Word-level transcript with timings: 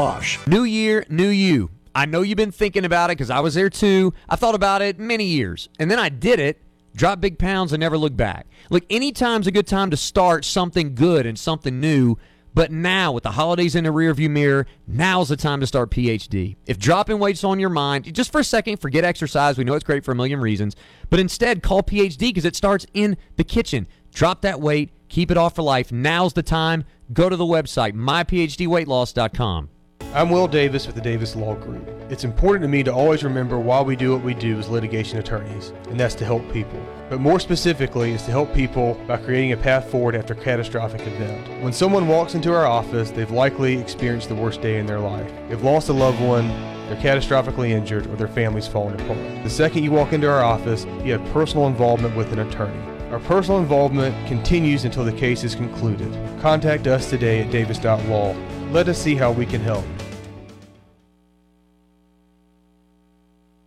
Bosch. 0.00 0.38
New 0.46 0.64
year, 0.64 1.04
new 1.10 1.28
you. 1.28 1.68
I 1.94 2.06
know 2.06 2.22
you've 2.22 2.38
been 2.38 2.52
thinking 2.52 2.86
about 2.86 3.10
it 3.10 3.18
because 3.18 3.28
I 3.28 3.40
was 3.40 3.52
there 3.52 3.68
too. 3.68 4.14
I 4.30 4.36
thought 4.36 4.54
about 4.54 4.80
it 4.80 4.98
many 4.98 5.24
years. 5.24 5.68
And 5.78 5.90
then 5.90 5.98
I 5.98 6.08
did 6.08 6.40
it, 6.40 6.62
dropped 6.96 7.20
big 7.20 7.38
pounds, 7.38 7.74
and 7.74 7.80
never 7.82 7.98
looked 7.98 8.16
back. 8.16 8.46
Look, 8.70 8.84
anytime's 8.88 9.46
a 9.46 9.52
good 9.52 9.66
time 9.66 9.90
to 9.90 9.98
start 9.98 10.46
something 10.46 10.94
good 10.94 11.26
and 11.26 11.38
something 11.38 11.80
new. 11.80 12.16
But 12.54 12.72
now, 12.72 13.12
with 13.12 13.24
the 13.24 13.32
holidays 13.32 13.74
in 13.74 13.84
the 13.84 13.90
rearview 13.90 14.30
mirror, 14.30 14.66
now's 14.86 15.28
the 15.28 15.36
time 15.36 15.60
to 15.60 15.66
start 15.66 15.90
PhD. 15.90 16.56
If 16.64 16.78
dropping 16.78 17.18
weight's 17.18 17.44
on 17.44 17.60
your 17.60 17.68
mind, 17.68 18.10
just 18.14 18.32
for 18.32 18.40
a 18.40 18.44
second, 18.44 18.78
forget 18.78 19.04
exercise. 19.04 19.58
We 19.58 19.64
know 19.64 19.74
it's 19.74 19.84
great 19.84 20.06
for 20.06 20.12
a 20.12 20.16
million 20.16 20.40
reasons. 20.40 20.76
But 21.10 21.20
instead, 21.20 21.62
call 21.62 21.82
PhD 21.82 22.20
because 22.20 22.46
it 22.46 22.56
starts 22.56 22.86
in 22.94 23.18
the 23.36 23.44
kitchen. 23.44 23.86
Drop 24.14 24.40
that 24.40 24.62
weight, 24.62 24.92
keep 25.10 25.30
it 25.30 25.36
off 25.36 25.56
for 25.56 25.62
life. 25.62 25.92
Now's 25.92 26.32
the 26.32 26.42
time. 26.42 26.84
Go 27.12 27.28
to 27.28 27.36
the 27.36 27.44
website, 27.44 27.92
myphdweightloss.com. 27.92 29.68
I'm 30.12 30.28
Will 30.28 30.48
Davis 30.48 30.86
with 30.88 30.96
the 30.96 31.00
Davis 31.00 31.36
Law 31.36 31.54
Group. 31.54 31.88
It's 32.10 32.24
important 32.24 32.62
to 32.62 32.68
me 32.68 32.82
to 32.82 32.92
always 32.92 33.22
remember 33.22 33.60
why 33.60 33.80
we 33.80 33.94
do 33.94 34.12
what 34.12 34.24
we 34.24 34.34
do 34.34 34.58
as 34.58 34.68
litigation 34.68 35.20
attorneys, 35.20 35.68
and 35.88 36.00
that's 36.00 36.16
to 36.16 36.24
help 36.24 36.42
people. 36.52 36.84
But 37.08 37.20
more 37.20 37.38
specifically, 37.38 38.10
is 38.10 38.24
to 38.24 38.32
help 38.32 38.52
people 38.52 38.94
by 39.06 39.18
creating 39.18 39.52
a 39.52 39.56
path 39.56 39.88
forward 39.88 40.16
after 40.16 40.34
a 40.34 40.36
catastrophic 40.36 41.02
event. 41.02 41.62
When 41.62 41.72
someone 41.72 42.08
walks 42.08 42.34
into 42.34 42.52
our 42.52 42.66
office, 42.66 43.12
they've 43.12 43.30
likely 43.30 43.78
experienced 43.78 44.28
the 44.28 44.34
worst 44.34 44.60
day 44.60 44.80
in 44.80 44.86
their 44.86 44.98
life. 44.98 45.32
They've 45.48 45.62
lost 45.62 45.90
a 45.90 45.92
loved 45.92 46.20
one, 46.20 46.48
they're 46.88 46.96
catastrophically 46.96 47.70
injured, 47.70 48.08
or 48.08 48.16
their 48.16 48.26
family's 48.26 48.66
fallen 48.66 49.00
apart. 49.00 49.44
The 49.44 49.50
second 49.50 49.84
you 49.84 49.92
walk 49.92 50.12
into 50.12 50.28
our 50.28 50.42
office, 50.42 50.86
you 51.04 51.12
have 51.12 51.24
personal 51.32 51.68
involvement 51.68 52.16
with 52.16 52.32
an 52.32 52.40
attorney. 52.40 52.82
Our 53.12 53.20
personal 53.20 53.60
involvement 53.60 54.26
continues 54.26 54.84
until 54.84 55.04
the 55.04 55.12
case 55.12 55.44
is 55.44 55.54
concluded. 55.54 56.12
Contact 56.40 56.88
us 56.88 57.08
today 57.08 57.42
at 57.42 57.52
davis.law. 57.52 58.34
Let 58.70 58.88
us 58.88 58.98
see 58.98 59.16
how 59.16 59.32
we 59.32 59.46
can 59.46 59.60
help. 59.60 59.84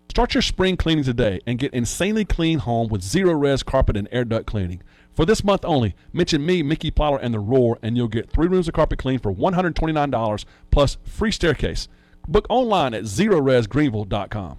Start 0.09 0.33
your 0.33 0.41
spring 0.41 0.77
cleaning 0.77 1.03
today 1.03 1.41
and 1.45 1.59
get 1.59 1.73
insanely 1.73 2.23
clean 2.23 2.59
home 2.59 2.87
with 2.87 3.01
Zerorez 3.01 3.65
carpet 3.65 3.97
and 3.97 4.07
air 4.11 4.23
duct 4.23 4.45
cleaning. 4.45 4.81
For 5.11 5.25
this 5.25 5.43
month 5.43 5.65
only, 5.65 5.95
mention 6.13 6.45
me, 6.45 6.63
Mickey 6.63 6.89
Plyler, 6.89 7.19
and 7.21 7.33
The 7.33 7.39
Roar, 7.39 7.79
and 7.81 7.97
you'll 7.97 8.07
get 8.07 8.31
three 8.31 8.47
rooms 8.47 8.67
of 8.67 8.75
carpet 8.75 8.99
clean 8.99 9.19
for 9.19 9.33
$129 9.33 10.45
plus 10.71 10.97
free 11.03 11.31
staircase. 11.31 11.89
Book 12.27 12.45
online 12.49 12.93
at 12.93 13.03
zeroresgreenville.com. 13.03 14.57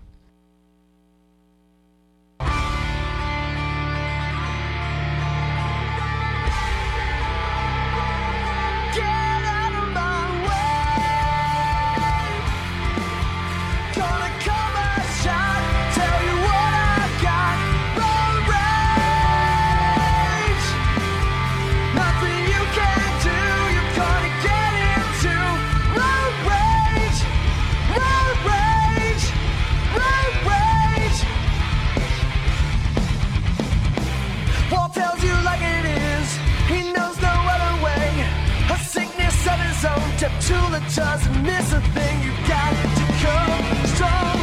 Deptula 40.25 40.80
doesn't 40.97 41.42
miss 41.42 41.70
a 41.75 41.83
thing. 41.92 42.22
You 42.22 42.33
got 42.48 42.72
to 42.97 43.05
come 43.20 43.86
strong. 43.92 44.41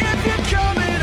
If 0.00 0.18
you're 0.26 0.58
coming 0.58 0.97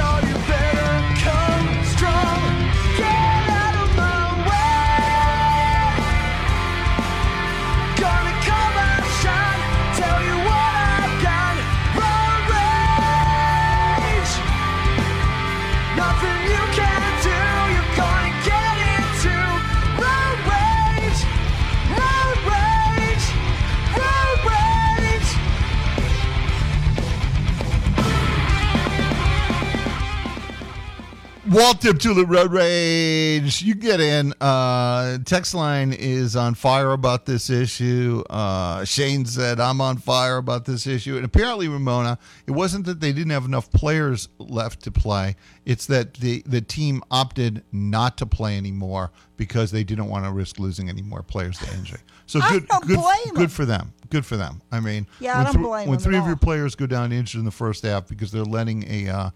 Walt 31.55 31.80
Tip 31.80 31.99
Tulip 31.99 32.27
Road 32.27 32.52
Rage. 32.52 33.61
You 33.61 33.76
get 33.76 34.02
in. 34.02 34.33
Uh, 34.42 35.20
text 35.20 35.55
line 35.55 35.93
is 35.93 36.36
on 36.36 36.54
fire 36.54 36.92
about 36.92 37.26
this 37.26 37.49
issue. 37.49 38.21
Uh, 38.30 38.83
Shane 38.83 39.26
said, 39.26 39.61
I'm 39.61 39.80
on 39.80 39.95
fire 39.95 40.36
about 40.36 40.65
this 40.65 40.86
issue. 40.86 41.15
And 41.15 41.23
apparently, 41.23 41.70
Ramona, 41.70 42.20
it 42.45 42.52
wasn't 42.52 42.86
that 42.88 42.99
they 42.99 43.14
didn't 43.14 43.32
have 43.32 43.45
enough 43.45 43.71
players 43.71 44.27
left 44.38 44.83
to 44.83 44.92
play, 44.92 45.38
it's 45.65 45.86
that 45.86 46.15
the, 46.15 46.44
the 46.45 46.60
team 46.60 47.02
opted 47.10 47.64
not 47.71 48.17
to 48.17 48.26
play 48.26 48.58
anymore 48.58 49.11
because 49.38 49.71
they 49.71 49.86
didn't 49.86 50.08
want 50.08 50.26
to 50.26 50.32
risk 50.32 50.60
losing 50.60 50.89
any 50.89 51.02
more 51.02 51.23
players 51.23 51.58
to 51.60 51.73
injury. 51.73 51.99
So 52.26 52.39
I 52.42 52.52
good, 52.52 52.67
don't 52.67 52.86
good, 52.88 52.99
good 53.33 53.52
for 53.52 53.65
them. 53.65 53.94
Good 54.10 54.26
for 54.26 54.38
them. 54.38 54.61
I 54.71 54.80
mean, 54.80 55.08
Yeah, 55.20 55.33
I 55.33 55.38
when 55.38 55.45
don't 55.45 55.54
thr- 55.54 55.60
blame 55.61 55.89
when 55.89 55.99
three 55.99 56.17
of 56.17 56.27
your 56.27 56.36
players 56.36 56.76
go 56.76 56.86
down 56.86 57.11
injured 57.11 57.39
in 57.39 57.45
the 57.45 57.52
first 57.52 57.83
half 57.83 58.08
because 58.08 58.32
they're 58.32 58.44
letting 58.44 58.86
a 58.89 59.10
uh, 59.10 59.30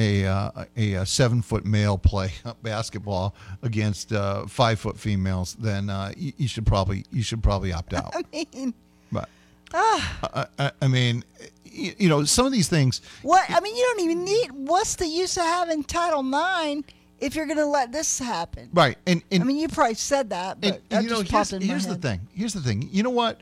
a, 0.00 0.26
uh, 0.26 0.64
a 0.76 0.94
a 0.94 1.06
seven 1.06 1.42
foot 1.42 1.64
male 1.64 1.98
play 1.98 2.32
basketball 2.62 3.34
against 3.62 4.12
uh, 4.12 4.46
five 4.46 4.80
foot 4.80 4.98
females, 4.98 5.54
then 5.58 5.90
uh, 5.90 6.12
you, 6.16 6.32
you 6.36 6.48
should 6.48 6.66
probably 6.66 7.04
you 7.10 7.22
should 7.22 7.42
probably 7.42 7.72
opt 7.72 7.94
out. 7.94 8.14
I 8.34 8.46
mean, 8.54 8.74
But 9.12 9.28
ah, 9.74 10.48
I, 10.58 10.72
I, 10.80 10.88
mean, 10.88 11.24
you, 11.64 11.92
you 11.98 12.08
know, 12.08 12.24
some 12.24 12.46
of 12.46 12.52
these 12.52 12.68
things. 12.68 13.00
what? 13.22 13.48
I 13.48 13.60
mean, 13.60 13.76
you 13.76 13.82
don't 13.82 14.00
even 14.00 14.24
need. 14.24 14.50
What's 14.52 14.96
the 14.96 15.06
use 15.06 15.36
of 15.36 15.44
having 15.44 15.84
Title 15.84 16.20
IX 16.20 16.82
if 17.20 17.34
you're 17.34 17.46
going 17.46 17.58
to 17.58 17.66
let 17.66 17.92
this 17.92 18.18
happen? 18.18 18.70
Right, 18.72 18.96
and, 19.06 19.22
and 19.30 19.42
I 19.42 19.46
mean, 19.46 19.56
you 19.56 19.68
probably 19.68 19.94
said 19.94 20.30
that, 20.30 20.60
but 20.60 20.74
and, 20.74 20.82
that 20.88 21.02
you 21.04 21.10
know, 21.10 21.20
here's, 21.20 21.50
here's 21.50 21.86
the 21.86 21.96
thing. 21.96 22.20
Here's 22.34 22.54
the 22.54 22.60
thing. 22.60 22.88
You 22.90 23.02
know 23.02 23.10
what? 23.10 23.40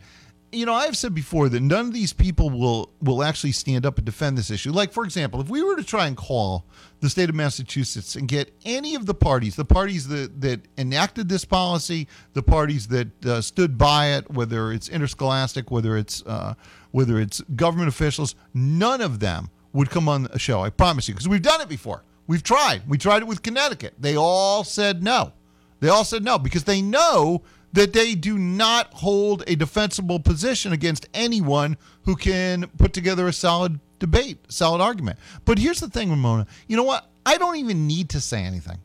You 0.50 0.64
know, 0.64 0.72
I've 0.72 0.97
said 0.97 1.14
before 1.14 1.50
that 1.50 1.60
none 1.60 1.86
of 1.86 1.92
these 1.92 2.12
people 2.12 2.48
will 2.48 2.91
will 3.03 3.22
actually 3.22 3.53
stand 3.53 3.84
up 3.84 3.98
and 3.98 4.06
defend 4.06 4.38
this 4.38 4.50
issue. 4.50 4.72
Like, 4.72 4.92
for 4.92 5.04
example, 5.04 5.41
if 5.41 5.50
we 5.50 5.62
were 5.62 5.76
to 5.76 5.84
try 5.84 6.06
and 6.06 6.16
call 6.16 6.64
the 7.00 7.10
state 7.10 7.28
of 7.28 7.34
Massachusetts 7.34 8.16
and 8.16 8.26
get 8.26 8.54
any 8.64 8.94
of 8.94 9.04
the 9.04 9.14
parties, 9.14 9.56
the 9.56 9.64
parties 9.64 10.08
that 10.08 10.41
that 10.41 10.62
enacted 10.78 11.28
this 11.28 11.44
policy, 11.44 12.08
the 12.32 12.42
parties 12.42 12.88
that 12.88 13.26
uh, 13.26 13.41
stood 13.42 13.76
by 13.76 14.06
it, 14.08 14.31
whether 14.31 14.72
it's 14.72 14.88
interscholastic, 14.88 15.70
whether 15.70 15.98
it's 15.98 16.22
uh, 16.25 16.54
whether 16.92 17.20
it's 17.20 17.42
government 17.54 17.88
officials, 17.88 18.34
none 18.54 19.03
of 19.03 19.20
them 19.20 19.50
would 19.75 19.91
come 19.91 20.08
on 20.08 20.28
a 20.32 20.38
show. 20.38 20.62
I 20.62 20.70
promise 20.70 21.08
you, 21.08 21.14
because 21.14 21.28
we've 21.28 21.42
done 21.42 21.60
it 21.60 21.69
before. 21.69 22.04
We've 22.26 22.42
tried. 22.42 22.82
We 22.88 22.98
tried 22.98 23.22
it 23.22 23.26
with 23.26 23.42
Connecticut. 23.42 23.94
They 23.98 24.16
all 24.16 24.64
said 24.64 25.03
no. 25.03 25.32
They 25.81 25.88
all 25.88 26.04
said 26.04 26.25
no 26.25 26.38
because 26.38 26.64
they 26.64 26.82
know 26.82 27.42
that 27.73 27.93
they 27.93 28.15
do 28.15 28.39
not 28.39 28.93
hold 28.95 29.45
a 29.47 29.55
defensible 29.56 30.19
position 30.21 30.73
against 30.73 31.06
anyone 31.15 31.77
who 32.05 32.17
can 32.17 32.67
put 32.79 32.93
together 32.93 33.29
a 33.29 33.33
solid 33.33 33.79
debate, 33.99 34.39
solid 34.49 34.81
argument. 34.81 35.19
But 35.45 35.59
here's 35.59 35.81
the 35.81 35.89
thing, 35.89 36.11
Ramona. 36.11 36.47
You 36.67 36.77
know 36.77 36.83
what? 36.84 37.11
I 37.27 37.37
don't 37.37 37.56
even 37.56 37.87
need 37.87 38.09
to 38.11 38.21
say 38.21 38.43
anything. 38.43 38.79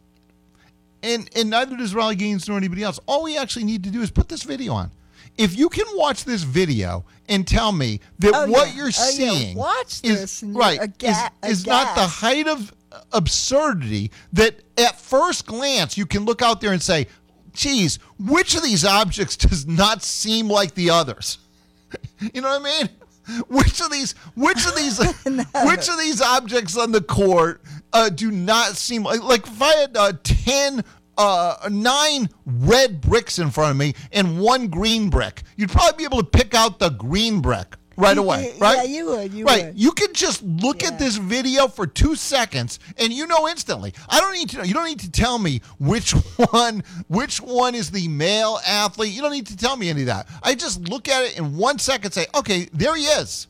And 1.02 1.30
and 1.36 1.50
neither 1.50 1.76
does 1.78 1.94
Riley 1.94 2.16
Gaines 2.16 2.48
nor 2.48 2.58
anybody 2.58 2.84
else. 2.84 3.00
All 3.06 3.24
we 3.24 3.38
actually 3.38 3.66
need 3.66 3.84
to 3.84 3.90
do 3.90 4.02
is 4.02 4.12
put 4.12 4.30
this 4.30 4.44
video 4.44 4.74
on. 4.74 4.92
If 5.38 5.58
you 5.58 5.68
can 5.70 5.86
watch 5.96 6.26
this 6.26 6.44
video 6.44 7.06
and 7.28 7.48
tell 7.48 7.72
me 7.72 8.00
that 8.20 8.34
Oh, 8.36 8.48
what 8.52 8.68
yeah. 8.70 8.74
you're 8.76 8.86
Oh, 8.88 9.10
yeah. 9.16 9.32
seeing 9.32 9.58
Watch 9.58 10.00
is 10.04 10.20
this 10.22 10.44
right 10.44 10.80
aga- 10.80 11.30
is, 11.44 11.52
is 11.62 11.66
not 11.66 11.96
the 11.96 12.06
height 12.06 12.48
of 12.48 12.74
absurdity 13.12 14.12
that 14.34 14.60
at 14.78 15.00
first 15.00 15.46
glance 15.46 15.98
you 15.98 16.06
can 16.06 16.26
look 16.26 16.42
out 16.42 16.62
there 16.62 16.72
and 16.72 16.82
say, 16.82 17.08
geez, 17.54 18.00
which 18.20 18.56
of 18.56 18.64
these 18.64 18.84
objects 18.86 19.36
does 19.38 19.66
not 19.66 20.04
seem 20.04 20.48
like 20.48 20.74
the 20.74 20.90
others? 20.90 21.38
you 22.34 22.42
know 22.42 22.50
what 22.50 22.62
I 22.62 22.82
mean? 22.82 22.90
Which 23.48 23.80
of 23.80 23.90
these, 23.90 24.14
which 24.36 24.66
of 24.66 24.76
these, 24.76 24.98
which 25.66 25.90
of 25.90 25.98
these 25.98 26.22
objects 26.22 26.78
on 26.78 26.92
the 26.92 27.02
court 27.02 27.62
uh, 27.94 28.10
do 28.10 28.32
not 28.32 28.76
seem 28.76 29.04
like, 29.04 29.24
like 29.24 29.48
if 29.48 29.62
I 29.62 29.74
had 29.76 29.96
uh, 29.96 30.14
ten, 30.24 30.84
uh, 31.18 31.70
nine 31.72 32.28
red 32.46 33.00
bricks 33.00 33.40
in 33.40 33.50
front 33.50 33.72
of 33.72 33.78
me 33.78 33.94
and 34.12 34.40
one 34.42 34.68
green 34.68 35.10
brick, 35.10 35.44
you'd 35.56 35.70
probably 35.72 36.00
be 36.00 36.04
able 36.04 36.18
to 36.18 36.30
pick 36.30 36.54
out 36.54 36.80
the 36.80 36.90
green 36.90 37.40
brick 37.40 37.78
right 37.98 38.18
away, 38.18 38.54
Yeah, 38.58 38.64
right? 38.64 38.90
you 38.90 39.06
would, 39.08 39.34
you 39.34 39.46
right. 39.46 39.66
would. 39.68 39.80
You 39.80 39.92
can 39.92 40.14
just 40.14 40.42
look 40.44 40.84
at 40.84 40.98
this 41.00 41.18
video 41.18 41.68
for 41.68 41.86
two 41.88 42.16
seconds 42.16 42.80
and 42.98 43.12
you 43.14 43.28
know 43.28 43.48
instantly. 43.48 43.94
I 44.10 44.20
don't 44.20 44.34
need 44.34 44.50
to 44.52 44.58
know. 44.58 44.64
You 44.64 44.74
don't 44.74 44.88
need 44.88 45.00
to 45.02 45.12
tell 45.12 45.38
me 45.40 45.62
which 45.80 46.12
one, 46.52 46.84
which 47.08 47.40
one 47.42 47.76
is 47.76 47.92
the 47.92 48.08
male 48.08 48.60
athlete. 48.68 49.14
You 49.14 49.22
don't 49.22 49.32
need 49.32 49.48
to 49.48 49.58
tell 49.58 49.76
me 49.78 49.90
any 49.90 50.02
of 50.02 50.08
that. 50.08 50.28
I 50.42 50.56
just 50.56 50.82
look 50.90 51.08
at 51.08 51.24
it 51.26 51.38
in 51.38 51.58
one 51.58 51.80
second, 51.80 52.12
say, 52.12 52.26
okay, 52.36 52.68
there 52.74 52.96
he 52.96 53.04
is. 53.04 53.48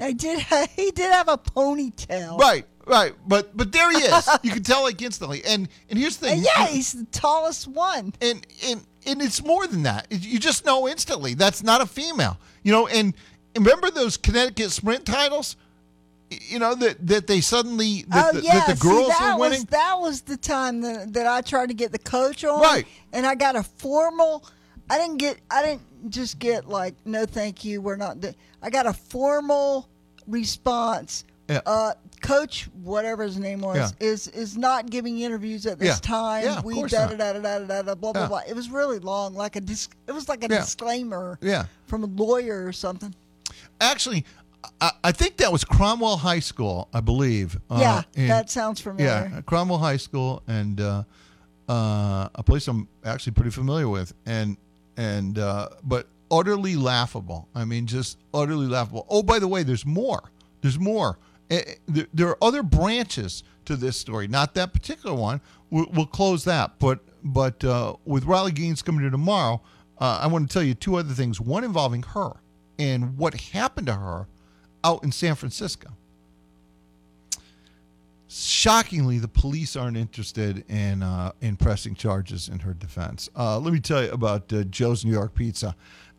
I 0.00 0.12
did. 0.12 0.40
He 0.76 0.90
did 0.92 1.12
have 1.12 1.28
a 1.28 1.36
ponytail. 1.36 2.38
Right, 2.38 2.64
right. 2.86 3.12
But 3.26 3.54
but 3.56 3.70
there 3.70 3.90
he 3.90 3.98
is. 3.98 4.28
you 4.42 4.50
can 4.50 4.62
tell 4.62 4.82
like 4.82 5.00
instantly. 5.02 5.42
And 5.44 5.68
and 5.90 5.98
here's 5.98 6.16
the 6.16 6.28
thing. 6.28 6.36
And 6.38 6.44
yeah, 6.46 6.66
he's 6.68 6.92
the 6.92 7.04
tallest 7.12 7.68
one. 7.68 8.14
and 8.22 8.46
and 8.66 8.84
and 9.06 9.20
it's 9.20 9.44
more 9.44 9.66
than 9.66 9.82
that. 9.82 10.06
You 10.10 10.38
just 10.38 10.64
know 10.64 10.88
instantly 10.88 11.34
that's 11.34 11.62
not 11.62 11.82
a 11.82 11.86
female. 11.86 12.38
You 12.62 12.72
know, 12.72 12.86
and 12.86 13.12
remember 13.56 13.90
those 13.90 14.16
Connecticut 14.16 14.70
sprint 14.70 15.04
titles? 15.06 15.56
You 16.30 16.58
know 16.58 16.74
that 16.76 17.06
that 17.06 17.26
they 17.26 17.40
suddenly 17.40 18.04
that, 18.08 18.34
oh 18.34 18.38
the, 18.38 18.42
yeah, 18.44 18.66
that 18.66 18.76
the 18.76 18.82
girls 18.82 19.06
See, 19.12 19.12
that 19.20 19.34
were 19.34 19.40
winning. 19.40 19.60
was 19.60 19.64
that 19.66 19.96
was 20.00 20.20
the 20.22 20.36
time 20.36 20.80
that, 20.80 21.12
that 21.12 21.26
I 21.26 21.42
tried 21.42 21.68
to 21.68 21.74
get 21.74 21.92
the 21.92 21.98
coach 21.98 22.44
on, 22.44 22.60
Right. 22.60 22.86
And 23.12 23.26
I 23.26 23.34
got 23.34 23.54
a 23.56 23.62
formal. 23.62 24.44
I 24.90 24.98
didn't 24.98 25.18
get. 25.18 25.38
I 25.50 25.62
didn't 25.62 25.82
just 26.10 26.38
get 26.38 26.66
like, 26.68 26.94
no, 27.04 27.24
thank 27.26 27.64
you, 27.64 27.80
we're 27.80 27.96
not. 27.96 28.20
Do-. 28.20 28.32
I 28.62 28.70
got 28.70 28.86
a 28.86 28.92
formal 28.92 29.88
response. 30.26 31.24
Yeah. 31.48 31.60
Uh, 31.66 31.92
coach, 32.22 32.68
whatever 32.82 33.22
his 33.22 33.38
name 33.38 33.60
was, 33.60 33.76
Yeah. 33.76 33.90
is 34.08 34.28
is 34.28 34.56
not 34.56 34.88
giving 34.90 35.20
interviews 35.20 35.66
at 35.66 35.78
this 35.78 35.88
Yeah. 35.88 35.94
time. 35.96 36.44
Yeah, 36.44 36.58
of 36.58 36.64
we 36.64 36.74
course 36.74 36.90
da 36.92 37.06
da 37.08 37.16
da 37.16 37.32
da 37.34 37.40
da 37.40 37.58
da 37.66 37.82
da 37.82 37.94
blah 37.94 38.12
blah 38.12 38.26
blah. 38.28 38.40
It 38.48 38.56
was 38.56 38.70
really 38.70 38.98
long, 38.98 39.34
like 39.34 39.56
a 39.56 39.60
dis- 39.60 39.88
It 40.08 40.12
was 40.12 40.28
like 40.28 40.42
a 40.42 40.48
disclaimer. 40.48 41.38
Yeah. 41.42 41.66
From 41.86 42.02
a 42.02 42.06
lawyer 42.06 42.66
or 42.66 42.72
something. 42.72 43.14
Actually, 43.80 44.24
I, 44.80 44.92
I 45.04 45.12
think 45.12 45.36
that 45.38 45.52
was 45.52 45.64
Cromwell 45.64 46.16
High 46.16 46.40
School, 46.40 46.88
I 46.92 47.00
believe. 47.00 47.58
uh, 47.70 47.78
yeah, 47.80 48.02
in- 48.14 48.28
that 48.28 48.50
sounds 48.50 48.80
familiar. 48.80 49.30
Yeah, 49.32 49.40
Cromwell 49.42 49.78
High 49.78 49.96
School, 49.98 50.42
and 50.46 50.80
uh, 50.80 51.02
uh, 51.68 52.28
a 52.34 52.42
place 52.44 52.68
I'm 52.68 52.88
actually 53.04 53.32
pretty 53.32 53.50
familiar 53.50 53.88
with, 53.88 54.12
and 54.26 54.56
and 54.96 55.38
uh, 55.38 55.68
but 55.82 56.08
utterly 56.30 56.76
laughable. 56.76 57.48
I 57.54 57.64
mean, 57.64 57.86
just 57.86 58.18
utterly 58.32 58.66
laughable. 58.66 59.06
Oh, 59.08 59.22
by 59.22 59.38
the 59.38 59.48
way, 59.48 59.62
there's 59.62 59.86
more. 59.86 60.30
There's 60.60 60.78
more. 60.78 61.18
Eh, 61.50 61.62
eh, 61.96 62.02
There, 62.12 62.28
are 62.28 62.38
other 62.42 62.62
branches 62.62 63.44
to 63.66 63.76
this 63.76 63.96
story. 63.96 64.28
Not 64.28 64.54
that 64.54 64.72
particular 64.72 65.14
one. 65.14 65.40
We'll, 65.70 65.86
we'll 65.92 66.06
close 66.06 66.44
that. 66.44 66.78
But 66.78 67.00
but 67.22 67.62
uh, 67.64 67.96
with 68.04 68.24
Riley 68.24 68.52
Gaines 68.52 68.82
coming 68.82 69.02
to 69.02 69.10
tomorrow, 69.10 69.60
uh, 69.98 70.20
I 70.22 70.26
want 70.26 70.48
to 70.48 70.52
tell 70.52 70.62
you 70.62 70.74
two 70.74 70.96
other 70.96 71.12
things. 71.14 71.40
One 71.40 71.64
involving 71.64 72.02
her 72.02 72.32
and 72.78 73.16
what 73.16 73.34
happened 73.34 73.86
to 73.86 73.94
her 73.94 74.26
out 74.82 75.02
in 75.04 75.12
San 75.12 75.34
Francisco 75.34 75.90
shockingly, 78.34 79.18
the 79.18 79.28
police 79.28 79.76
aren't 79.76 79.96
interested 79.96 80.64
in 80.68 81.02
uh, 81.02 81.32
in 81.40 81.56
pressing 81.56 81.94
charges 81.94 82.48
in 82.48 82.58
her 82.60 82.74
defense. 82.74 83.28
Uh, 83.36 83.58
let 83.58 83.72
me 83.72 83.80
tell 83.80 84.02
you 84.02 84.10
about 84.10 84.52
uh, 84.52 84.64
Joe's 84.64 85.04
New 85.04 85.12
York 85.12 85.34
Pizza. 85.34 85.76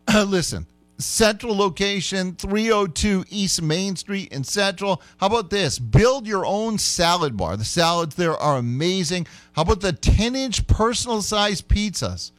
Listen, 0.26 0.66
central 0.98 1.56
location, 1.56 2.36
302 2.36 3.26
East 3.30 3.62
Main 3.62 3.96
Street 3.96 4.32
in 4.32 4.44
Central. 4.44 5.02
How 5.18 5.28
about 5.28 5.50
this? 5.50 5.78
Build 5.78 6.26
your 6.26 6.46
own 6.46 6.78
salad 6.78 7.36
bar. 7.36 7.58
The 7.58 7.66
salads 7.66 8.16
there 8.16 8.38
are 8.38 8.58
amazing. 8.58 9.28
How 9.54 9.64
about 9.64 9.82
the 9.82 9.94
10 9.94 10.36
inch 10.36 10.66
personal 10.68 11.22
size 11.22 11.62
pizzas? 11.62 12.32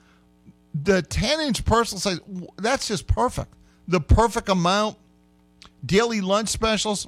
The 0.75 1.03
10 1.03 1.41
inch 1.41 1.65
personal 1.65 2.01
size, 2.01 2.21
that's 2.57 2.89
just 2.89 3.07
perfect. 3.07 3.53
The 3.88 4.00
perfect 4.00 4.49
amount. 4.49 4.97
Daily 5.85 6.21
lunch 6.21 6.49
specials. 6.49 7.06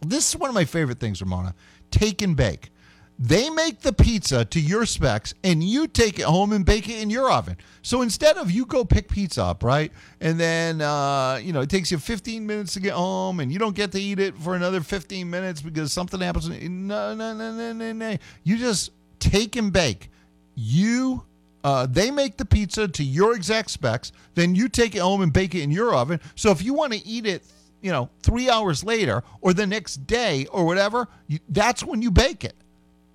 This 0.00 0.28
is 0.28 0.36
one 0.36 0.50
of 0.50 0.54
my 0.54 0.64
favorite 0.64 0.98
things, 0.98 1.20
Ramona. 1.20 1.54
Take 1.90 2.22
and 2.22 2.36
bake. 2.36 2.70
They 3.18 3.48
make 3.48 3.80
the 3.80 3.92
pizza 3.92 4.44
to 4.44 4.60
your 4.60 4.86
specs 4.86 5.34
and 5.44 5.62
you 5.62 5.86
take 5.86 6.18
it 6.18 6.24
home 6.24 6.52
and 6.52 6.66
bake 6.66 6.88
it 6.88 7.00
in 7.00 7.10
your 7.10 7.30
oven. 7.30 7.56
So 7.82 8.02
instead 8.02 8.36
of 8.36 8.50
you 8.50 8.66
go 8.66 8.84
pick 8.84 9.08
pizza 9.08 9.44
up, 9.44 9.62
right? 9.62 9.92
And 10.20 10.38
then, 10.38 10.80
uh, 10.80 11.38
you 11.40 11.52
know, 11.52 11.60
it 11.60 11.70
takes 11.70 11.92
you 11.92 11.98
15 11.98 12.44
minutes 12.44 12.74
to 12.74 12.80
get 12.80 12.94
home 12.94 13.38
and 13.38 13.52
you 13.52 13.60
don't 13.60 13.76
get 13.76 13.92
to 13.92 14.00
eat 14.00 14.18
it 14.18 14.36
for 14.38 14.56
another 14.56 14.80
15 14.80 15.30
minutes 15.30 15.62
because 15.62 15.92
something 15.92 16.20
happens. 16.20 16.48
No, 16.48 17.14
no, 17.14 17.34
no, 17.34 17.52
no, 17.52 17.72
no, 17.72 17.92
no. 17.92 18.16
You 18.42 18.58
just 18.58 18.90
take 19.20 19.54
and 19.54 19.72
bake. 19.72 20.10
You 20.56 21.24
uh, 21.64 21.86
they 21.86 22.10
make 22.10 22.36
the 22.36 22.44
pizza 22.44 22.86
to 22.86 23.02
your 23.02 23.34
exact 23.34 23.70
specs. 23.70 24.12
Then 24.34 24.54
you 24.54 24.68
take 24.68 24.94
it 24.94 25.00
home 25.00 25.22
and 25.22 25.32
bake 25.32 25.54
it 25.54 25.62
in 25.62 25.70
your 25.70 25.94
oven. 25.94 26.20
So 26.36 26.50
if 26.50 26.62
you 26.62 26.74
want 26.74 26.92
to 26.92 27.04
eat 27.06 27.26
it, 27.26 27.42
you 27.82 27.90
know, 27.90 28.10
three 28.22 28.48
hours 28.50 28.84
later 28.84 29.22
or 29.40 29.52
the 29.54 29.66
next 29.66 30.06
day 30.06 30.46
or 30.52 30.64
whatever, 30.66 31.08
you, 31.26 31.38
that's 31.48 31.82
when 31.82 32.02
you 32.02 32.10
bake 32.10 32.44
it. 32.44 32.54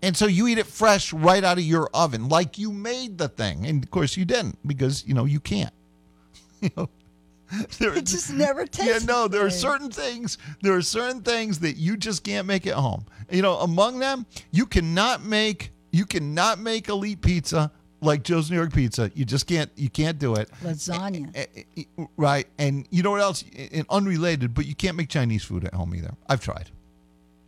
And 0.01 0.15
so 0.15 0.25
you 0.27 0.47
eat 0.47 0.57
it 0.57 0.65
fresh 0.65 1.11
right 1.13 1.43
out 1.43 1.57
of 1.57 1.63
your 1.63 1.89
oven, 1.93 2.29
like 2.29 2.57
you 2.57 2.71
made 2.71 3.17
the 3.17 3.27
thing. 3.27 3.65
And 3.67 3.83
of 3.83 3.91
course, 3.91 4.15
you 4.17 4.25
didn't 4.25 4.57
because 4.67 5.05
you 5.05 5.13
know 5.13 5.25
you 5.25 5.39
can't. 5.39 5.73
You 6.61 6.69
know, 6.75 6.89
there- 7.79 7.93
It 7.97 8.05
just 8.05 8.31
never 8.33 8.65
tastes. 8.65 8.91
yeah, 9.01 9.05
no, 9.05 9.27
there 9.27 9.45
are 9.45 9.49
certain 9.49 9.89
things. 9.89 10.37
There 10.61 10.73
are 10.75 10.81
certain 10.81 11.21
things 11.21 11.59
that 11.59 11.77
you 11.77 11.97
just 11.97 12.23
can't 12.23 12.45
make 12.45 12.67
at 12.67 12.73
home. 12.73 13.05
You 13.31 13.41
know, 13.41 13.55
among 13.59 13.99
them, 13.99 14.25
you 14.51 14.65
cannot 14.65 15.23
make 15.23 15.71
you 15.91 16.05
cannot 16.05 16.59
make 16.59 16.87
elite 16.89 17.21
pizza 17.21 17.71
like 18.01 18.23
Joe's 18.23 18.49
New 18.49 18.57
York 18.57 18.73
Pizza. 18.73 19.11
You 19.13 19.25
just 19.25 19.47
can't. 19.47 19.69
You 19.75 19.89
can't 19.89 20.17
do 20.19 20.35
it. 20.35 20.49
lasagna. 20.63 21.47
Right, 22.17 22.47
and 22.57 22.87
you 22.89 23.03
know 23.03 23.11
what 23.11 23.21
else? 23.21 23.43
And 23.71 23.85
unrelated, 23.89 24.53
but 24.53 24.65
you 24.65 24.75
can't 24.75 24.95
make 24.95 25.09
Chinese 25.09 25.43
food 25.43 25.65
at 25.65 25.73
home 25.73 25.93
either. 25.95 26.13
I've 26.27 26.41
tried. 26.41 26.71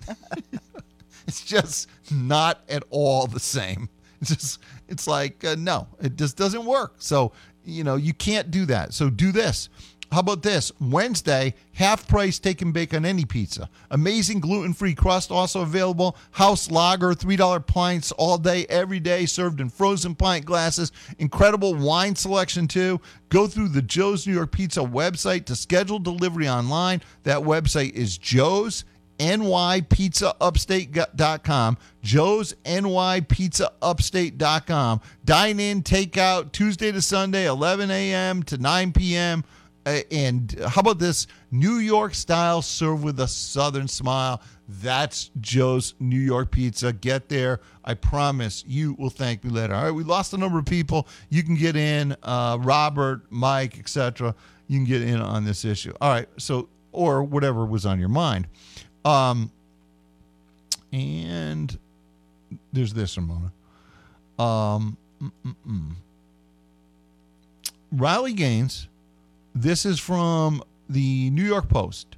it's 1.28 1.44
just 1.44 1.90
not 2.12 2.62
at 2.70 2.84
all 2.90 3.28
the 3.28 3.40
same. 3.40 3.90
It's 4.22 4.36
just, 4.36 4.60
it's 4.88 5.08
like 5.08 5.44
uh, 5.44 5.56
no, 5.58 5.88
it 6.00 6.16
just 6.16 6.38
doesn't 6.38 6.66
work. 6.66 6.96
So 7.00 7.32
you 7.66 7.84
know 7.84 7.96
you 7.96 8.14
can't 8.14 8.52
do 8.52 8.66
that. 8.66 8.94
So 8.94 9.10
do 9.10 9.32
this. 9.32 9.70
How 10.12 10.20
about 10.20 10.42
this? 10.42 10.74
Wednesday, 10.82 11.54
half 11.74 12.06
price 12.06 12.38
take 12.38 12.62
and 12.62 12.74
bake 12.74 12.94
on 12.94 13.06
any 13.06 13.24
pizza. 13.24 13.70
Amazing 13.92 14.42
gluten 14.42 14.74
free 14.74 14.94
crust 14.94 15.32
also 15.32 15.62
available. 15.62 16.18
House 16.32 16.70
lager, 16.70 17.14
$3 17.14 17.66
pints 17.66 18.12
all 18.14 18.38
day, 18.38 18.66
every 18.68 19.00
day, 19.00 19.26
served 19.26 19.62
in 19.62 19.70
frozen 19.70 20.14
pint 20.14 20.44
glasses. 20.44 20.92
Incredible 21.20 21.76
wine 21.76 22.18
selection, 22.18 22.68
too. 22.68 23.00
Go 23.30 23.48
through 23.48 23.70
the 23.70 23.82
Joe's 23.82 24.28
New 24.28 24.34
York 24.34 24.52
Pizza 24.52 24.82
website 24.82 25.46
to 25.46 25.56
schedule 25.56 26.00
delivery 26.00 26.50
online. 26.50 27.02
That 27.24 27.40
website 27.40 27.94
is 27.94 28.18
Joe's 28.18 28.84
nypizzaupstate.com 29.20 31.78
joe's 32.02 32.54
nypizzaupstate.com 32.66 35.02
dine 35.24 35.60
in 35.60 35.84
take 35.84 36.18
out 36.18 36.52
tuesday 36.52 36.92
to 36.92 37.04
sunday 37.04 37.46
11 37.46 37.92
a.m 37.92 38.42
to 38.42 38.58
9 38.58 38.92
p.m 38.94 39.44
and 39.86 40.56
how 40.68 40.82
about 40.82 41.00
this 41.00 41.28
new 41.50 41.78
york 41.78 42.14
style 42.14 42.62
served 42.62 43.04
with 43.04 43.20
a 43.20 43.28
southern 43.28 43.88
smile? 43.88 44.42
That's 44.68 45.32
joe's 45.40 45.96
new 46.00 46.20
york 46.20 46.52
pizza. 46.52 46.94
Get 46.94 47.30
there. 47.30 47.60
I 47.84 47.96
promise 47.96 48.64
you 48.68 48.94
will 48.94 49.10
thank 49.10 49.44
me 49.44 49.50
later. 49.50 49.74
All 49.74 49.84
right 49.84 49.92
we 49.92 50.04
lost 50.04 50.34
a 50.34 50.38
number 50.38 50.60
of 50.60 50.66
people. 50.66 51.08
You 51.30 51.44
can 51.44 51.56
get 51.56 51.76
in 51.76 52.16
uh, 52.24 52.58
robert 52.60 53.22
mike 53.30 53.80
etc 53.80 54.36
you 54.68 54.78
can 54.78 54.86
get 54.86 55.02
in 55.02 55.20
on 55.20 55.44
this 55.46 55.66
issue. 55.66 55.94
All 56.00 56.10
right 56.10 56.28
so 56.38 56.70
or 56.92 57.24
whatever 57.24 57.66
was 57.66 57.86
on 57.86 58.00
your 58.00 58.10
mind. 58.10 58.48
Um, 59.06 59.52
and 60.94 61.78
there's 62.74 62.94
this, 62.94 63.18
Ramona. 63.18 63.52
Um. 64.38 64.98
Riley 67.92 68.34
Gaines. 68.34 68.88
This 69.54 69.86
is 69.86 70.00
from 70.00 70.64
the 70.90 71.30
New 71.32 71.44
York 71.44 71.70
Post. 71.70 72.16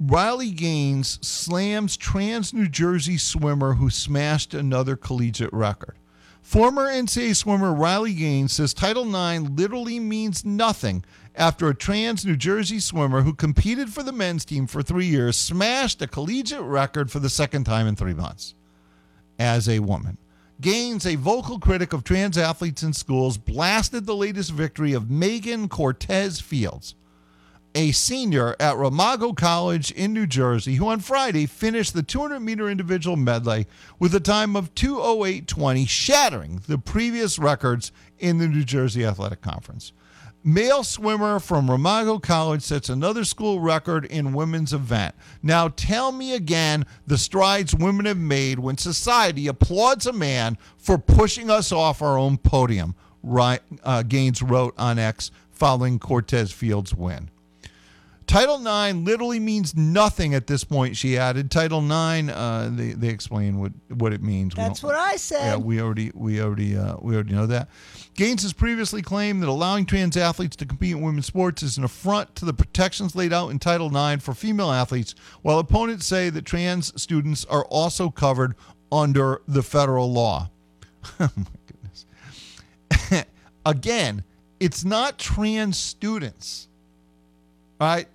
Riley 0.00 0.50
Gaines 0.50 1.18
slams 1.26 1.96
trans 1.96 2.52
New 2.52 2.68
Jersey 2.68 3.18
swimmer 3.18 3.74
who 3.74 3.90
smashed 3.90 4.54
another 4.54 4.96
collegiate 4.96 5.52
record. 5.52 5.96
Former 6.42 6.86
NCAA 6.86 7.34
swimmer 7.34 7.74
Riley 7.74 8.14
Gaines 8.14 8.52
says 8.52 8.72
Title 8.72 9.04
IX 9.04 9.50
literally 9.50 9.98
means 9.98 10.44
nothing 10.44 11.04
after 11.34 11.68
a 11.68 11.74
trans 11.74 12.24
New 12.24 12.36
Jersey 12.36 12.78
swimmer 12.78 13.22
who 13.22 13.34
competed 13.34 13.92
for 13.92 14.02
the 14.02 14.12
men's 14.12 14.44
team 14.44 14.66
for 14.66 14.82
three 14.82 15.06
years 15.06 15.36
smashed 15.36 16.00
a 16.02 16.06
collegiate 16.06 16.60
record 16.60 17.10
for 17.10 17.18
the 17.18 17.28
second 17.28 17.64
time 17.64 17.86
in 17.86 17.96
three 17.96 18.14
months 18.14 18.54
as 19.38 19.68
a 19.68 19.80
woman. 19.80 20.18
Gaines, 20.58 21.04
a 21.04 21.16
vocal 21.16 21.58
critic 21.58 21.92
of 21.92 22.02
trans 22.02 22.38
athletes 22.38 22.82
in 22.82 22.94
schools, 22.94 23.36
blasted 23.36 24.06
the 24.06 24.16
latest 24.16 24.52
victory 24.52 24.94
of 24.94 25.10
Megan 25.10 25.68
Cortez 25.68 26.40
Fields, 26.40 26.94
a 27.74 27.92
senior 27.92 28.56
at 28.58 28.78
Ramapo 28.78 29.34
College 29.34 29.90
in 29.90 30.14
New 30.14 30.26
Jersey, 30.26 30.76
who 30.76 30.88
on 30.88 31.00
Friday 31.00 31.44
finished 31.44 31.92
the 31.92 32.02
200 32.02 32.40
meter 32.40 32.70
individual 32.70 33.16
medley 33.16 33.66
with 33.98 34.14
a 34.14 34.20
time 34.20 34.56
of 34.56 34.74
208.20, 34.74 35.86
shattering 35.86 36.62
the 36.66 36.78
previous 36.78 37.38
records 37.38 37.92
in 38.18 38.38
the 38.38 38.48
New 38.48 38.64
Jersey 38.64 39.04
Athletic 39.04 39.42
Conference. 39.42 39.92
Male 40.48 40.84
swimmer 40.84 41.40
from 41.40 41.68
Ramapo 41.68 42.20
College 42.20 42.62
sets 42.62 42.88
another 42.88 43.24
school 43.24 43.58
record 43.58 44.04
in 44.04 44.32
women's 44.32 44.72
event. 44.72 45.16
Now, 45.42 45.66
tell 45.66 46.12
me 46.12 46.34
again 46.34 46.86
the 47.04 47.18
strides 47.18 47.74
women 47.74 48.06
have 48.06 48.16
made 48.16 48.60
when 48.60 48.78
society 48.78 49.48
applauds 49.48 50.06
a 50.06 50.12
man 50.12 50.56
for 50.78 50.98
pushing 50.98 51.50
us 51.50 51.72
off 51.72 52.00
our 52.00 52.16
own 52.16 52.38
podium, 52.38 52.94
right, 53.24 53.60
uh, 53.82 54.04
Gaines 54.04 54.40
wrote 54.40 54.74
on 54.78 55.00
X 55.00 55.32
following 55.50 55.98
Cortez 55.98 56.52
Field's 56.52 56.94
win. 56.94 57.28
Title 58.26 58.56
IX 58.56 58.98
literally 58.98 59.38
means 59.38 59.76
nothing 59.76 60.34
at 60.34 60.48
this 60.48 60.64
point. 60.64 60.96
She 60.96 61.16
added. 61.16 61.50
Title 61.50 61.80
IX, 61.80 62.28
uh, 62.28 62.70
they 62.72 62.90
they 62.90 63.08
explain 63.08 63.58
what 63.58 63.72
what 63.88 64.12
it 64.12 64.20
means. 64.20 64.54
That's 64.54 64.82
what 64.82 64.96
I 64.96 65.16
said. 65.16 65.44
Yeah, 65.44 65.56
we 65.56 65.80
already 65.80 66.10
we 66.12 66.40
already 66.40 66.76
uh, 66.76 66.96
we 67.00 67.14
already 67.14 67.32
know 67.32 67.46
that. 67.46 67.68
Gaines 68.14 68.42
has 68.42 68.52
previously 68.52 69.00
claimed 69.00 69.42
that 69.42 69.48
allowing 69.48 69.86
trans 69.86 70.16
athletes 70.16 70.56
to 70.56 70.66
compete 70.66 70.92
in 70.92 71.02
women's 71.02 71.26
sports 71.26 71.62
is 71.62 71.78
an 71.78 71.84
affront 71.84 72.34
to 72.36 72.44
the 72.44 72.54
protections 72.54 73.14
laid 73.14 73.32
out 73.32 73.50
in 73.50 73.58
Title 73.58 73.94
IX 73.94 74.22
for 74.22 74.34
female 74.34 74.72
athletes, 74.72 75.14
while 75.42 75.58
opponents 75.58 76.06
say 76.06 76.28
that 76.30 76.44
trans 76.44 77.00
students 77.00 77.44
are 77.44 77.64
also 77.66 78.10
covered 78.10 78.56
under 78.90 79.40
the 79.46 79.62
federal 79.62 80.10
law. 80.10 80.50
oh 81.20 81.30
my 81.36 81.44
goodness. 82.90 83.26
Again, 83.66 84.24
it's 84.58 84.84
not 84.84 85.18
trans 85.18 85.76
students. 85.76 86.68
Right? 87.78 88.08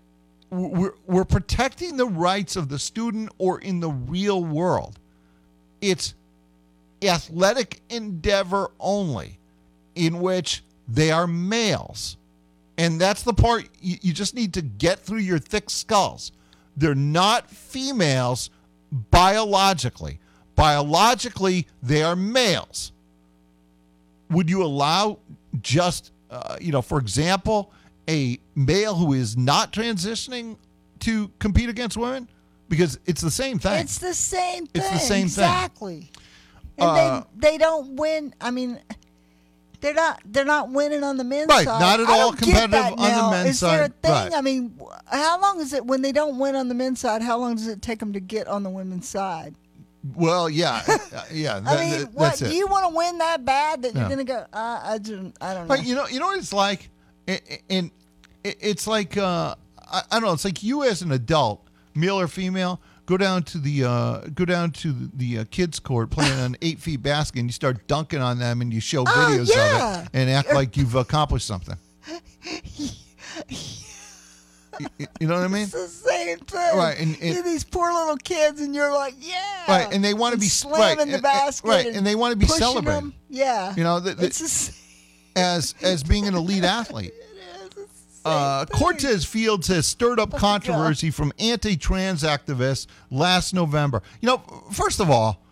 We're, 0.52 0.94
we're 1.08 1.26
protecting 1.26 1.96
the 1.96 2.06
rights 2.06 2.56
of 2.58 2.68
the 2.68 2.78
student 2.78 3.32
or 3.38 3.60
in 3.62 3.80
the 3.80 3.90
real 3.90 4.44
world. 4.44 5.00
It's 5.80 6.14
athletic 7.02 7.82
endeavor 7.90 8.72
only, 8.80 9.40
in 9.96 10.20
which 10.20 10.64
they 10.88 11.10
are 11.10 11.26
males. 11.26 12.18
And 12.78 13.00
that's 13.00 13.24
the 13.24 13.34
part 13.34 13.70
you, 13.82 13.98
you 14.02 14.14
just 14.14 14.36
need 14.36 14.54
to 14.56 14.62
get 14.62 15.00
through 15.00 15.20
your 15.20 15.40
thick 15.40 15.70
skulls. 15.70 16.32
They're 16.76 16.96
not 16.96 17.50
females 17.50 18.50
biologically. 18.92 20.20
Biologically, 20.56 21.68
they 21.82 22.04
are 22.04 22.16
males. 22.16 22.92
Would 24.30 24.50
you 24.50 24.64
allow 24.64 25.20
just, 25.62 26.12
uh, 26.30 26.58
you 26.60 26.72
know, 26.72 26.82
for 26.82 27.00
example, 27.00 27.72
a 28.10 28.40
male 28.56 28.96
who 28.96 29.14
is 29.14 29.38
not 29.38 29.72
transitioning 29.74 30.58
to 31.00 31.30
compete 31.40 31.70
against 31.70 31.98
women? 31.98 32.28
Because 32.70 33.00
it's 33.06 33.22
the 33.22 33.32
same 33.32 33.60
thing. 33.60 33.80
It's 33.82 33.98
the 33.98 34.14
same 34.14 34.66
thing. 34.68 34.82
It's 34.82 34.92
the 34.92 34.98
same 35.00 35.08
thing. 35.28 35.44
exactly. 35.44 36.12
And 36.78 36.90
Uh, 36.90 37.24
they 37.40 37.52
they 37.52 37.58
don't 37.58 37.96
win. 37.98 38.34
I 38.40 38.50
mean, 38.52 38.80
they're 39.82 39.94
not 39.94 40.22
they're 40.26 40.46
not 40.46 40.70
winning 40.72 41.04
on 41.04 41.18
the 41.18 41.24
men's 41.24 41.50
Right, 41.50 41.66
side. 41.66 41.80
not 41.82 42.00
at 42.00 42.08
all 42.10 42.32
competitive 42.34 42.74
on 42.74 42.96
the 42.98 43.30
men's 43.32 43.50
is 43.50 43.60
there 43.60 43.82
side. 43.82 43.92
a 43.92 44.08
thing? 44.08 44.12
Right. 44.12 44.34
I 44.34 44.42
mean, 44.42 44.80
how 45.08 45.42
long 45.42 45.60
is 45.60 45.74
it 45.74 45.86
when 45.86 46.02
they 46.02 46.12
don't 46.12 46.38
win 46.40 46.56
on 46.56 46.70
the 46.70 46.74
men's 46.76 47.00
side? 47.00 47.22
How 47.22 47.38
long 47.38 47.56
does 47.56 47.68
it 47.68 47.82
take 47.82 48.00
them 48.00 48.14
to 48.14 48.20
get 48.20 48.48
on 48.48 48.64
the 48.64 48.70
women's 48.70 49.08
side? 49.08 49.56
well, 50.16 50.50
yeah, 50.50 50.82
uh, 50.88 51.24
yeah. 51.32 51.58
I 51.58 51.60
that- 51.60 51.80
mean, 51.80 52.00
that- 52.00 52.14
what 52.14 52.38
do 52.38 52.56
you 52.56 52.66
want 52.68 52.90
to 52.90 52.96
win 52.96 53.18
that 53.20 53.44
bad 53.46 53.82
that 53.84 53.94
Yeah. 53.94 54.00
you're 54.00 54.08
going 54.10 54.26
to 54.26 54.34
go? 54.34 54.46
Uh, 54.54 54.80
I 54.84 54.98
don't. 54.98 55.34
I 55.42 55.54
don't 55.54 55.68
know. 55.68 55.76
But 55.76 55.86
you 55.86 55.94
know, 55.94 56.08
you 56.08 56.20
know 56.20 56.28
what 56.28 56.38
it's 56.40 56.54
like, 56.54 56.80
I- 56.82 56.84
I- 56.84 56.90
and 57.70 57.92
it's 58.44 58.88
like 58.88 59.18
uh, 59.18 59.56
I, 59.92 60.02
don't 60.12 60.24
know. 60.24 60.34
It's 60.34 60.46
like 60.46 60.64
you 60.64 60.84
as 60.84 61.02
an 61.02 61.12
adult, 61.12 61.68
male 61.96 62.20
or 62.20 62.28
female, 62.28 62.80
go 63.06 63.18
down 63.18 63.44
to 63.44 63.58
the 63.58 63.84
uh, 63.84 64.18
go 64.34 64.46
down 64.46 64.72
to 64.72 64.94
the, 65.14 65.40
uh, 65.40 65.46
kids' 65.52 65.80
court 65.80 66.10
playing 66.10 66.40
an 66.40 66.58
eight 66.62 66.80
feet 66.80 67.02
basket, 67.02 67.40
and 67.40 67.48
you 67.50 67.54
start 67.54 67.88
dunking 67.88 68.22
on 68.22 68.40
them, 68.40 68.62
and 68.62 68.74
you 68.74 68.80
show 68.80 69.02
Oh, 69.02 69.06
videos 69.06 69.52
of 69.52 70.04
it, 70.04 70.10
and 70.14 70.30
act 70.30 70.54
like 70.54 70.76
you've 70.78 70.96
accomplished 70.96 71.46
something. 71.48 71.78
you, 74.80 74.88
you 75.20 75.28
know 75.28 75.36
what 75.36 75.44
I 75.44 75.48
mean? 75.48 75.64
it's 75.64 75.72
the 75.74 75.88
same 75.88 76.40
thing. 76.40 76.78
Right, 76.78 76.98
and- 77.00 77.18
and- 77.22 77.46
these 77.46 77.64
poor 77.64 77.94
little 77.94 78.18
kids, 78.18 78.62
and 78.62 78.74
you're 78.74 78.92
like, 78.94 79.16
yeah, 79.20 79.66
Right, 79.68 79.94
and 79.94 80.04
they 80.04 80.14
wanna 80.14 80.38
be- 80.38 80.48
slamming 80.48 80.80
right, 80.80 80.96
the 80.98 81.02
and- 81.04 81.14
and- 81.14 81.22
basket, 81.24 81.68
right, 81.68 81.86
and 81.88 82.06
they 82.06 82.16
wanna 82.16 82.36
be 82.36 82.46
pushing 82.46 82.60
celebrated. 82.62 82.98
them. 83.04 83.14
Yeah, 83.30 83.76
You 83.76 83.84
know, 83.84 84.00
the- 84.00 84.16
the- 84.16 84.26
it's 84.26 84.40
the 84.40 84.48
same. 84.48 84.76
As 85.36 85.76
as 85.82 86.04
being 86.04 86.28
an 86.28 86.36
elite 86.36 86.64
athlete. 86.64 87.14
It 87.24 87.28
is. 87.28 87.66
It's 87.66 87.76
the 87.76 87.82
same 87.82 87.88
Uh. 88.26 88.66
Cortez 88.66 89.26
Fields 89.26 89.68
has 89.68 89.88
stirred 89.88 90.20
up 90.20 90.32
controversy 90.36 91.10
from 91.12 91.32
anti-trans 91.40 92.24
activists 92.24 92.88
last 93.10 93.54
November. 93.54 94.02
You 94.22 94.28
know, 94.28 94.38
first 94.72 95.00
of 95.00 95.10
all, 95.10 95.44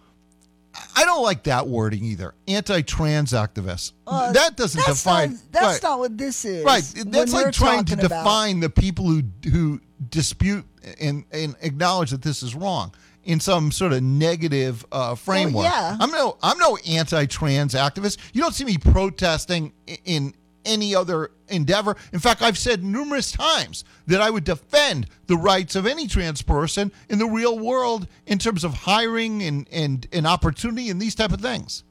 I 0.95 1.03
don't 1.03 1.23
like 1.23 1.43
that 1.43 1.67
wording 1.67 2.03
either. 2.05 2.35
Anti-trans 2.47 3.31
activists. 3.33 3.93
Uh, 4.05 4.31
that 4.33 4.55
doesn't 4.55 4.79
that's 4.85 5.03
define. 5.03 5.31
Not, 5.31 5.39
that's 5.51 5.65
right, 5.65 5.83
not 5.83 5.99
what 5.99 6.17
this 6.17 6.45
is. 6.45 6.63
right. 6.63 6.83
That's 7.07 7.33
like 7.33 7.51
trying 7.53 7.85
to 7.85 7.95
talking 7.95 8.05
about- 8.05 8.23
define 8.23 8.59
the 8.59 8.69
people 8.69 9.05
who 9.07 9.23
who 9.51 9.81
dispute 10.09 10.65
and 11.01 11.25
and 11.31 11.55
acknowledge 11.61 12.11
that 12.11 12.21
this 12.21 12.43
is 12.43 12.53
wrong 12.55 12.93
in 13.23 13.39
some 13.39 13.71
sort 13.71 13.93
of 13.93 14.01
negative 14.01 14.85
uh, 14.91 15.15
framework. 15.15 15.65
yeah. 15.65 15.97
I'm 15.99 16.11
no 16.11 16.37
I'm 16.41 16.57
no 16.57 16.77
anti-trans 16.87 17.73
activist. 17.73 18.17
You 18.33 18.41
don't 18.41 18.53
see 18.53 18.65
me 18.65 18.77
protesting 18.77 19.73
in 20.05 20.33
any 20.65 20.93
other 20.93 21.31
endeavor. 21.47 21.95
In 22.13 22.19
fact, 22.19 22.41
I've 22.41 22.57
said 22.57 22.83
numerous 22.83 23.31
times 23.31 23.83
that 24.07 24.21
I 24.21 24.29
would 24.29 24.43
defend 24.43 25.07
the 25.27 25.37
rights 25.37 25.75
of 25.75 25.85
any 25.85 26.07
trans 26.07 26.41
person 26.41 26.91
in 27.09 27.19
the 27.19 27.25
real 27.25 27.57
world 27.57 28.07
in 28.27 28.37
terms 28.37 28.63
of 28.63 28.73
hiring 28.73 29.43
and 29.43 29.67
and, 29.71 30.07
and 30.11 30.27
opportunity 30.27 30.89
and 30.89 31.01
these 31.01 31.15
type 31.15 31.31
of 31.31 31.41
things. 31.41 31.83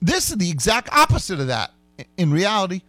This 0.00 0.30
is 0.30 0.36
the 0.36 0.50
exact 0.50 0.90
opposite 0.92 1.40
of 1.40 1.46
that 1.46 1.72
in 2.16 2.30
reality. 2.30 2.82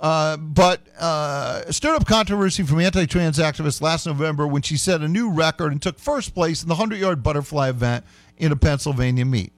Uh, 0.00 0.36
but 0.38 0.80
uh, 0.98 1.70
stirred 1.70 1.94
up 1.96 2.06
controversy 2.06 2.62
from 2.62 2.80
anti-trans 2.80 3.38
activists 3.38 3.82
last 3.82 4.06
November 4.06 4.46
when 4.46 4.62
she 4.62 4.76
set 4.78 5.02
a 5.02 5.08
new 5.08 5.30
record 5.30 5.72
and 5.72 5.82
took 5.82 5.98
first 5.98 6.34
place 6.34 6.62
in 6.62 6.68
the 6.70 6.74
100-yard 6.74 7.22
butterfly 7.22 7.68
event 7.68 8.04
in 8.38 8.50
a 8.50 8.56
Pennsylvania 8.56 9.26
meet. 9.26 9.52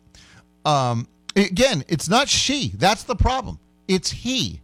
Um, 0.64 1.06
again, 1.36 1.84
it's 1.88 2.08
not 2.08 2.28
she. 2.28 2.72
That's 2.74 3.04
the 3.04 3.14
problem. 3.14 3.60
It's 3.86 4.10
he. 4.10 4.60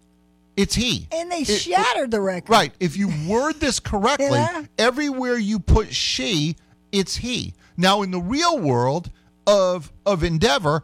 It's 0.57 0.75
he. 0.75 1.07
and 1.13 1.31
they 1.31 1.43
It- 1.43 1.61
shattered 1.61 2.11
the 2.11 2.21
record. 2.21 2.51
Right. 2.51 2.73
If 2.81 2.97
you 2.97 3.13
word 3.29 3.61
this 3.61 3.79
correctly, 3.81 4.31
Yeah. 4.31 4.65
everywhere 4.79 5.39
you 5.39 5.61
put 5.61 5.95
she, 5.95 6.57
it's 6.91 7.15
he. 7.17 7.55
Now, 7.77 8.03
in 8.03 8.11
the 8.11 8.19
real 8.21 8.59
world 8.59 9.13
of 9.47 9.93
of 10.05 10.25
endeavor, 10.25 10.83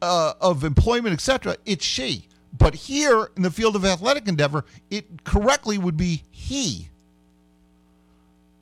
uh, 0.00 0.32
of 0.40 0.64
employment, 0.64 1.12
etc., 1.12 1.56
it's 1.66 1.84
she. 1.84 2.26
But 2.56 2.74
here 2.74 3.30
in 3.36 3.42
the 3.42 3.50
field 3.50 3.74
of 3.76 3.84
athletic 3.84 4.28
endeavor, 4.28 4.64
it 4.90 5.24
correctly 5.24 5.78
would 5.78 5.96
be 5.96 6.22
he. 6.30 6.88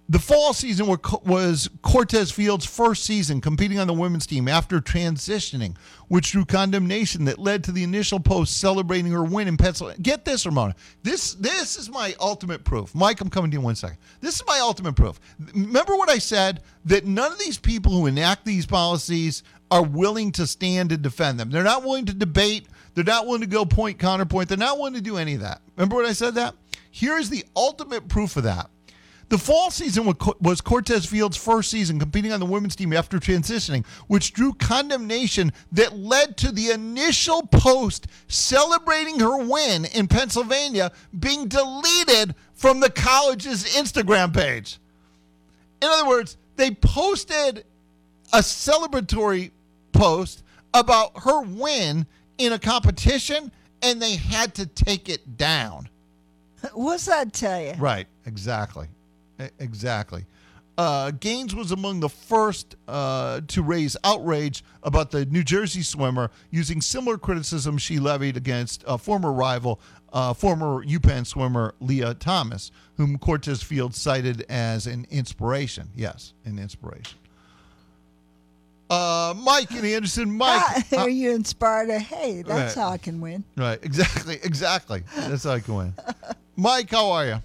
The 0.08 0.18
fall 0.18 0.52
season 0.52 0.94
was 1.24 1.70
Cortez 1.80 2.30
Fields' 2.30 2.66
first 2.66 3.04
season 3.04 3.40
competing 3.40 3.78
on 3.78 3.86
the 3.86 3.94
women's 3.94 4.26
team 4.26 4.46
after 4.46 4.78
transitioning, 4.78 5.74
which 6.08 6.32
drew 6.32 6.44
condemnation 6.44 7.24
that 7.24 7.38
led 7.38 7.64
to 7.64 7.72
the 7.72 7.82
initial 7.82 8.20
post 8.20 8.60
celebrating 8.60 9.10
her 9.12 9.24
win 9.24 9.48
in 9.48 9.56
Pennsylvania. 9.56 10.02
Get 10.02 10.26
this, 10.26 10.44
Ramona. 10.44 10.74
This 11.02 11.32
this 11.34 11.78
is 11.78 11.88
my 11.88 12.14
ultimate 12.20 12.62
proof. 12.62 12.94
Mike, 12.94 13.22
I'm 13.22 13.30
coming 13.30 13.50
to 13.52 13.54
you 13.54 13.60
in 13.60 13.64
one 13.64 13.74
second. 13.74 13.96
This 14.20 14.34
is 14.34 14.42
my 14.46 14.58
ultimate 14.58 14.96
proof. 14.96 15.18
Remember 15.54 15.96
what 15.96 16.10
I 16.10 16.18
said 16.18 16.60
that 16.84 17.06
none 17.06 17.32
of 17.32 17.38
these 17.38 17.56
people 17.56 17.92
who 17.92 18.06
enact 18.06 18.44
these 18.44 18.66
policies 18.66 19.42
are 19.70 19.82
willing 19.82 20.30
to 20.32 20.46
stand 20.46 20.92
and 20.92 21.00
defend 21.00 21.40
them. 21.40 21.48
They're 21.48 21.62
not 21.62 21.84
willing 21.84 22.04
to 22.04 22.12
debate. 22.12 22.66
They're 22.94 23.04
not 23.04 23.26
willing 23.26 23.40
to 23.40 23.46
go 23.46 23.64
point 23.64 23.98
counterpoint. 23.98 24.48
They're 24.48 24.58
not 24.58 24.78
willing 24.78 24.94
to 24.94 25.00
do 25.00 25.16
any 25.16 25.34
of 25.34 25.40
that. 25.40 25.60
Remember 25.76 25.96
what 25.96 26.04
I 26.04 26.12
said 26.12 26.34
that? 26.34 26.54
Here's 26.90 27.30
the 27.30 27.44
ultimate 27.56 28.08
proof 28.08 28.36
of 28.36 28.42
that. 28.44 28.68
The 29.30 29.38
fall 29.38 29.70
season 29.70 30.14
was 30.42 30.60
Cortez 30.60 31.06
Fields' 31.06 31.38
first 31.38 31.70
season 31.70 31.98
competing 31.98 32.32
on 32.32 32.40
the 32.40 32.44
women's 32.44 32.76
team 32.76 32.92
after 32.92 33.18
transitioning, 33.18 33.86
which 34.06 34.34
drew 34.34 34.52
condemnation 34.52 35.54
that 35.72 35.96
led 35.96 36.36
to 36.36 36.52
the 36.52 36.70
initial 36.70 37.46
post 37.46 38.08
celebrating 38.28 39.20
her 39.20 39.38
win 39.38 39.86
in 39.86 40.06
Pennsylvania 40.06 40.92
being 41.18 41.48
deleted 41.48 42.34
from 42.52 42.80
the 42.80 42.90
college's 42.90 43.64
Instagram 43.64 44.34
page. 44.34 44.78
In 45.80 45.88
other 45.88 46.08
words, 46.08 46.36
they 46.56 46.70
posted 46.70 47.64
a 48.34 48.40
celebratory 48.40 49.50
post 49.92 50.42
about 50.74 51.22
her 51.22 51.40
win 51.40 52.06
in 52.38 52.52
a 52.52 52.58
competition 52.58 53.52
and 53.82 54.00
they 54.00 54.16
had 54.16 54.54
to 54.54 54.66
take 54.66 55.08
it 55.08 55.36
down. 55.36 55.88
What's 56.72 57.06
that 57.06 57.32
tell 57.32 57.60
you? 57.60 57.72
Right, 57.78 58.06
exactly. 58.26 58.88
Exactly. 59.58 60.24
Uh, 60.78 61.10
Gaines 61.10 61.54
was 61.54 61.70
among 61.70 62.00
the 62.00 62.08
first 62.08 62.76
uh, 62.88 63.42
to 63.48 63.62
raise 63.62 63.96
outrage 64.04 64.64
about 64.82 65.10
the 65.10 65.26
New 65.26 65.42
Jersey 65.42 65.82
swimmer 65.82 66.30
using 66.50 66.80
similar 66.80 67.18
criticism 67.18 67.76
she 67.76 67.98
levied 67.98 68.36
against 68.36 68.82
a 68.86 68.96
former 68.96 69.32
rival, 69.32 69.80
uh, 70.12 70.32
former 70.32 70.82
UPenn 70.84 71.26
swimmer 71.26 71.74
Lia 71.80 72.14
Thomas, 72.14 72.70
whom 72.96 73.18
Cortez 73.18 73.62
Field 73.62 73.94
cited 73.94 74.46
as 74.48 74.86
an 74.86 75.06
inspiration. 75.10 75.88
Yes, 75.94 76.32
an 76.46 76.58
inspiration. 76.58 77.18
Uh, 78.92 79.34
Mike 79.38 79.70
and 79.70 79.86
Anderson, 79.86 80.30
Mike. 80.36 80.92
Are 80.96 81.08
you 81.08 81.30
inspired? 81.34 81.86
To, 81.86 81.98
hey, 81.98 82.42
that's 82.42 82.76
Right. 82.76 82.82
how 82.84 82.90
I 82.90 82.98
can 82.98 83.20
win. 83.20 83.42
right, 83.56 83.78
exactly, 83.82 84.38
exactly. 84.42 85.02
That's 85.16 85.44
how 85.44 85.52
I 85.52 85.60
can 85.60 85.74
win. 85.74 85.94
Mike, 86.56 86.90
how 86.90 87.10
are 87.10 87.26
you? 87.26 87.36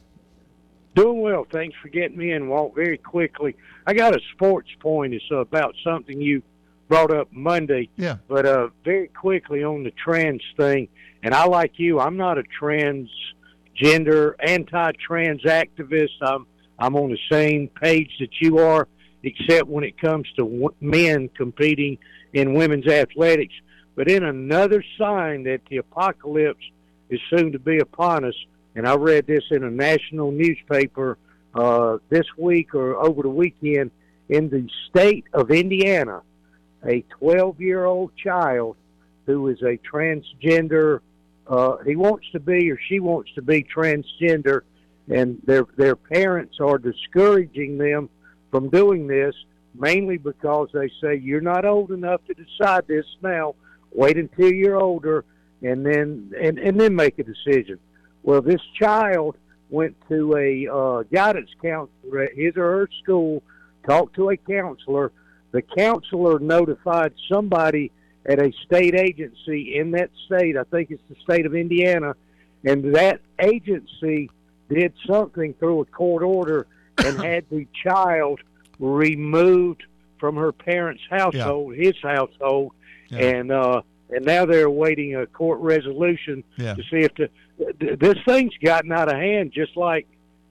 Doing 0.96 1.22
well. 1.22 1.46
Thanks 1.52 1.78
for 1.82 1.88
getting 1.90 2.18
me 2.18 2.32
in, 2.32 2.50
Walt. 2.50 2.74
Very 2.76 2.98
quickly, 2.98 3.56
I 3.86 3.94
got 3.94 4.16
a 4.16 4.20
sports 4.34 4.70
point. 4.80 5.14
It's 5.14 5.24
about 5.32 5.76
something 5.84 6.20
you 6.20 6.42
brought 6.90 7.12
up 7.12 7.28
Monday, 7.32 7.90
Yeah. 7.96 8.18
but 8.28 8.46
uh, 8.46 8.70
very 8.84 9.08
quickly 9.08 9.64
on 9.64 9.84
the 9.84 9.92
trans 9.92 10.42
thing. 10.58 10.90
And 11.24 11.34
I 11.34 11.46
like 11.46 11.74
you. 11.78 12.00
I'm 12.00 12.18
not 12.18 12.38
a 12.38 12.44
transgender 12.62 13.08
transgender, 13.82 14.34
anti-trans 14.40 15.44
activist. 15.44 16.10
I'm 16.22 16.46
I'm 16.80 16.96
on 16.96 17.10
the 17.12 17.18
same 17.32 17.68
page 17.82 18.12
that 18.20 18.30
you 18.42 18.58
are, 18.60 18.88
except 19.24 19.68
when 19.68 19.84
it 19.84 20.00
comes 20.00 20.28
to 20.36 20.74
men 20.80 21.30
competing 21.30 21.98
in 22.34 22.54
women's 22.54 22.88
athletics. 22.88 23.54
But 23.96 24.10
in 24.10 24.24
another 24.24 24.84
sign 24.98 25.44
that 25.44 25.62
the 25.70 25.78
apocalypse 25.78 26.64
is 27.10 27.20
soon 27.30 27.52
to 27.52 27.60
be 27.60 27.80
upon 27.80 28.26
us, 28.26 28.36
and 28.76 28.88
I 28.88 28.96
read 28.96 29.26
this 29.26 29.44
in 29.50 29.64
a 29.64 29.72
national 29.72 30.32
newspaper 30.32 31.18
uh, 31.56 31.98
this 32.10 32.26
week 32.38 32.76
or 32.76 32.96
over 32.96 33.24
the 33.24 33.30
weekend 33.30 33.92
in 34.30 34.50
the 34.50 34.70
state 34.90 35.26
of 35.34 35.50
Indiana, 35.52 36.22
a 36.86 37.02
12 37.20 37.60
year 37.60 37.86
old 37.86 38.12
child 38.16 38.76
who 39.26 39.48
is 39.48 39.62
a 39.62 39.78
transgender, 39.78 41.00
uh, 41.48 41.78
he 41.78 41.96
wants 41.96 42.28
to 42.32 42.40
be 42.40 42.70
or 42.72 42.80
she 42.88 43.00
wants 43.00 43.32
to 43.36 43.42
be 43.42 43.64
transgender, 43.64 44.62
and 45.10 45.42
their, 45.46 45.66
their 45.76 45.96
parents 45.96 46.60
are 46.60 46.78
discouraging 46.78 47.78
them 47.78 48.10
from 48.58 48.70
doing 48.70 49.06
this 49.06 49.36
mainly 49.76 50.18
because 50.18 50.68
they 50.74 50.90
say 51.00 51.16
you're 51.16 51.42
not 51.42 51.64
old 51.64 51.92
enough 51.92 52.22
to 52.26 52.34
decide 52.34 52.88
this 52.88 53.06
now. 53.22 53.54
Wait 53.94 54.18
until 54.18 54.52
you're 54.52 54.82
older 54.82 55.24
and 55.62 55.86
then 55.86 56.34
and, 56.42 56.58
and 56.58 56.80
then 56.80 56.96
make 56.96 57.20
a 57.20 57.24
decision. 57.24 57.78
Well, 58.24 58.42
this 58.42 58.62
child 58.80 59.38
went 59.70 59.96
to 60.10 60.36
a 60.36 60.68
uh, 60.68 61.04
guidance 61.04 61.52
counselor 61.62 62.24
at 62.24 62.34
his 62.34 62.58
or 62.58 62.64
her 62.64 62.90
school, 63.04 63.44
talked 63.88 64.16
to 64.16 64.32
a 64.32 64.38
counselor. 64.38 65.12
The 65.52 65.62
counselor 65.62 66.40
notified 66.40 67.14
somebody 67.32 67.92
at 68.26 68.40
a 68.40 68.52
state 68.66 68.96
agency 68.96 69.78
in 69.78 69.92
that 69.92 70.10
state. 70.26 70.58
I 70.58 70.64
think 70.64 70.90
it's 70.90 71.04
the 71.10 71.16
state 71.22 71.46
of 71.46 71.54
Indiana, 71.54 72.16
and 72.66 72.96
that 72.96 73.22
agency 73.40 74.32
did 74.68 74.94
something 75.06 75.54
through 75.60 75.82
a 75.82 75.86
court 75.86 76.24
order 76.24 76.66
and 77.06 77.22
had 77.22 77.46
the 77.50 77.68
child 77.84 78.40
removed 78.80 79.84
from 80.20 80.36
her 80.36 80.52
parents' 80.52 81.04
household, 81.10 81.76
his 81.76 81.94
household, 82.02 82.72
Yeah. 83.10 83.20
and 83.20 83.52
uh, 83.52 83.82
and 84.10 84.26
now 84.26 84.46
they're 84.46 84.66
awaiting 84.66 85.16
a 85.16 85.28
court 85.28 85.60
resolution 85.60 86.44
Yeah. 86.58 86.74
to 86.76 86.82
see 86.84 87.00
if 87.02 87.14
the 87.16 87.30
th- 87.80 88.00
this 88.00 88.16
thing's 88.26 88.54
gotten 88.64 88.92
out 88.92 89.10
of 89.10 89.16
hand, 89.20 89.52
just 89.52 89.76
like 89.78 90.08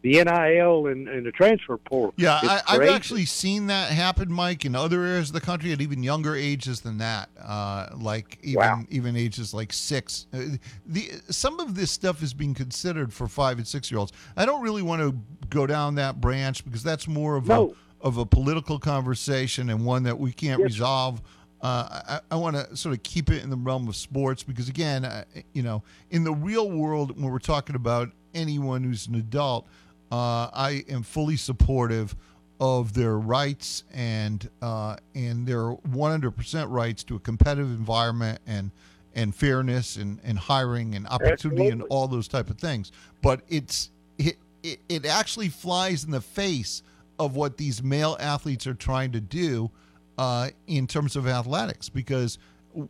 the 0.07 0.23
NIL 0.25 0.87
and, 0.87 1.09
and 1.09 1.27
the 1.27 1.33
transfer 1.33 1.77
portal. 1.77 2.15
Yeah, 2.17 2.39
It's 2.43 2.63
I, 2.69 2.75
I've 2.77 2.89
actually 2.89 3.25
seen 3.25 3.67
that 3.67 3.91
happen, 3.91 4.33
Mike, 4.33 4.65
in 4.65 4.75
other 4.77 5.03
areas 5.03 5.31
of 5.31 5.35
the 5.35 5.41
country 5.41 5.73
at 5.73 5.81
even 5.81 6.03
younger 6.03 6.37
ages 6.37 6.81
than 6.81 6.99
that. 6.99 7.29
Uh, 7.43 7.89
like 7.97 8.39
even 8.43 8.57
Wow. 8.61 8.83
even 8.91 9.17
ages 9.17 9.53
like 9.53 9.73
six. 9.73 10.27
Uh, 10.33 10.43
the 10.87 11.11
some 11.31 11.59
of 11.59 11.75
this 11.75 11.91
stuff 11.91 12.23
is 12.23 12.33
being 12.33 12.55
considered 12.55 13.13
for 13.13 13.27
five 13.27 13.59
and 13.59 13.67
six 13.67 13.91
year 13.91 13.99
olds. 13.99 14.13
I 14.37 14.47
don't 14.47 14.63
really 14.63 14.83
want 14.83 15.03
to 15.03 15.17
go 15.49 15.67
down 15.67 15.97
that 15.97 16.21
branch 16.21 16.65
because 16.65 16.83
that's 16.83 17.09
more 17.09 17.37
of 17.37 17.49
No. 17.49 17.71
a 18.03 18.07
of 18.07 18.19
a 18.19 18.27
political 18.27 18.79
conversation 18.79 19.71
and 19.71 19.85
one 19.85 20.05
that 20.05 20.19
we 20.19 20.31
can't 20.33 20.61
Yes. 20.61 20.71
resolve. 20.73 21.21
Uh, 21.63 22.21
I, 22.31 22.35
I 22.35 22.37
want 22.37 22.55
to 22.55 22.77
sort 22.77 22.95
of 22.95 23.03
keep 23.03 23.31
it 23.31 23.43
in 23.43 23.49
the 23.51 23.57
realm 23.57 23.89
of 23.89 23.97
sports 23.97 24.43
because, 24.43 24.69
again, 24.69 25.07
uh, 25.07 25.25
you 25.55 25.63
know, 25.63 25.83
in 26.11 26.23
the 26.23 26.33
real 26.33 26.71
world, 26.71 27.19
when 27.21 27.33
we're 27.33 27.39
talking 27.39 27.75
about 27.75 28.11
anyone 28.35 28.85
who's 28.85 29.07
an 29.07 29.15
adult, 29.15 29.67
uh, 30.11 30.49
I 30.53 30.85
am 30.89 31.03
fully 31.03 31.37
supportive 31.37 32.15
of 32.61 32.95
their 32.95 33.19
rights 33.19 33.85
and 33.93 34.49
uh, 34.63 34.97
and 35.15 35.47
their 35.47 35.75
100% 35.75 36.71
rights 36.71 37.05
to 37.05 37.17
a 37.17 37.21
competitive 37.21 37.71
environment 37.71 38.41
and 38.47 38.71
and 39.15 39.35
fairness 39.35 39.97
and, 39.97 40.21
and 40.25 40.39
hiring 40.39 40.95
and 40.95 41.07
opportunity 41.09 41.69
and 41.69 41.83
all 41.89 42.07
those 42.07 42.29
type 42.29 42.51
of 42.51 42.59
things. 42.59 42.93
But 43.23 43.41
it's 43.49 43.91
it, 44.19 44.37
it 44.63 44.81
it 44.89 45.07
actually 45.07 45.49
flies 45.49 46.05
in 46.05 46.11
the 46.11 46.21
face 46.21 46.83
of 47.19 47.35
what 47.35 47.57
these 47.57 47.83
male 47.83 48.17
athletes 48.21 48.67
are 48.67 48.75
trying 48.75 49.13
to 49.13 49.21
do 49.21 49.71
uh, 50.19 50.51
in 50.67 50.87
terms 50.87 51.17
of 51.17 51.27
athletics 51.27 51.89
because 51.89 52.39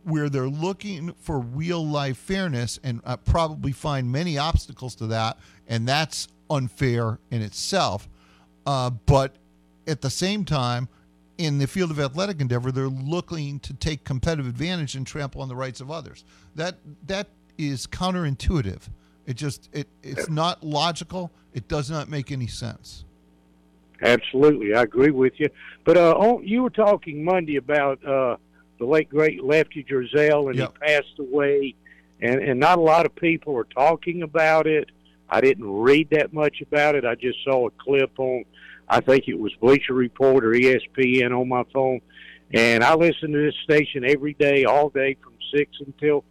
where 0.03 0.27
they're 0.27 0.49
looking 0.49 1.13
for 1.21 1.39
real 1.39 1.85
life 1.85 2.17
fairness 2.17 2.77
and 2.83 3.01
uh, 3.05 3.15
probably 3.15 3.71
find 3.71 4.11
many 4.11 4.37
obstacles 4.37 4.95
to 4.95 5.07
that, 5.07 5.37
and 5.67 5.87
that's 5.87 6.27
unfair 6.49 7.19
in 7.31 7.41
itself. 7.41 8.07
Uh, 8.65 8.89
but 8.89 9.35
at 9.87 10.01
the 10.01 10.09
same 10.09 10.43
time, 10.45 10.89
in 11.37 11.59
the 11.59 11.67
field 11.67 11.91
of 11.91 11.99
athletic 11.99 12.41
endeavor, 12.41 12.71
they're 12.71 12.87
looking 12.87 13.59
to 13.61 13.73
take 13.73 14.03
competitive 14.03 14.47
advantage 14.47 14.95
and 14.95 15.05
trample 15.05 15.41
on 15.41 15.47
the 15.47 15.55
rights 15.55 15.81
of 15.81 15.91
others. 15.91 16.23
That 16.55 16.75
that 17.05 17.27
is 17.57 17.87
counterintuitive. 17.87 18.81
It 19.25 19.35
just 19.35 19.69
it 19.73 19.87
it's 20.03 20.29
not 20.29 20.63
logical. 20.63 21.31
It 21.53 21.67
does 21.67 21.89
not 21.91 22.09
make 22.09 22.31
any 22.31 22.47
sense. 22.47 23.03
Absolutely, 24.01 24.73
I 24.75 24.83
agree 24.83 25.11
with 25.11 25.33
you. 25.37 25.49
But 25.83 25.97
uh, 25.97 26.13
on, 26.13 26.47
you 26.47 26.63
were 26.63 26.69
talking 26.69 27.23
Monday 27.23 27.55
about 27.55 28.03
uh, 28.05 28.37
the 28.79 28.85
late 28.85 29.09
great 29.09 29.43
Lefty 29.43 29.83
Driesell, 29.83 30.47
and 30.49 30.55
Yep. 30.55 30.73
he 30.81 30.87
passed 30.87 31.19
away, 31.19 31.75
and 32.21 32.41
and 32.41 32.59
not 32.59 32.77
a 32.77 32.81
lot 32.81 33.05
of 33.05 33.15
people 33.15 33.55
are 33.55 33.63
talking 33.65 34.21
about 34.23 34.67
it. 34.67 34.89
I 35.29 35.41
didn't 35.41 35.69
read 35.69 36.09
that 36.11 36.33
much 36.33 36.61
about 36.61 36.95
it. 36.95 37.05
I 37.05 37.15
just 37.15 37.43
saw 37.43 37.67
a 37.67 37.71
clip 37.71 38.17
on, 38.17 38.45
I 38.87 39.01
think 39.01 39.27
it 39.27 39.37
was 39.37 39.53
Bleacher 39.59 39.93
Report 39.93 40.45
or 40.45 40.51
ESPN 40.51 41.37
on 41.37 41.49
my 41.49 41.63
phone, 41.73 42.01
and 42.53 42.83
I 42.83 42.95
listen 42.95 43.31
to 43.33 43.45
this 43.45 43.55
station 43.63 44.05
every 44.05 44.33
day, 44.33 44.65
all 44.65 44.89
day 44.89 45.17
from 45.21 45.33
six 45.53 45.71
until 45.85 46.23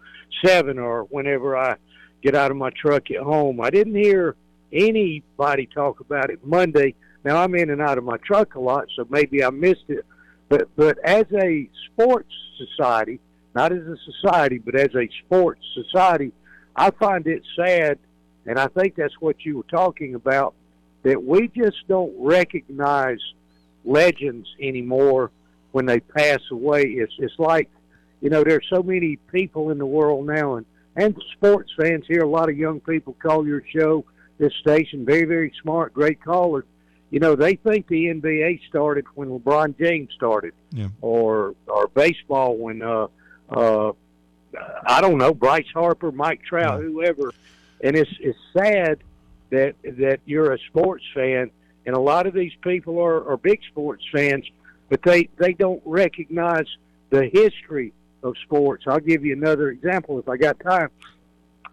seven, 0.44 0.78
or 0.78 1.04
whenever 1.04 1.56
I 1.56 1.76
get 2.22 2.34
out 2.34 2.50
of 2.50 2.56
my 2.56 2.70
truck 2.70 3.10
at 3.10 3.22
home. 3.22 3.60
I 3.60 3.70
didn't 3.70 3.94
hear 3.94 4.36
anybody 4.72 5.66
talk 5.66 6.00
about 6.00 6.30
it 6.30 6.44
Monday. 6.44 6.94
Now 7.24 7.42
I'm 7.42 7.54
in 7.54 7.70
and 7.70 7.82
out 7.82 7.98
of 7.98 8.04
my 8.04 8.16
truck 8.18 8.54
a 8.54 8.60
lot, 8.60 8.86
so 8.96 9.06
maybe 9.10 9.44
I 9.44 9.50
missed 9.50 9.84
it. 9.88 10.04
But 10.48 10.68
but 10.76 10.98
as 11.04 11.24
a 11.34 11.68
sports 11.86 12.32
society, 12.56 13.20
not 13.54 13.72
as 13.72 13.82
a 13.82 13.96
society, 14.04 14.58
but 14.58 14.74
as 14.74 14.94
a 14.94 15.08
sports 15.24 15.60
society, 15.74 16.32
I 16.76 16.90
find 16.90 17.26
it 17.26 17.42
sad, 17.56 17.98
and 18.46 18.58
I 18.58 18.68
think 18.68 18.94
that's 18.94 19.20
what 19.20 19.44
you 19.44 19.56
were 19.58 19.62
talking 19.64 20.14
about, 20.14 20.54
that 21.02 21.22
we 21.22 21.48
just 21.48 21.76
don't 21.88 22.12
recognize 22.18 23.18
legends 23.84 24.48
anymore 24.60 25.30
when 25.72 25.86
they 25.86 26.00
pass 26.00 26.40
away. 26.50 26.82
It's 26.84 27.12
it's 27.18 27.38
like, 27.38 27.68
you 28.20 28.30
know, 28.30 28.42
there's 28.44 28.66
so 28.70 28.82
many 28.82 29.16
people 29.32 29.70
in 29.70 29.78
the 29.78 29.86
world 29.86 30.26
now, 30.26 30.56
and 30.56 30.66
and 30.96 31.14
sports 31.32 31.70
fans 31.78 32.04
here. 32.08 32.22
A 32.22 32.28
lot 32.28 32.48
of 32.48 32.56
young 32.56 32.80
people 32.80 33.14
call 33.22 33.46
your 33.46 33.62
show, 33.74 34.04
this 34.38 34.52
station, 34.60 35.04
very 35.04 35.24
very 35.24 35.52
smart, 35.62 35.92
great 35.92 36.22
callers. 36.22 36.64
You 37.10 37.20
know, 37.20 37.36
they 37.36 37.54
think 37.54 37.86
the 37.86 38.06
NBA 38.06 38.66
started 38.68 39.04
when 39.14 39.28
LeBron 39.28 39.78
James 39.78 40.12
started, 40.14 40.54
Yeah. 40.72 40.88
or 41.00 41.54
or 41.68 41.88
baseball 41.88 42.56
when 42.56 42.82
uh 42.82 43.06
uh 43.50 43.92
I 44.86 45.00
don't 45.00 45.18
know 45.18 45.32
Bryce 45.34 45.68
Harper, 45.72 46.10
Mike 46.10 46.42
Trout, 46.42 46.82
whoever. 46.82 47.32
And 47.82 47.96
it's 47.96 48.10
it's 48.20 48.38
sad 48.56 48.98
that 49.50 49.74
that 49.84 50.20
you're 50.24 50.52
a 50.52 50.58
sports 50.68 51.04
fan, 51.14 51.50
and 51.84 51.94
a 51.96 52.00
lot 52.00 52.26
of 52.26 52.34
these 52.34 52.52
people 52.62 52.98
are, 53.00 53.28
are 53.30 53.36
big 53.36 53.60
sports 53.70 54.04
fans, 54.12 54.44
but 54.88 55.02
they 55.02 55.28
they 55.38 55.52
don't 55.52 55.82
recognize 55.84 56.66
the 57.10 57.26
history 57.32 57.92
of 58.22 58.34
sports. 58.44 58.84
I'll 58.86 58.98
give 58.98 59.24
you 59.24 59.34
another 59.34 59.68
example 59.70 60.18
if 60.18 60.28
I 60.28 60.36
got 60.36 60.58
time. 60.60 60.90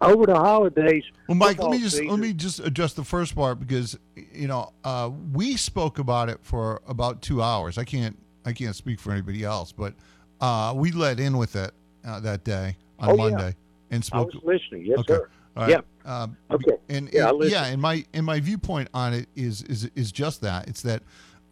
Over 0.00 0.26
the 0.26 0.34
holidays, 0.34 1.04
Well, 1.28 1.36
Mike, 1.36 1.58
let 1.62 1.70
me 1.70 1.78
just 1.78 1.96
season- 1.96 2.08
let 2.10 2.18
me 2.18 2.32
just 2.34 2.58
address 2.60 2.92
the 2.94 3.04
first 3.04 3.34
part 3.34 3.60
because 3.60 3.96
you 4.32 4.48
know 4.48 4.72
uh, 4.82 5.10
we 5.32 5.56
spoke 5.56 5.98
about 5.98 6.28
it 6.28 6.38
for 6.42 6.82
about 6.86 7.22
two 7.22 7.40
hours. 7.40 7.78
I 7.78 7.84
can't 7.84 8.18
I 8.44 8.52
can't 8.52 8.76
speak 8.76 9.00
for 9.00 9.12
anybody 9.12 9.44
else, 9.44 9.72
but 9.72 9.94
uh, 10.40 10.74
we 10.76 10.90
let 10.90 11.20
in 11.20 11.38
with 11.38 11.56
it 11.56 11.72
uh, 12.04 12.20
that 12.20 12.44
day 12.44 12.76
on 12.98 13.10
Oh, 13.10 13.14
yeah. 13.14 13.30
Monday 13.30 13.56
and 13.90 14.08
I 14.12 14.20
was 14.20 14.34
listening. 14.42 14.84
Yes, 14.84 14.98
okay. 14.98 15.14
sir. 15.14 15.28
Right. 15.56 15.70
Yep. 15.70 15.86
Um, 16.04 16.36
Okay. 16.50 16.72
And, 16.88 17.08
Yeah, 17.12 17.30
and- 17.30 17.44
yeah, 17.50 17.66
and 17.66 17.80
my 17.80 18.04
and 18.12 18.26
my 18.26 18.40
viewpoint 18.40 18.88
on 18.92 19.14
it 19.14 19.28
is 19.34 19.62
is 19.62 19.84
is 19.94 20.12
just 20.12 20.40
that. 20.42 20.68
It's 20.68 20.82
that 20.82 21.02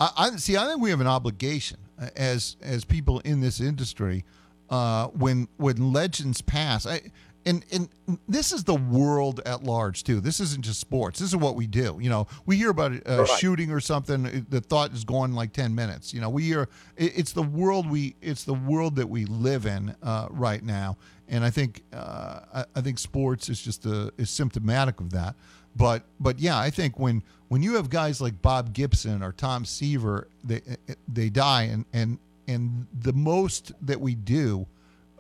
I, 0.01 0.11
I 0.17 0.31
see. 0.37 0.57
I 0.57 0.67
think 0.67 0.81
we 0.81 0.91
have 0.91 1.01
an 1.01 1.07
obligation 1.07 1.79
uh, 2.01 2.09
as 2.17 2.57
as 2.61 2.85
people 2.85 3.21
in 3.21 3.41
this 3.41 3.61
industry 3.61 4.25
uh, 4.71 5.07
when 5.09 5.49
when 5.57 5.93
legends 5.93 6.43
pass. 6.43 6.85
I, 6.87 7.01
and 7.47 7.65
and 7.73 7.89
this 8.29 8.53
is 8.53 8.65
the 8.65 8.75
world 8.75 9.41
at 9.47 9.63
large 9.65 10.05
too. 10.05 10.21
This 10.21 10.41
isn't 10.41 10.63
just 10.65 10.81
sports. 10.81 11.19
This 11.19 11.29
is 11.29 11.37
what 11.37 11.57
we 11.57 11.67
do. 11.67 11.99
You 12.01 12.11
know, 12.11 12.27
we 12.47 12.57
hear 12.57 12.71
about 12.71 12.93
a 13.07 13.19
Right. 13.23 13.29
shooting 13.39 13.71
or 13.71 13.81
something. 13.81 14.47
The 14.49 14.61
thought 14.61 14.93
is 14.93 15.05
gone 15.05 15.31
in 15.31 15.37
like 15.37 15.53
ten 15.53 15.75
minutes. 15.75 16.13
You 16.15 16.21
know, 16.21 16.31
we 16.31 16.45
hear 16.45 16.69
it, 16.97 17.13
it's 17.17 17.33
the 17.33 17.43
world 17.43 17.91
we 17.91 18.15
it's 18.21 18.45
the 18.45 18.55
world 18.55 18.97
that 18.97 19.09
we 19.09 19.25
live 19.25 19.67
in 19.67 19.95
uh, 20.03 20.29
right 20.31 20.63
now. 20.63 20.97
And 21.29 21.45
I 21.45 21.51
think 21.51 21.83
uh, 21.93 22.41
I, 22.55 22.65
I 22.77 22.81
think 22.83 22.99
sports 22.99 23.49
is 23.49 23.61
just 23.63 23.87
a, 23.87 24.13
is 24.19 24.29
symptomatic 24.31 25.01
of 25.01 25.11
that. 25.11 25.35
But 25.75 26.03
but 26.21 26.39
yeah, 26.39 26.59
I 26.59 26.71
think 26.71 26.99
when 26.99 27.23
when 27.49 27.63
you 27.63 27.75
have 27.77 27.89
guys 27.91 28.21
like 28.21 28.41
Bob 28.43 28.73
Gibson 28.75 29.23
or 29.23 29.33
Tom 29.33 29.65
Seaver, 29.65 30.29
they 30.45 30.61
they 31.09 31.31
die, 31.31 31.63
and 31.65 31.87
and 31.93 32.19
and 32.47 32.87
the 32.93 33.13
most 33.15 33.73
that 33.81 34.01
we 34.01 34.15
do 34.15 34.67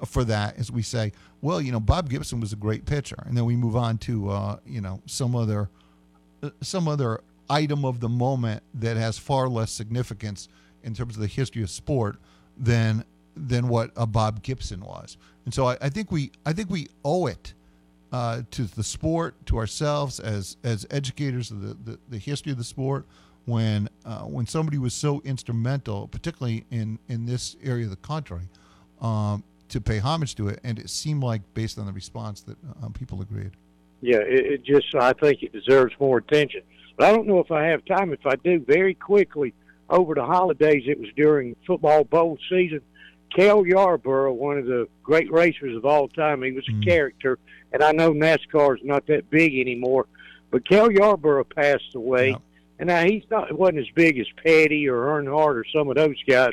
for 0.05 0.25
that 0.25 0.59
is 0.59 0.71
we 0.73 0.83
say, 0.83 1.13
well, 1.43 1.61
you 1.61 1.73
know, 1.73 1.81
Bob 1.81 2.09
Gibson 2.09 2.41
was 2.41 2.53
a 2.53 2.57
great 2.57 2.87
pitcher, 2.87 3.23
and 3.27 3.37
then 3.37 3.45
we 3.45 3.57
move 3.57 3.77
on 3.77 3.99
to 3.99 4.31
uh, 4.31 4.57
you 4.65 4.81
know 4.81 5.03
some 5.07 5.37
other 5.37 5.69
uh, 6.43 6.51
some 6.63 6.89
other 6.89 7.21
item 7.51 7.85
of 7.85 8.01
the 8.01 8.09
moment 8.09 8.63
that 8.75 8.97
has 8.97 9.19
far 9.19 9.49
less 9.49 9.71
significance 9.71 10.49
in 10.85 10.95
terms 10.95 11.17
of 11.17 11.21
the 11.21 11.27
history 11.27 11.63
of 11.63 11.69
sport 11.71 12.17
than 12.57 13.05
than 13.37 13.69
what 13.69 13.91
a 13.97 14.07
Bob 14.07 14.43
Gibson 14.43 14.81
was. 14.81 15.17
And 15.45 15.53
so 15.53 15.67
I, 15.67 15.77
I 15.81 15.89
think 15.89 16.13
we 16.13 16.31
I 16.47 16.53
think 16.53 16.71
we 16.71 16.89
owe 17.05 17.27
it 17.27 17.55
uh, 18.13 18.43
to 18.53 18.65
the 18.65 18.85
sport, 18.85 19.35
to 19.47 19.59
ourselves 19.59 20.21
as 20.21 20.57
as 20.63 20.87
educators 20.91 21.51
of 21.51 21.61
the, 21.61 21.93
the, 21.93 21.99
the 22.09 22.19
history 22.19 22.53
of 22.53 22.59
the 22.59 22.65
sport, 22.65 23.05
when 23.47 23.89
uh, 24.05 24.21
when 24.21 24.47
somebody 24.47 24.79
was 24.79 24.95
so 24.95 25.21
instrumental, 25.25 26.07
particularly 26.07 26.65
in 26.71 26.99
in 27.09 27.27
this 27.27 27.57
area 27.65 27.85
of 27.85 27.91
the 27.91 27.97
country, 27.97 28.49
um, 29.01 29.43
to 29.73 29.81
pay 29.81 29.99
homage 29.99 30.35
to 30.37 30.49
it, 30.49 30.61
and 30.65 30.79
it 30.79 30.89
seemed 30.91 31.23
like 31.23 31.43
based 31.55 31.79
on 31.79 31.87
the 31.87 31.93
response 31.93 32.43
that 32.43 32.57
uh, 32.83 32.89
people 32.91 33.21
agreed. 33.23 33.51
Yeah, 34.01 34.19
it, 34.19 34.47
it 34.53 34.65
just 34.65 34.95
I 34.95 35.13
think 35.13 35.43
it 35.43 35.53
deserves 35.53 35.95
more 36.01 36.19
attention. 36.19 36.63
But 36.97 37.09
I 37.09 37.13
don't 37.13 37.27
know 37.27 37.39
if 37.41 37.51
I 37.51 37.65
have 37.65 37.85
time. 37.87 38.13
If 38.13 38.25
I 38.27 38.37
do, 38.37 38.61
very 38.61 38.95
quickly 38.95 39.55
over 39.89 40.15
the 40.15 40.25
holidays, 40.25 40.85
it 40.87 40.99
was 40.99 41.09
during 41.17 41.57
football 41.67 42.05
bowl 42.05 42.39
season. 42.51 42.81
Cale 43.35 43.67
Yarborough, 43.67 44.35
one 44.35 44.59
of 44.59 44.67
the 44.67 44.87
great 45.03 45.33
racers 45.33 45.75
of 45.75 45.87
all 45.87 46.07
time, 46.09 46.43
he 46.43 46.53
was 46.53 46.69
a 46.69 46.73
Mm. 46.73 46.85
character, 46.85 47.39
and 47.73 47.83
I 47.83 47.93
know 47.93 48.13
NASCAR 48.13 48.77
is 48.77 48.85
not 48.85 49.07
that 49.07 49.31
big 49.31 49.59
anymore. 49.59 50.07
But 50.51 50.69
Cale 50.69 50.93
Yarborough 50.93 51.45
passed 51.45 51.95
away, 51.95 52.31
Yeah. 52.31 52.37
and 52.79 52.89
now 52.89 53.05
he's 53.05 53.25
not 53.31 53.49
it 53.51 53.59
wasn't 53.59 53.79
as 53.79 53.87
big 53.95 54.19
as 54.19 54.27
Petty 54.45 54.87
or 54.87 54.97
Earnhardt 55.07 55.55
or 55.55 55.65
some 55.75 55.89
of 55.89 55.95
those 55.97 56.23
guys, 56.29 56.53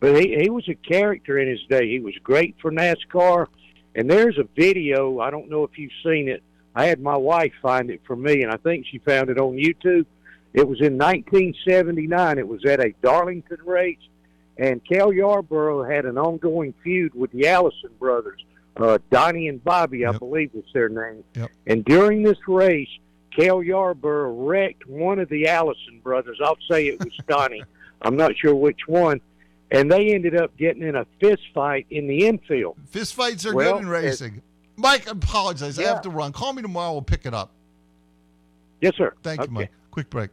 but 0.00 0.20
he 0.20 0.36
he 0.40 0.50
was 0.50 0.68
a 0.68 0.74
character 0.74 1.38
in 1.38 1.48
his 1.48 1.60
day. 1.68 1.88
He 1.88 2.00
was 2.00 2.14
great 2.22 2.56
for 2.60 2.70
NASCAR, 2.72 3.46
and 3.94 4.10
there's 4.10 4.38
a 4.38 4.44
video. 4.56 5.20
I 5.20 5.30
don't 5.30 5.48
know 5.50 5.64
if 5.64 5.78
you've 5.78 5.92
seen 6.02 6.28
it. 6.28 6.42
I 6.74 6.86
had 6.86 7.00
my 7.00 7.16
wife 7.16 7.52
find 7.62 7.90
it 7.90 8.00
for 8.06 8.16
me, 8.16 8.42
and 8.42 8.50
I 8.52 8.56
think 8.56 8.86
she 8.86 8.98
found 8.98 9.28
it 9.30 9.38
on 9.38 9.54
YouTube. 9.56 10.06
It 10.52 10.66
was 10.68 10.80
in 10.80 10.96
1979. 10.98 12.38
It 12.38 12.46
was 12.48 12.64
at 12.64 12.80
a 12.80 12.92
Darlington 13.02 13.58
race, 13.64 13.98
and 14.58 14.80
Cal 14.84 15.12
Yarborough 15.12 15.84
had 15.84 16.04
an 16.06 16.18
ongoing 16.18 16.74
feud 16.82 17.14
with 17.14 17.30
the 17.32 17.48
Allison 17.48 17.90
brothers, 17.98 18.44
uh, 18.76 18.98
Donnie 19.10 19.48
and 19.48 19.62
Bobby, 19.62 20.04
I 20.04 20.10
Yep. 20.12 20.18
believe 20.20 20.50
was 20.54 20.64
their 20.72 20.88
name. 20.88 21.24
Yep. 21.34 21.50
And 21.66 21.84
during 21.84 22.22
this 22.22 22.38
race, 22.48 22.88
Cal 23.36 23.62
Yarborough 23.62 24.32
wrecked 24.46 24.86
one 24.88 25.18
of 25.18 25.28
the 25.28 25.46
Allison 25.48 26.00
brothers. 26.02 26.38
I'll 26.42 26.58
say 26.70 26.88
it 26.88 26.98
was 26.98 27.12
Donnie. 27.28 27.62
I'm 28.02 28.16
not 28.16 28.36
sure 28.36 28.54
which 28.54 28.80
one. 28.86 29.20
And 29.72 29.90
they 29.90 30.12
ended 30.14 30.36
up 30.36 30.56
getting 30.56 30.82
in 30.82 30.96
a 30.96 31.06
fist 31.20 31.42
fight 31.54 31.86
in 31.90 32.08
the 32.08 32.26
infield. 32.26 32.76
Fist 32.88 33.14
fights 33.14 33.46
are 33.46 33.54
Well, 33.54 33.74
good 33.74 33.82
in 33.82 33.88
racing. 33.88 34.42
Mike, 34.76 35.06
I 35.06 35.12
apologize. 35.12 35.78
I 35.78 35.82
have 35.84 36.02
to 36.02 36.10
run. 36.10 36.32
Call 36.32 36.52
me 36.52 36.62
tomorrow. 36.62 36.92
We'll 36.92 37.02
pick 37.02 37.26
it 37.26 37.34
up. 37.34 37.50
Yes, 38.80 38.94
sir. 38.96 39.12
Thank 39.22 39.40
Okay. 39.40 39.48
you, 39.48 39.54
Mike. 39.54 39.70
Quick 39.90 40.10
break. 40.10 40.30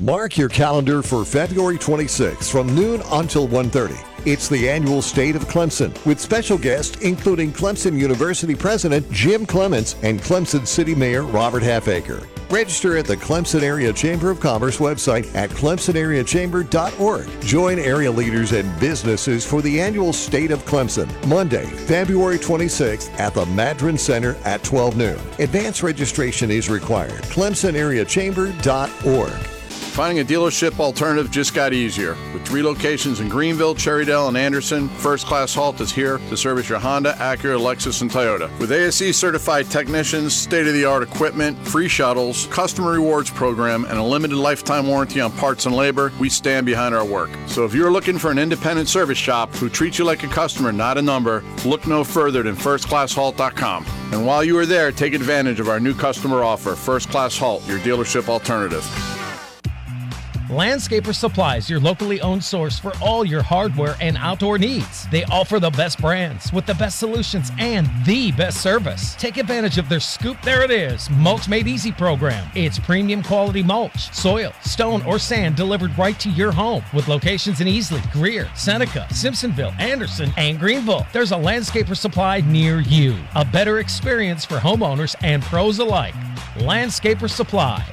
Mark 0.00 0.36
your 0.38 0.48
calendar 0.48 1.02
for 1.02 1.24
February 1.24 1.76
26th 1.76 2.50
from 2.50 2.74
noon 2.74 3.02
until 3.12 3.46
1:30. 3.48 3.96
It's 4.24 4.48
the 4.48 4.68
annual 4.68 5.02
State 5.02 5.34
of 5.34 5.46
Clemson 5.46 5.92
with 6.06 6.20
special 6.20 6.56
guests 6.56 6.96
including 7.02 7.52
Clemson 7.52 7.98
University 7.98 8.54
President 8.54 9.10
Jim 9.10 9.44
Clements 9.44 9.96
and 10.02 10.20
Clemson 10.20 10.66
City 10.66 10.94
Mayor 10.94 11.22
Robert 11.22 11.62
Halfacre. 11.62 12.22
Register 12.50 12.96
at 12.96 13.06
the 13.06 13.16
Clemson 13.16 13.62
Area 13.62 13.92
Chamber 13.92 14.30
of 14.30 14.40
Commerce 14.40 14.78
website 14.78 15.32
at 15.36 15.50
clemsonareachamber.org. 15.50 17.42
Join 17.42 17.78
area 17.78 18.10
leaders 18.10 18.50
and 18.52 18.80
businesses 18.80 19.46
for 19.46 19.62
the 19.62 19.80
annual 19.80 20.12
State 20.12 20.50
of 20.50 20.64
Clemson, 20.64 21.08
Monday, 21.28 21.66
February 21.66 22.38
26th 22.38 23.16
at 23.20 23.34
the 23.34 23.46
Madren 23.46 23.96
Center 23.96 24.34
at 24.44 24.64
12 24.64 24.96
noon. 24.96 25.20
Advance 25.38 25.84
registration 25.84 26.50
is 26.50 26.68
required. 26.68 27.22
clemsonareachamber.org. 27.24 29.59
Finding 29.90 30.20
a 30.20 30.24
dealership 30.24 30.78
alternative 30.78 31.32
just 31.32 31.52
got 31.52 31.72
easier. 31.72 32.16
With 32.32 32.46
three 32.46 32.62
locations 32.62 33.18
in 33.18 33.28
Greenville, 33.28 33.74
Cherrydale, 33.74 34.28
and 34.28 34.36
Anderson, 34.36 34.88
First 34.88 35.26
Class 35.26 35.52
Halt 35.52 35.80
is 35.80 35.90
here 35.90 36.18
to 36.30 36.36
service 36.36 36.68
your 36.68 36.78
Honda, 36.78 37.14
Acura, 37.14 37.58
Lexus, 37.58 38.00
and 38.00 38.10
Toyota. 38.10 38.56
With 38.60 38.70
ASE 38.70 39.16
certified 39.16 39.68
technicians, 39.68 40.34
state 40.34 40.68
of 40.68 40.74
the 40.74 40.84
art 40.84 41.02
equipment, 41.02 41.58
free 41.66 41.88
shuttles, 41.88 42.46
customer 42.46 42.92
rewards 42.92 43.30
program, 43.30 43.84
and 43.86 43.98
a 43.98 44.02
limited 44.02 44.36
lifetime 44.36 44.86
warranty 44.86 45.20
on 45.20 45.32
parts 45.32 45.66
and 45.66 45.74
labor, 45.74 46.12
we 46.20 46.28
stand 46.30 46.66
behind 46.66 46.94
our 46.94 47.04
work. 47.04 47.28
So 47.46 47.64
if 47.64 47.74
you're 47.74 47.92
looking 47.92 48.16
for 48.16 48.30
an 48.30 48.38
independent 48.38 48.88
service 48.88 49.18
shop 49.18 49.52
who 49.56 49.68
treats 49.68 49.98
you 49.98 50.04
like 50.04 50.22
a 50.22 50.28
customer, 50.28 50.70
not 50.70 50.98
a 50.98 51.02
number, 51.02 51.42
look 51.66 51.86
no 51.88 52.04
further 52.04 52.44
than 52.44 52.54
firstclasshalt.com. 52.54 53.86
And 54.12 54.24
while 54.24 54.44
you 54.44 54.56
are 54.56 54.66
there, 54.66 54.92
take 54.92 55.14
advantage 55.14 55.58
of 55.58 55.68
our 55.68 55.80
new 55.80 55.94
customer 55.94 56.44
offer, 56.44 56.76
First 56.76 57.10
Class 57.10 57.36
Halt, 57.36 57.66
your 57.66 57.80
dealership 57.80 58.28
alternative. 58.28 58.86
Landscaper 60.50 61.14
Supplies, 61.14 61.70
your 61.70 61.78
locally 61.78 62.20
owned 62.22 62.42
source 62.42 62.76
for 62.76 62.92
all 63.00 63.24
your 63.24 63.40
hardware 63.40 63.94
and 64.00 64.16
outdoor 64.16 64.58
needs. 64.58 65.08
They 65.10 65.22
offer 65.26 65.60
the 65.60 65.70
best 65.70 66.00
brands 66.00 66.52
with 66.52 66.66
the 66.66 66.74
best 66.74 66.98
solutions 66.98 67.52
and 67.60 67.88
the 68.04 68.32
best 68.32 68.60
service. 68.60 69.14
Take 69.14 69.36
advantage 69.36 69.78
of 69.78 69.88
their 69.88 70.00
Scoop 70.00 70.42
There 70.42 70.64
It 70.64 70.72
Is 70.72 71.08
Mulch 71.08 71.48
Made 71.48 71.68
Easy 71.68 71.92
program. 71.92 72.50
It's 72.56 72.80
premium 72.80 73.22
quality 73.22 73.62
mulch, 73.62 74.12
soil, 74.12 74.52
stone, 74.64 75.02
or 75.02 75.20
sand 75.20 75.54
delivered 75.54 75.96
right 75.96 76.18
to 76.18 76.30
your 76.30 76.50
home 76.50 76.82
with 76.92 77.06
locations 77.06 77.60
in 77.60 77.68
Easley, 77.68 78.02
Greer, 78.10 78.50
Seneca, 78.56 79.06
Simpsonville, 79.10 79.78
Anderson, 79.78 80.32
and 80.36 80.58
Greenville. 80.58 81.06
There's 81.12 81.30
a 81.30 81.36
landscaper 81.36 81.96
supply 81.96 82.40
near 82.40 82.80
you. 82.80 83.16
A 83.36 83.44
better 83.44 83.78
experience 83.78 84.44
for 84.44 84.56
homeowners 84.56 85.14
and 85.22 85.44
pros 85.44 85.78
alike. 85.78 86.14
Landscaper 86.56 87.30
Supply. 87.30 87.86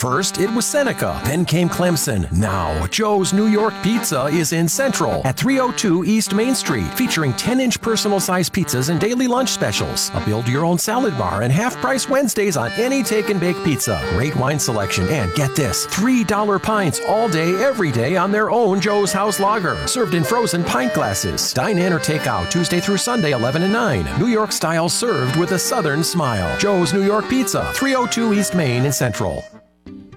First, 0.00 0.40
it 0.40 0.48
was 0.48 0.64
Seneca, 0.64 1.20
then 1.26 1.44
came 1.44 1.68
Clemson. 1.68 2.32
Now, 2.32 2.86
Joe's 2.86 3.34
New 3.34 3.48
York 3.48 3.74
Pizza 3.82 4.28
is 4.28 4.54
in 4.54 4.66
Central 4.66 5.20
at 5.26 5.36
302 5.36 6.04
East 6.04 6.32
Main 6.32 6.54
Street, 6.54 6.88
featuring 6.94 7.34
10 7.34 7.60
inch 7.60 7.82
personal 7.82 8.18
sized 8.18 8.54
pizzas 8.54 8.88
and 8.88 8.98
daily 8.98 9.26
lunch 9.26 9.50
specials. 9.50 10.10
A 10.14 10.24
build 10.24 10.48
your 10.48 10.64
own 10.64 10.78
salad 10.78 11.18
bar 11.18 11.42
and 11.42 11.52
half 11.52 11.76
price 11.82 12.08
Wednesdays 12.08 12.56
on 12.56 12.72
any 12.78 13.02
take 13.02 13.28
and 13.28 13.38
bake 13.38 13.62
pizza. 13.62 14.02
Great 14.14 14.34
wine 14.36 14.58
selection, 14.58 15.06
and 15.08 15.34
get 15.34 15.54
this 15.54 15.86
$3 15.88 16.62
pints 16.62 16.98
all 17.06 17.28
day, 17.28 17.62
every 17.62 17.92
day 17.92 18.16
on 18.16 18.32
their 18.32 18.50
own 18.50 18.80
Joe's 18.80 19.12
House 19.12 19.38
Lager, 19.38 19.76
served 19.86 20.14
in 20.14 20.24
frozen 20.24 20.64
pint 20.64 20.94
glasses. 20.94 21.52
Dine 21.52 21.76
in 21.76 21.92
or 21.92 21.98
take 21.98 22.26
out 22.26 22.50
Tuesday 22.50 22.80
through 22.80 22.96
Sunday, 22.96 23.32
11 23.32 23.64
and 23.64 23.72
9. 23.74 24.18
New 24.18 24.28
York 24.28 24.52
style 24.52 24.88
served 24.88 25.36
with 25.36 25.52
a 25.52 25.58
southern 25.58 26.02
smile. 26.02 26.58
Joe's 26.58 26.94
New 26.94 27.04
York 27.04 27.28
Pizza, 27.28 27.70
302 27.74 28.32
East 28.32 28.54
Main 28.54 28.86
in 28.86 28.92
Central. 28.92 29.44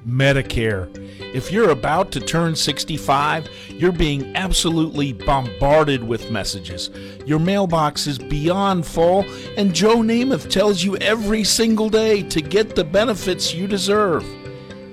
Medicare. 0.07 0.89
If 1.33 1.51
you're 1.51 1.71
about 1.71 2.11
to 2.11 2.19
turn 2.19 2.55
65, 2.55 3.49
you're 3.69 3.91
being 3.91 4.35
absolutely 4.35 5.13
bombarded 5.13 6.03
with 6.03 6.29
messages. 6.29 6.89
Your 7.25 7.39
mailbox 7.39 8.05
is 8.07 8.19
beyond 8.19 8.85
full, 8.85 9.25
and 9.57 9.73
Joe 9.73 9.97
Namath 9.97 10.49
tells 10.49 10.83
you 10.83 10.97
every 10.97 11.43
single 11.43 11.89
day 11.89 12.23
to 12.23 12.41
get 12.41 12.75
the 12.75 12.83
benefits 12.83 13.53
you 13.53 13.67
deserve. 13.67 14.25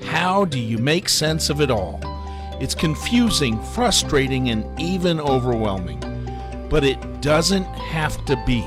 How 0.04 0.44
do 0.44 0.58
you 0.58 0.78
make 0.78 1.08
sense 1.08 1.50
of 1.50 1.60
it 1.60 1.70
all? 1.70 2.00
It's 2.60 2.74
confusing, 2.74 3.60
frustrating, 3.62 4.50
and 4.50 4.80
even 4.80 5.20
overwhelming. 5.20 6.00
But 6.68 6.84
it 6.84 7.20
doesn't 7.20 7.64
have 7.64 8.24
to 8.26 8.36
be. 8.46 8.64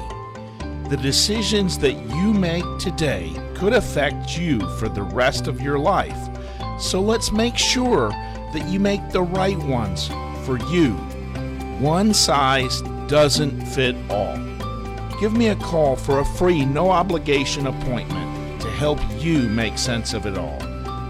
The 0.89 0.97
decisions 0.97 1.77
that 1.79 1.93
you 1.93 2.33
make 2.33 2.65
today 2.77 3.31
could 3.55 3.73
affect 3.73 4.37
you 4.37 4.59
for 4.77 4.89
the 4.89 5.03
rest 5.03 5.47
of 5.47 5.61
your 5.61 5.79
life. 5.79 6.17
So 6.79 7.01
let's 7.01 7.31
make 7.31 7.57
sure 7.57 8.09
that 8.09 8.67
you 8.67 8.79
make 8.79 9.09
the 9.11 9.21
right 9.21 9.57
ones 9.57 10.07
for 10.45 10.57
you. 10.69 10.93
One 11.79 12.13
size 12.13 12.81
doesn't 13.07 13.65
fit 13.67 13.95
all. 14.09 14.37
Give 15.19 15.33
me 15.33 15.49
a 15.49 15.55
call 15.55 15.95
for 15.95 16.19
a 16.19 16.25
free, 16.25 16.65
no 16.65 16.91
obligation 16.91 17.67
appointment 17.67 18.61
to 18.61 18.69
help 18.69 18.99
you 19.19 19.49
make 19.49 19.77
sense 19.77 20.13
of 20.13 20.25
it 20.25 20.37
all. 20.37 20.57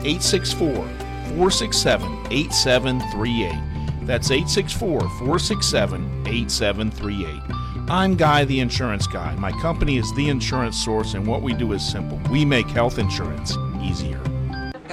864 0.03 0.73
467 0.75 2.27
8738. 2.31 4.05
That's 4.05 4.31
864 4.31 4.99
467 4.99 6.27
8738. 6.27 7.41
I'm 7.89 8.15
Guy, 8.15 8.45
the 8.45 8.59
insurance 8.59 9.07
guy. 9.07 9.35
My 9.35 9.51
company 9.61 9.97
is 9.97 10.13
The 10.13 10.29
Insurance 10.29 10.77
Source, 10.77 11.15
and 11.15 11.27
what 11.27 11.41
we 11.41 11.53
do 11.53 11.73
is 11.73 11.85
simple 11.85 12.19
we 12.29 12.45
make 12.45 12.67
health 12.67 12.97
insurance 12.97 13.57
easier. 13.81 14.21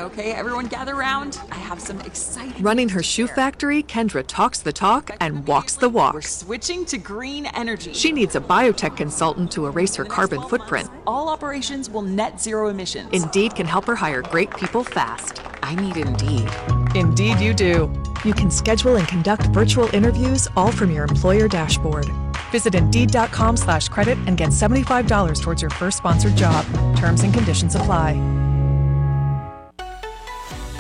Okay, 0.01 0.33
everyone 0.33 0.67
gather 0.67 0.95
around. 0.95 1.39
I 1.53 1.57
have 1.57 1.79
some 1.79 2.01
exciting. 2.01 2.63
Running 2.63 2.89
her 2.89 3.03
shoe 3.03 3.27
factory, 3.27 3.83
Kendra 3.83 4.25
talks 4.27 4.61
the 4.61 4.73
talk 4.73 5.11
and 5.21 5.47
walks 5.47 5.77
the 5.77 5.91
walk. 5.91 6.15
We're 6.15 6.23
switching 6.23 6.87
to 6.87 6.97
green 6.97 7.45
energy. 7.45 7.93
She 7.93 8.11
needs 8.11 8.35
a 8.35 8.41
biotech 8.41 8.97
consultant 8.97 9.53
to 9.53 9.67
erase 9.67 9.95
her 9.97 10.05
In 10.05 10.09
the 10.09 10.17
next 10.17 10.31
carbon 10.31 10.49
footprint. 10.49 10.89
months, 10.89 11.03
all 11.07 11.29
operations 11.29 11.91
will 11.91 12.01
net 12.01 12.41
zero 12.41 12.71
emissions. 12.71 13.11
Indeed 13.13 13.55
can 13.55 13.67
help 13.67 13.85
her 13.85 13.95
hire 13.95 14.23
great 14.23 14.51
people 14.57 14.85
fast. 14.85 15.43
I 15.63 15.75
need 15.75 15.99
Indeed. 15.99 16.49
Indeed, 16.95 17.39
you 17.39 17.53
do. 17.53 17.93
You 18.25 18.33
can 18.33 18.51
schedule 18.51 18.97
and 18.97 19.07
conduct 19.07 19.45
virtual 19.53 19.95
interviews 19.95 20.49
all 20.57 20.73
from 20.73 20.91
your 20.91 21.05
employer 21.05 21.47
dashboard. 21.47 22.09
Visit 22.53 22.75
Indeed.com 22.75 23.59
slash 23.59 23.91
credit 23.91 24.17
and 24.27 24.39
get 24.39 24.49
$75 24.49 25.43
towards 25.43 25.61
your 25.61 25.71
first 25.73 25.99
sponsored 25.99 26.37
job. 26.37 26.65
Terms 26.97 27.23
and 27.23 27.35
conditions 27.35 27.75
apply. 27.75 28.49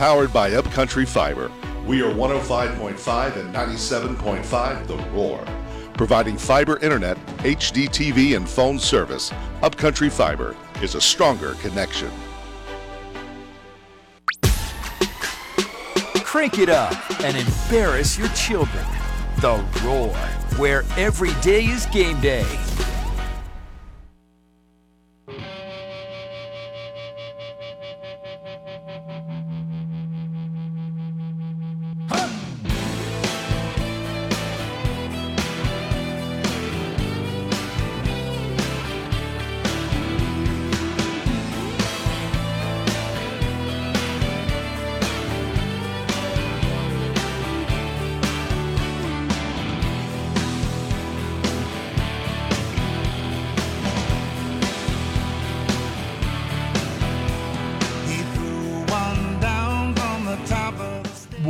Powered 0.00 0.32
by 0.32 0.52
Upcountry 0.52 1.04
Fiber. 1.04 1.52
We 1.84 2.00
are 2.00 2.10
105.5 2.10 3.36
and 3.36 3.54
97.5 3.54 4.86
The 4.86 4.96
Roar. 5.10 5.44
Providing 5.92 6.38
fiber 6.38 6.78
internet, 6.78 7.18
HD 7.40 7.86
TV, 7.86 8.34
and 8.34 8.48
phone 8.48 8.78
service, 8.78 9.30
Upcountry 9.60 10.08
Fiber 10.08 10.56
is 10.80 10.94
a 10.94 11.02
stronger 11.02 11.52
connection. 11.60 12.10
Crank 16.24 16.58
it 16.58 16.70
up 16.70 16.94
and 17.20 17.36
embarrass 17.36 18.16
your 18.16 18.28
children. 18.28 18.86
The 19.42 19.62
Roar, 19.84 20.16
where 20.56 20.84
every 20.96 21.34
day 21.42 21.66
is 21.66 21.84
game 21.84 22.18
day. 22.22 22.46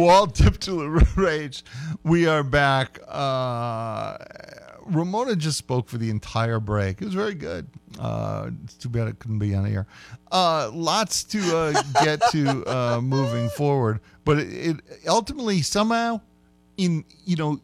Walt 0.01 0.35
the 0.37 1.07
rage. 1.17 1.63
We 2.05 2.27
are 2.27 2.43
back. 2.43 2.99
Uh, 3.07 4.17
Ramona 4.87 5.37
just 5.37 5.59
spoke 5.59 5.91
for 5.91 5.99
the 5.99 6.09
entire 6.09 6.59
break. 6.59 7.03
It 7.03 7.05
was 7.05 7.13
very 7.13 7.35
good. 7.35 7.67
Uh, 7.99 8.51
it's 8.65 8.75
too 8.75 8.89
bad 8.89 9.09
it 9.09 9.19
couldn't 9.19 9.41
be 9.41 9.55
on 9.55 9.67
air. 9.67 9.87
Uh, 10.33 10.71
lots 10.73 11.23
to 11.25 11.39
uh, 11.55 11.83
get 12.03 12.23
to 12.31 12.65
uh, 12.67 13.01
moving 13.03 13.51
forward, 13.51 14.01
but 14.25 14.39
it, 14.39 14.79
it 14.89 15.07
ultimately 15.07 15.61
somehow, 15.61 16.19
in 16.79 17.05
you 17.27 17.37
know, 17.37 17.61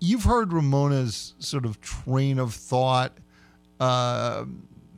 you've 0.00 0.24
heard 0.24 0.54
Ramona's 0.54 1.34
sort 1.38 1.66
of 1.66 1.82
train 1.82 2.38
of 2.38 2.54
thought, 2.54 3.12
uh, 3.78 4.46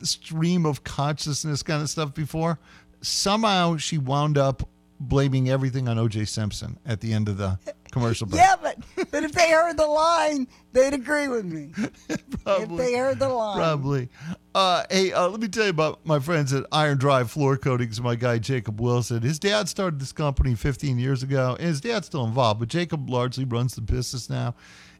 stream 0.03 0.65
of 0.65 0.85
consciousness 0.85 1.63
kind 1.63 1.81
of 1.81 1.89
stuff 1.89 2.13
before. 2.13 2.59
Somehow 3.01 3.75
she 3.75 3.97
wound 3.97 4.37
up 4.37 4.69
blaming 5.07 5.49
everything 5.49 5.87
on 5.87 5.97
O.J. 5.97 6.25
Simpson 6.25 6.79
at 6.85 7.01
the 7.01 7.13
end 7.13 7.29
of 7.29 7.37
the 7.37 7.59
commercial 7.91 8.27
break. 8.27 8.41
Yeah, 8.41 8.55
but 8.61 8.77
but 9.11 9.23
if 9.23 9.31
they 9.31 9.51
heard 9.51 9.77
the 9.77 9.87
line, 9.87 10.47
they'd 10.73 10.93
agree 10.93 11.27
with 11.27 11.45
me. 11.45 11.71
if 12.09 12.69
they 12.77 12.95
heard 12.95 13.19
the 13.19 13.29
line, 13.29 13.57
Probably. 13.57 14.09
Uh, 14.55 14.83
hey, 14.89 15.11
uh, 15.11 15.27
let 15.27 15.39
me 15.39 15.47
tell 15.47 15.63
you 15.63 15.69
about 15.69 16.05
my 16.05 16.19
friends 16.19 16.53
at 16.53 16.65
Iron 16.71 16.97
Drive 16.97 17.31
Floor 17.31 17.57
Coatings. 17.57 18.01
My 18.01 18.15
guy 18.15 18.37
Jacob 18.39 18.79
Wilson. 18.79 19.21
His 19.21 19.39
dad 19.39 19.69
started 19.69 19.99
this 19.99 20.11
company 20.11 20.55
15 20.55 20.99
years 20.99 21.23
ago, 21.23 21.55
and 21.57 21.67
his 21.67 21.81
dad's 21.81 22.07
still 22.07 22.25
involved, 22.25 22.59
but 22.59 22.69
Jacob 22.69 23.09
largely 23.09 23.45
runs 23.45 23.75
the 23.75 23.81
business 23.81 24.29
now. 24.29 24.55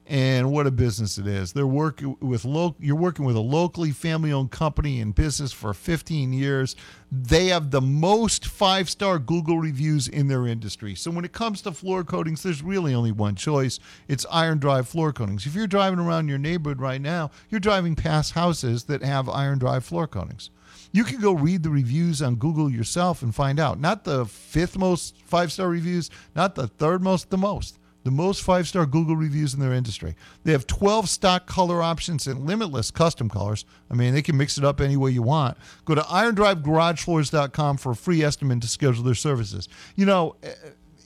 And 0.06 0.52
what 0.52 0.68
a 0.68 0.72
business 0.72 1.18
it 1.18 1.28
is! 1.28 1.54
They're 1.54 1.66
working 1.66 2.18
with 2.20 2.44
lo- 2.44 2.76
You're 2.78 2.98
working 2.98 3.24
with 3.24 3.38
a 3.38 3.42
locally 3.42 3.92
family-owned 3.92 4.52
company 4.52 5.00
in 5.00 5.12
business 5.12 5.54
for 5.54 5.74
15 5.74 6.34
years. 6.34 6.76
They 7.10 7.48
have 7.48 7.72
the 7.72 7.80
most 7.80 8.46
five-star 8.46 9.20
Google 9.20 9.60
reviews 9.60 10.10
in 10.10 10.28
their 10.28 10.46
industry. 10.46 10.94
So 10.94 11.10
when 11.10 11.24
it 11.24 11.32
comes 11.32 11.62
to 11.62 11.72
floor 11.72 12.04
coatings, 12.04 12.44
there's 12.44 12.62
really 12.62 12.94
only 12.94 13.14
one 13.14 13.36
choice. 13.36 13.80
It's 14.10 14.26
Iron 14.30 14.58
Drive 14.58 14.90
Floor 14.90 15.14
Coatings. 15.14 15.46
If 15.46 15.56
you're 15.56 15.68
driving 15.68 16.00
around 16.00 16.28
your 16.28 16.38
neighborhood 16.38 16.82
right 16.82 17.02
now, 17.02 17.32
you're 17.50 17.62
driving 17.62 17.96
past 17.96 18.34
houses 18.34 18.84
that 18.86 19.04
have 19.04 19.30
Iron 19.30 19.58
Drive 19.58 19.86
Floor 19.86 20.08
Coatings. 20.08 20.50
You 20.92 21.06
can 21.06 21.22
go 21.22 21.32
read 21.32 21.64
the 21.64 21.70
reviews 21.70 22.22
on 22.22 22.36
Google 22.36 22.70
yourself 22.70 23.22
and 23.22 23.34
find 23.34 23.60
out. 23.60 23.80
Not 23.80 24.04
the 24.04 24.26
fifth 24.26 24.78
most 24.78 25.16
five 25.26 25.52
star 25.52 25.70
reviews, 25.70 26.10
not 26.36 26.56
the 26.56 26.68
third 26.68 27.02
most, 27.02 27.30
the 27.30 27.38
most. 27.38 27.80
The 28.04 28.12
most 28.12 28.44
five 28.44 28.68
star 28.68 28.86
Google 28.86 29.16
reviews 29.16 29.54
in 29.54 29.60
their 29.60 29.74
industry. 29.74 30.16
They 30.44 30.52
have 30.52 30.68
12 30.68 31.10
stock 31.10 31.46
color 31.46 31.82
options 31.82 32.28
and 32.28 32.46
limitless 32.46 32.92
custom 32.92 33.30
colors. 33.30 33.66
I 33.90 33.96
mean, 33.96 34.14
they 34.14 34.22
can 34.22 34.38
mix 34.38 34.58
it 34.58 34.66
up 34.66 34.82
any 34.82 34.98
way 34.98 35.12
you 35.12 35.22
want. 35.22 35.58
Go 35.86 35.96
to 35.96 36.02
irondrivegaragebfloors.com 36.02 37.78
for 37.78 37.92
a 37.92 37.96
free 37.96 38.24
estimate 38.24 38.62
to 38.62 38.68
schedule 38.68 39.04
their 39.04 39.16
services. 39.16 39.70
You 39.96 40.06
know, 40.06 40.36
eh, 40.44 40.52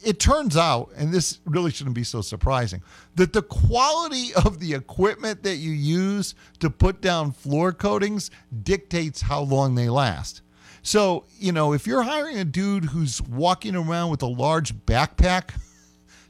it 0.04 0.20
turns 0.20 0.56
out, 0.56 0.90
and 0.96 1.12
this 1.12 1.40
really 1.46 1.72
shouldn't 1.72 1.96
be 1.96 2.04
so 2.04 2.22
surprising, 2.22 2.82
that 3.16 3.34
the 3.34 3.42
quality 3.42 4.34
of 4.46 4.60
the 4.60 4.74
equipment 4.74 5.44
that 5.44 5.58
you 5.58 5.72
use 5.72 6.34
to 6.60 6.70
put 6.70 7.02
down 7.02 7.32
floor 7.32 7.72
coatings 7.74 8.32
dictates 8.64 9.22
how 9.22 9.42
long 9.42 9.76
they 9.76 9.90
last. 9.90 10.42
So, 10.82 11.26
you 11.38 11.52
know, 11.52 11.74
if 11.74 11.86
you're 11.86 12.04
hiring 12.04 12.38
a 12.38 12.46
dude 12.46 12.86
who's 12.86 13.22
walking 13.22 13.76
around 13.76 14.12
with 14.12 14.22
a 14.22 14.28
large 14.28 14.74
backpack 14.74 15.50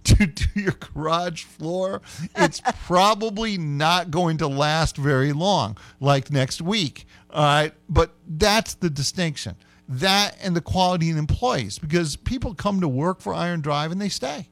to 0.08 0.26
do 0.26 0.46
your 0.56 0.74
garage 0.74 1.44
floor, 1.44 2.02
it's 2.36 2.62
probably 2.86 3.58
not 3.58 4.12
going 4.12 4.38
to 4.38 4.48
last 4.48 4.98
very 4.98 5.34
long, 5.34 5.78
like 6.00 6.32
next 6.32 6.62
week. 6.62 7.06
All 7.30 7.44
right. 7.44 7.74
But 7.90 8.12
that's 8.28 8.76
the 8.76 8.90
distinction. 8.90 9.56
That 9.90 10.38
and 10.42 10.56
the 10.56 10.62
quality 10.62 11.10
of 11.12 11.18
employees, 11.18 11.80
because 11.80 12.16
people 12.16 12.54
come 12.54 12.82
to 12.82 12.88
work 12.88 13.22
for 13.22 13.34
Iron 13.34 13.62
Drive 13.62 13.92
and 13.92 14.02
they 14.02 14.10
stay. 14.10 14.50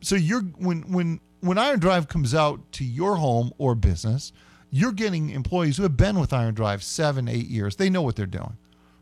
So 0.00 0.14
you're 0.14 0.42
when 0.42 0.82
when 0.92 1.20
when 1.40 1.58
Iron 1.58 1.80
Drive 1.80 2.06
comes 2.08 2.34
out 2.34 2.70
to 2.72 2.84
your 2.84 3.16
home 3.16 3.52
or 3.58 3.74
business, 3.74 4.32
you're 4.70 4.92
getting 4.92 5.30
employees 5.30 5.76
who 5.76 5.82
have 5.82 5.96
been 5.96 6.20
with 6.20 6.32
Iron 6.32 6.54
Drive 6.54 6.84
seven, 6.84 7.26
eight 7.26 7.48
years. 7.48 7.76
They 7.76 7.90
know 7.90 8.02
what 8.02 8.14
they're 8.14 8.26
doing 8.26 8.56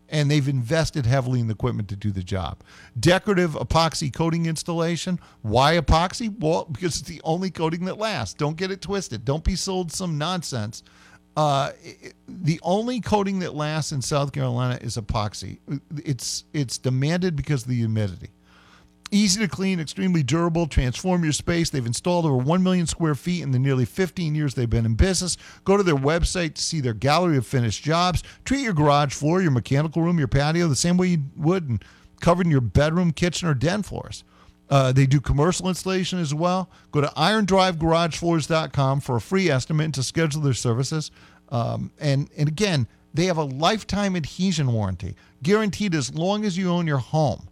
and 0.09 0.31
they've 0.31 0.49
invested 0.49 1.07
heavily 1.07 1.41
in 1.41 1.49
the 1.49 1.55
equipment 1.55 1.89
to 1.89 1.97
do 1.97 2.11
the 2.11 2.23
job. 2.23 2.63
Decorative 2.99 3.53
epoxy 3.53 4.13
coating 4.13 4.47
installation. 4.47 5.21
Why 5.43 5.79
epoxy? 5.79 6.35
Well, 6.39 6.67
because 6.71 7.01
it's 7.01 7.09
the 7.09 7.21
only 7.25 7.51
coating 7.51 7.85
that 7.87 7.99
lasts. 7.99 8.35
Don't 8.35 8.57
get 8.57 8.71
it 8.71 8.81
twisted. 8.81 9.25
Don't 9.25 9.45
be 9.45 9.57
sold 9.57 9.93
some 9.93 10.19
nonsense. 10.19 10.83
Uh, 11.37 11.71
the 12.27 12.59
only 12.63 13.01
coating 13.01 13.39
that 13.41 13.55
lasts 13.55 13.93
in 13.93 14.03
South 14.03 14.33
Carolina 14.33 14.79
is 14.81 14.97
epoxy. 14.97 15.59
It's 16.05 16.45
it's 16.53 16.79
demanded 16.79 17.37
because 17.37 17.63
of 17.63 17.69
the 17.69 17.77
humidity. 17.77 18.31
Easy 19.11 19.41
to 19.41 19.49
clean, 19.49 19.81
extremely 19.81 20.23
durable, 20.23 20.67
transform 20.67 21.25
your 21.25 21.33
space. 21.33 21.71
They've 21.71 21.85
installed 21.85 22.27
over 22.27 22.37
1 22.37 22.63
million 22.63 22.87
square 22.87 23.15
feet 23.15 23.43
in 23.43 23.53
the 23.53 23.59
nearly 23.59 23.87
15 23.87 24.35
years 24.35 24.55
they've 24.55 24.69
been 24.69 24.85
in 24.85 24.95
business. 24.95 25.39
Go 25.65 25.79
to 25.79 25.83
their 25.83 25.95
website 25.95 26.55
to 26.55 26.63
see 26.63 26.81
their 26.81 26.93
gallery 26.93 27.39
of 27.39 27.47
finished 27.47 27.83
jobs. 27.83 28.23
Treat 28.45 28.63
your 28.63 28.75
garage 28.75 29.15
floor, 29.15 29.41
your 29.41 29.51
mechanical 29.51 30.03
room, 30.03 30.19
your 30.19 30.29
patio 30.29 30.69
the 30.69 30.77
same 30.77 30.99
way 30.99 31.07
you 31.09 31.23
would 31.37 31.69
and 31.69 31.85
covering 32.21 32.51
your 32.51 32.61
bedroom, 32.61 33.13
kitchen, 33.13 33.49
or 33.49 33.55
den 33.55 33.83
floors. 33.83 34.25
Uh, 34.69 34.93
they 34.93 35.07
do 35.07 35.21
commercial 35.21 35.69
installation 35.69 36.19
as 36.19 36.35
well. 36.35 36.69
Go 36.93 37.01
to 37.01 37.07
irondrivegaragefloors.com 37.09 39.01
for 39.01 39.17
a 39.17 39.21
free 39.21 39.49
estimate 39.49 39.95
to 39.95 40.03
schedule 40.03 40.43
their 40.43 40.53
services. 40.53 41.11
Um, 41.49 41.91
and, 41.99 42.29
and 42.37 42.49
again, 42.49 42.87
they 43.15 43.25
have 43.25 43.39
a 43.39 43.45
lifetime 43.45 44.15
adhesion 44.17 44.71
warranty, 44.71 45.15
guaranteed 45.43 45.95
as 45.95 46.15
long 46.15 46.45
as 46.45 46.59
you 46.59 46.69
own 46.71 46.87
your 46.87 46.99
home 46.99 47.49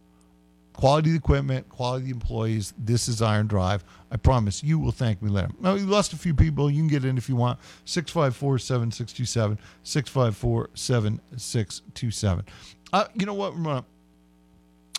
quality 0.76 1.14
equipment, 1.16 1.68
quality 1.70 2.10
employees. 2.10 2.74
This 2.78 3.08
is 3.08 3.22
Iron 3.22 3.46
Drive. 3.46 3.82
I 4.10 4.16
promise 4.18 4.62
you 4.62 4.78
will 4.78 4.92
thank 4.92 5.22
me 5.22 5.30
later. 5.30 5.48
Now, 5.58 5.74
you 5.74 5.86
lost 5.86 6.12
a 6.12 6.18
few 6.18 6.34
people. 6.34 6.70
You 6.70 6.82
can 6.82 6.88
get 6.88 7.04
in 7.04 7.16
if 7.16 7.28
you 7.28 7.36
want. 7.36 7.58
654 7.86 8.58
7627. 8.58 9.58
654 9.82 10.70
7627. 10.74 12.44
Uh, 12.92 13.04
You 13.14 13.26
know 13.26 13.34
what? 13.34 13.54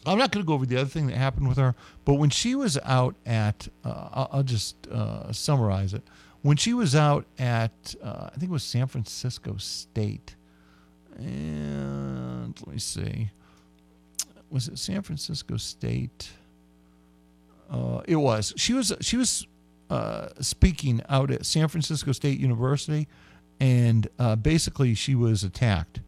I'm 0.05 0.17
not 0.17 0.31
going 0.31 0.43
to 0.43 0.47
go 0.47 0.53
over 0.53 0.65
the 0.65 0.77
other 0.77 0.89
thing 0.89 1.07
that 1.07 1.17
happened 1.17 1.47
with 1.47 1.57
her, 1.57 1.75
but 2.05 2.15
when 2.15 2.29
she 2.29 2.55
was 2.55 2.77
out 2.83 3.15
at, 3.25 3.67
uh, 3.83 4.09
I'll, 4.11 4.29
I'll 4.33 4.43
just 4.43 4.87
uh, 4.87 5.31
summarize 5.31 5.93
it. 5.93 6.03
When 6.41 6.55
she 6.57 6.73
was 6.73 6.95
out 6.95 7.25
at, 7.37 7.93
uh, 8.01 8.29
I 8.33 8.37
think 8.37 8.43
it 8.43 8.51
was 8.51 8.63
San 8.63 8.87
Francisco 8.87 9.57
State, 9.57 10.35
and 11.17 12.57
let 12.61 12.73
me 12.73 12.79
see 12.79 13.31
was 14.49 14.67
it 14.67 14.77
San 14.79 15.01
Francisco 15.01 15.57
State? 15.57 16.29
Uh, 17.69 18.01
it 18.07 18.15
was. 18.15 18.53
She 18.57 18.73
was 18.73 18.93
she 19.01 19.17
was 19.17 19.45
uh, 19.89 20.29
speaking 20.39 21.01
out 21.09 21.31
at 21.31 21.45
San 21.45 21.67
Francisco 21.67 22.11
State 22.13 22.39
University, 22.39 23.07
and 23.59 24.07
uh, 24.19 24.35
basically 24.35 24.93
she 24.93 25.15
was 25.15 25.43
attacked. 25.43 25.99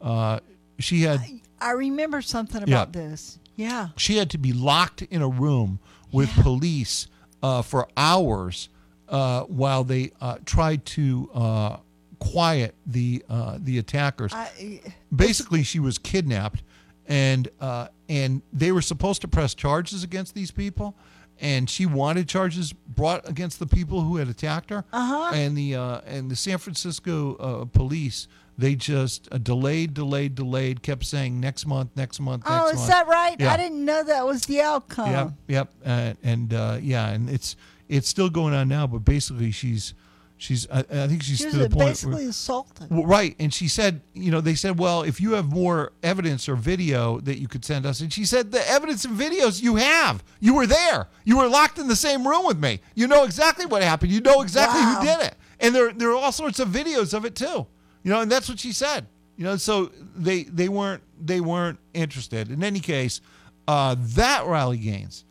Uh, 0.00 0.40
she 0.78 1.02
had 1.02 1.20
I 1.60 1.70
remember 1.72 2.20
something 2.20 2.60
Yeah. 2.66 2.74
about 2.82 2.92
this. 2.92 3.38
Yeah. 3.56 3.88
she 3.96 4.18
had 4.18 4.28
to 4.30 4.38
be 4.38 4.52
locked 4.52 5.00
in 5.02 5.22
a 5.22 5.28
room 5.28 5.78
with 6.12 6.28
police 6.42 7.06
uh, 7.42 7.62
for 7.62 7.88
hours 7.96 8.68
uh, 9.08 9.44
while 9.44 9.82
they 9.84 10.12
uh, 10.20 10.36
tried 10.44 10.84
to 10.84 11.30
uh, 11.32 11.76
quiet 12.18 12.74
the 12.84 13.24
uh, 13.30 13.56
the 13.58 13.78
attackers. 13.78 14.34
I, 14.34 14.82
Basically, 15.14 15.62
she 15.62 15.80
was 15.80 15.96
kidnapped, 15.96 16.62
and 17.06 17.48
uh, 17.60 17.88
and 18.08 18.42
they 18.52 18.72
were 18.72 18.82
supposed 18.82 19.20
to 19.22 19.28
press 19.28 19.54
charges 19.54 20.02
against 20.02 20.34
these 20.34 20.50
people, 20.50 20.96
and 21.40 21.68
she 21.68 21.86
wanted 21.86 22.28
charges 22.28 22.72
brought 22.72 23.28
against 23.28 23.58
the 23.58 23.66
people 23.66 24.02
who 24.02 24.16
had 24.16 24.28
attacked 24.28 24.70
her. 24.70 24.84
Uh-huh. 24.92 25.32
And 25.34 25.56
the 25.56 25.76
uh, 25.76 26.00
and 26.06 26.30
the 26.30 26.36
San 26.36 26.58
Francisco 26.58 27.36
uh, 27.36 27.64
police 27.66 28.28
they 28.58 28.74
just 28.74 29.28
uh, 29.30 29.38
delayed, 29.38 29.94
delayed, 29.94 30.34
delayed, 30.34 30.82
kept 30.82 31.04
saying 31.04 31.40
next 31.40 31.66
month, 31.66 31.90
next 31.94 32.20
month, 32.20 32.44
next 32.44 32.50
month. 32.50 32.62
oh, 32.62 32.66
month. 32.66 32.74
is 32.74 32.88
that 32.88 33.06
right? 33.06 33.36
Yeah. 33.38 33.52
I 33.52 33.56
didn't 33.56 33.84
know 33.84 34.02
that 34.02 34.26
was 34.26 34.46
the 34.46 34.62
outcome. 34.62 35.10
Yep, 35.10 35.32
yep, 35.48 35.68
uh, 35.84 36.14
and 36.22 36.54
uh, 36.54 36.78
yeah, 36.80 37.08
and 37.08 37.28
it's 37.28 37.56
it's 37.88 38.08
still 38.08 38.30
going 38.30 38.54
on 38.54 38.68
now. 38.68 38.86
But 38.86 39.00
basically, 39.00 39.50
she's 39.50 39.94
she's 40.38 40.66
I, 40.70 40.80
I 40.80 41.06
think 41.08 41.22
she's 41.22 41.38
She 41.38 41.50
to 41.50 41.56
the 41.56 41.70
point. 41.70 41.88
basically 41.90 42.22
where- 42.22 42.28
assaulted. 42.30 42.90
well, 42.90 43.04
right, 43.06 43.34
and 43.38 43.52
she 43.52 43.68
said, 43.68 44.00
you 44.14 44.30
know, 44.30 44.40
they 44.40 44.54
said, 44.54 44.78
well, 44.78 45.02
if 45.02 45.20
you 45.20 45.32
have 45.32 45.50
more 45.50 45.92
evidence 46.02 46.48
or 46.48 46.56
video 46.56 47.20
that 47.20 47.38
you 47.38 47.48
could 47.48 47.64
send 47.64 47.86
us, 47.86 48.00
and 48.00 48.12
she 48.12 48.24
said, 48.24 48.52
the 48.52 48.68
evidence 48.70 49.04
and 49.04 49.18
videos 49.18 49.62
you 49.62 49.76
have, 49.76 50.22
you 50.40 50.54
were 50.54 50.66
there, 50.66 51.08
you 51.24 51.38
were 51.38 51.48
locked 51.48 51.78
in 51.78 51.88
the 51.88 51.96
same 51.96 52.26
room 52.26 52.44
with 52.46 52.58
me, 52.58 52.80
you 52.94 53.06
know 53.06 53.24
exactly 53.24 53.66
what 53.66 53.82
happened, 53.82 54.12
you 54.12 54.20
know 54.20 54.42
exactly 54.42 54.80
Wow. 54.80 54.96
who 55.00 55.06
did 55.06 55.20
it, 55.26 55.34
and 55.60 55.74
there 55.74 55.92
there 55.92 56.10
are 56.10 56.16
all 56.16 56.32
sorts 56.32 56.58
of 56.60 56.68
videos 56.68 57.14
of 57.14 57.24
it 57.24 57.34
too, 57.34 57.66
you 58.02 58.10
know, 58.10 58.20
and 58.20 58.30
that's 58.30 58.48
what 58.48 58.58
she 58.60 58.72
said, 58.72 59.06
you 59.36 59.44
know, 59.44 59.56
so 59.56 59.90
they 60.14 60.42
they 60.44 60.68
weren't 60.68 61.02
they 61.18 61.40
weren't 61.40 61.78
interested. 61.94 62.50
In 62.50 62.62
any 62.62 62.80
case, 62.80 63.22
uh, 63.68 63.96
that 63.98 64.44
Riley 64.46 64.76
Gaines 64.78 65.24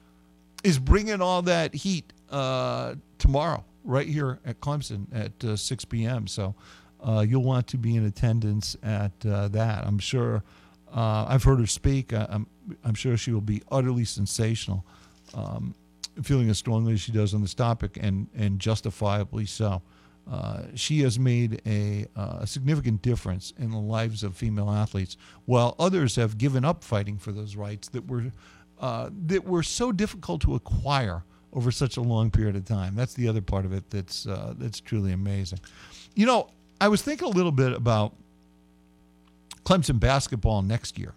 is 0.63 0.79
bringing 0.79 1.21
all 1.21 1.43
that 1.43 1.75
heat 1.75 2.11
uh, 2.31 2.95
tomorrow, 3.19 3.63
right 3.85 4.07
here 4.07 4.39
at 4.45 4.59
Clemson 4.59 5.07
at 5.13 5.43
uh, 5.43 5.55
6 5.55 5.85
p.m. 5.85 6.27
So 6.27 6.55
uh, 7.01 7.25
you'll 7.27 7.43
want 7.43 7.67
to 7.67 7.77
be 7.77 7.95
in 7.95 8.05
attendance 8.05 8.75
at 8.83 9.13
uh, 9.25 9.47
that. 9.49 9.85
I'm 9.85 9.99
sure. 9.99 10.43
I've 10.97 11.43
heard 11.43 11.59
her 11.59 11.67
speak. 11.67 12.13
I, 12.13 12.25
I'm 12.29 12.47
I'm 12.83 12.93
sure 12.93 13.17
she 13.17 13.31
will 13.31 13.41
be 13.41 13.61
utterly 13.71 14.05
sensational, 14.05 14.85
um, 15.33 15.75
feeling 16.23 16.49
as 16.49 16.57
strongly 16.57 16.93
as 16.93 17.01
she 17.01 17.11
does 17.11 17.33
on 17.33 17.41
this 17.41 17.53
topic, 17.53 17.97
and 18.01 18.27
and 18.35 18.59
justifiably 18.59 19.45
so. 19.45 19.81
Uh, 20.29 20.63
she 20.73 21.01
has 21.01 21.19
made 21.19 21.61
a, 21.67 22.07
uh, 22.15 22.39
a 22.41 22.47
significant 22.47 23.01
difference 23.03 23.53
in 23.59 23.69
the 23.69 23.77
lives 23.77 24.23
of 24.23 24.35
female 24.35 24.71
athletes, 24.71 25.17
while 25.45 25.75
others 25.77 26.15
have 26.15 26.37
given 26.37 26.65
up 26.65 26.83
fighting 26.83 27.17
for 27.17 27.31
those 27.31 27.55
rights 27.55 27.89
that 27.89 28.07
were 28.07 28.31
uh, 28.79 29.09
that 29.27 29.45
were 29.45 29.63
so 29.63 29.91
difficult 29.91 30.41
to 30.41 30.55
acquire 30.55 31.23
over 31.55 31.71
such 31.71 31.97
a 31.97 32.01
long 32.01 32.29
period 32.29 32.55
of 32.55 32.65
time. 32.65 32.95
That's 32.95 33.13
the 33.13 33.27
other 33.27 33.41
part 33.41 33.65
of 33.65 33.73
it 33.73 33.89
that's 33.89 34.27
uh, 34.27 34.53
that's 34.57 34.79
truly 34.79 35.13
amazing. 35.13 35.59
You 36.13 36.25
know, 36.25 36.49
I 36.79 36.89
was 36.89 37.01
thinking 37.01 37.27
a 37.27 37.31
little 37.31 37.51
bit 37.51 37.71
about 37.71 38.13
Clemson 39.63 39.99
basketball 39.99 40.61
next 40.61 40.99
year. 40.99 41.13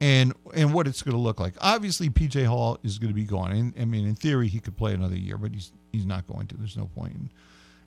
And 0.00 0.34
and 0.54 0.74
what 0.74 0.88
it's 0.88 1.02
going 1.02 1.16
to 1.16 1.20
look 1.20 1.38
like. 1.40 1.54
Obviously, 1.60 2.10
PJ 2.10 2.44
Hall 2.46 2.78
is 2.82 2.98
going 2.98 3.10
to 3.10 3.14
be 3.14 3.24
gone. 3.24 3.52
And, 3.52 3.74
I 3.80 3.84
mean, 3.84 4.06
in 4.06 4.16
theory, 4.16 4.48
he 4.48 4.58
could 4.58 4.76
play 4.76 4.94
another 4.94 5.16
year, 5.16 5.38
but 5.38 5.52
he's 5.52 5.72
he's 5.92 6.04
not 6.04 6.26
going 6.26 6.48
to. 6.48 6.56
There's 6.56 6.76
no 6.76 6.86
point 6.86 7.14
in, 7.14 7.30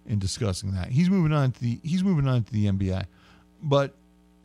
in 0.07 0.19
discussing 0.19 0.71
that. 0.71 0.89
He's 0.89 1.09
moving 1.09 1.33
on 1.33 1.51
to 1.51 1.59
the 1.59 1.79
he's 1.83 2.03
moving 2.03 2.27
on 2.27 2.43
to 2.43 2.53
the 2.53 2.67
NBA. 2.67 3.05
But 3.61 3.95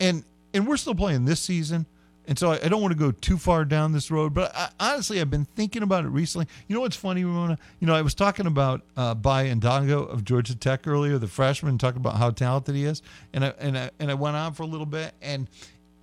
and 0.01 0.25
and 0.53 0.67
we're 0.67 0.77
still 0.77 0.95
playing 0.95 1.23
this 1.23 1.39
season. 1.39 1.85
And 2.31 2.39
so 2.39 2.51
I, 2.51 2.63
I 2.63 2.69
don't 2.69 2.81
want 2.81 2.93
to 2.93 2.97
go 2.97 3.11
too 3.11 3.37
far 3.37 3.65
down 3.65 3.91
this 3.91 4.09
road, 4.09 4.33
but 4.33 4.55
I, 4.55 4.69
honestly, 4.79 5.19
I've 5.19 5.29
been 5.29 5.43
thinking 5.43 5.83
about 5.83 6.05
it 6.05 6.07
recently. 6.07 6.47
You 6.69 6.75
know 6.75 6.79
what's 6.79 6.95
funny, 6.95 7.25
Ramona? 7.25 7.57
You 7.81 7.87
know, 7.87 7.93
I 7.93 8.01
was 8.01 8.15
talking 8.15 8.45
about 8.45 8.83
uh, 8.95 9.15
Baye 9.15 9.51
Ndongo 9.53 10.09
of 10.09 10.23
Georgia 10.23 10.55
Tech 10.55 10.87
earlier, 10.87 11.17
the 11.17 11.27
freshman, 11.27 11.77
talking 11.77 11.99
about 11.99 12.15
how 12.15 12.29
talented 12.29 12.73
he 12.73 12.85
is, 12.85 13.01
and 13.33 13.43
I 13.43 13.49
and 13.59 13.77
I 13.77 13.91
and 13.99 14.09
I 14.09 14.13
went 14.13 14.37
on 14.37 14.53
for 14.53 14.63
a 14.63 14.65
little 14.65 14.85
bit, 14.85 15.13
and 15.21 15.49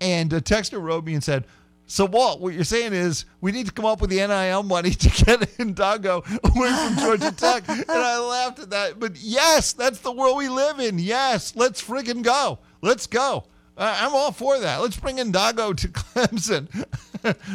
and 0.03 0.31
a 0.35 0.43
texter 0.43 0.83
wrote 0.83 1.07
me 1.07 1.15
and 1.15 1.25
said, 1.25 1.47
"So 1.87 2.05
Walt, 2.05 2.43
what 2.43 2.53
you're 2.53 2.63
saying 2.63 2.93
is 2.93 3.25
we 3.41 3.51
need 3.51 3.65
to 3.65 3.73
come 3.73 3.87
up 3.87 4.03
with 4.03 4.11
the 4.11 4.17
NIL 4.17 4.65
money 4.65 4.91
to 5.05 5.09
get 5.25 5.41
Ndongo 5.57 6.27
away 6.45 6.69
from 6.69 6.99
Georgia 6.99 7.33
Tech," 7.35 7.67
and 7.67 7.89
I 7.89 8.19
laughed 8.19 8.59
at 8.59 8.69
that. 8.69 9.01
But 9.01 9.17
yes, 9.17 9.73
that's 9.73 10.01
the 10.01 10.13
world 10.13 10.37
we 10.37 10.51
live 10.51 10.79
in. 10.79 10.99
Yes, 10.99 11.57
let's 11.57 11.83
friggin' 11.83 12.23
go. 12.23 12.59
Let's 12.83 13.07
go. 13.07 13.45
Uh, 13.79 13.97
I'm 14.01 14.13
all 14.13 14.33
for 14.33 14.59
that. 14.59 14.81
Let's 14.81 14.97
bring 14.97 15.19
Ndago 15.19 15.77
to 15.77 15.89
Clemson. 15.89 16.69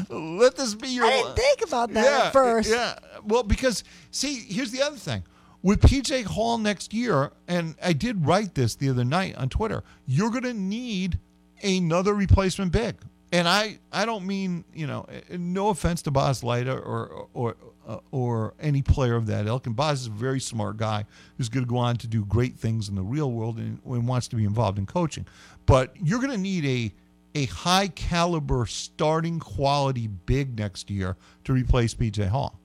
Let 0.10 0.56
this 0.56 0.74
be 0.74 0.88
your. 0.88 1.06
I 1.06 1.10
didn't 1.10 1.36
think 1.36 1.68
about 1.68 1.94
that 1.94 2.06
yeah, 2.06 2.28
at 2.28 2.34
first. 2.34 2.70
Yeah. 2.70 2.98
Well, 3.26 3.44
because 3.44 3.84
see, 4.12 4.36
here's 4.36 4.72
the 4.72 4.82
other 4.82 4.96
thing. 4.96 5.24
With 5.62 5.82
PJ 5.82 6.26
Hall 6.26 6.58
next 6.58 6.94
year, 6.94 7.32
and 7.48 7.76
I 7.84 7.94
did 7.94 8.26
write 8.26 8.56
this 8.56 8.76
the 8.76 8.90
other 8.90 9.06
night 9.06 9.36
on 9.36 9.50
Twitter, 9.50 9.84
you're 10.06 10.30
going 10.30 10.44
to 10.44 10.54
need 10.54 11.20
another 11.62 12.14
replacement 12.14 12.72
big. 12.72 12.96
And 13.34 13.50
I, 13.50 13.80
I 13.92 14.06
don't 14.06 14.28
mean, 14.28 14.64
you 14.76 14.86
know, 14.86 15.08
no 15.32 15.70
offense 15.70 16.04
to 16.04 16.12
Bas 16.12 16.44
Leyte 16.44 16.68
or 16.68 17.28
or 17.34 17.56
uh, 17.88 17.98
or 18.12 18.54
any 18.60 18.84
player 18.84 19.16
of 19.16 19.26
that 19.26 19.48
ilk. 19.48 19.66
And 19.66 19.76
Bas 19.76 20.02
is 20.02 20.08
a 20.08 20.12
very 20.12 20.40
smart 20.40 20.78
guy 20.78 21.06
who's 21.36 21.50
going 21.50 21.66
to 21.66 21.70
go 21.70 21.78
on 21.78 21.98
to 21.98 22.08
do 22.08 22.24
great 22.26 22.56
things 22.56 22.90
in 22.90 22.96
the 22.96 23.02
real 23.02 23.32
world 23.32 23.58
and, 23.58 23.80
and 23.84 24.08
wants 24.08 24.28
to 24.30 24.36
be 24.36 24.46
involved 24.46 24.78
in 24.78 24.86
coaching. 24.86 25.26
But 25.66 25.96
you're 26.00 26.20
going 26.20 26.32
to 26.32 26.38
need 26.38 26.64
a 26.66 26.94
a 27.36 27.46
high 27.48 27.88
caliber 27.88 28.68
starting 28.68 29.40
quality 29.40 30.06
big 30.06 30.56
next 30.56 30.92
year 30.92 31.18
to 31.46 31.54
replace 31.54 31.96
PJ 31.96 32.28
Hall. 32.28 32.60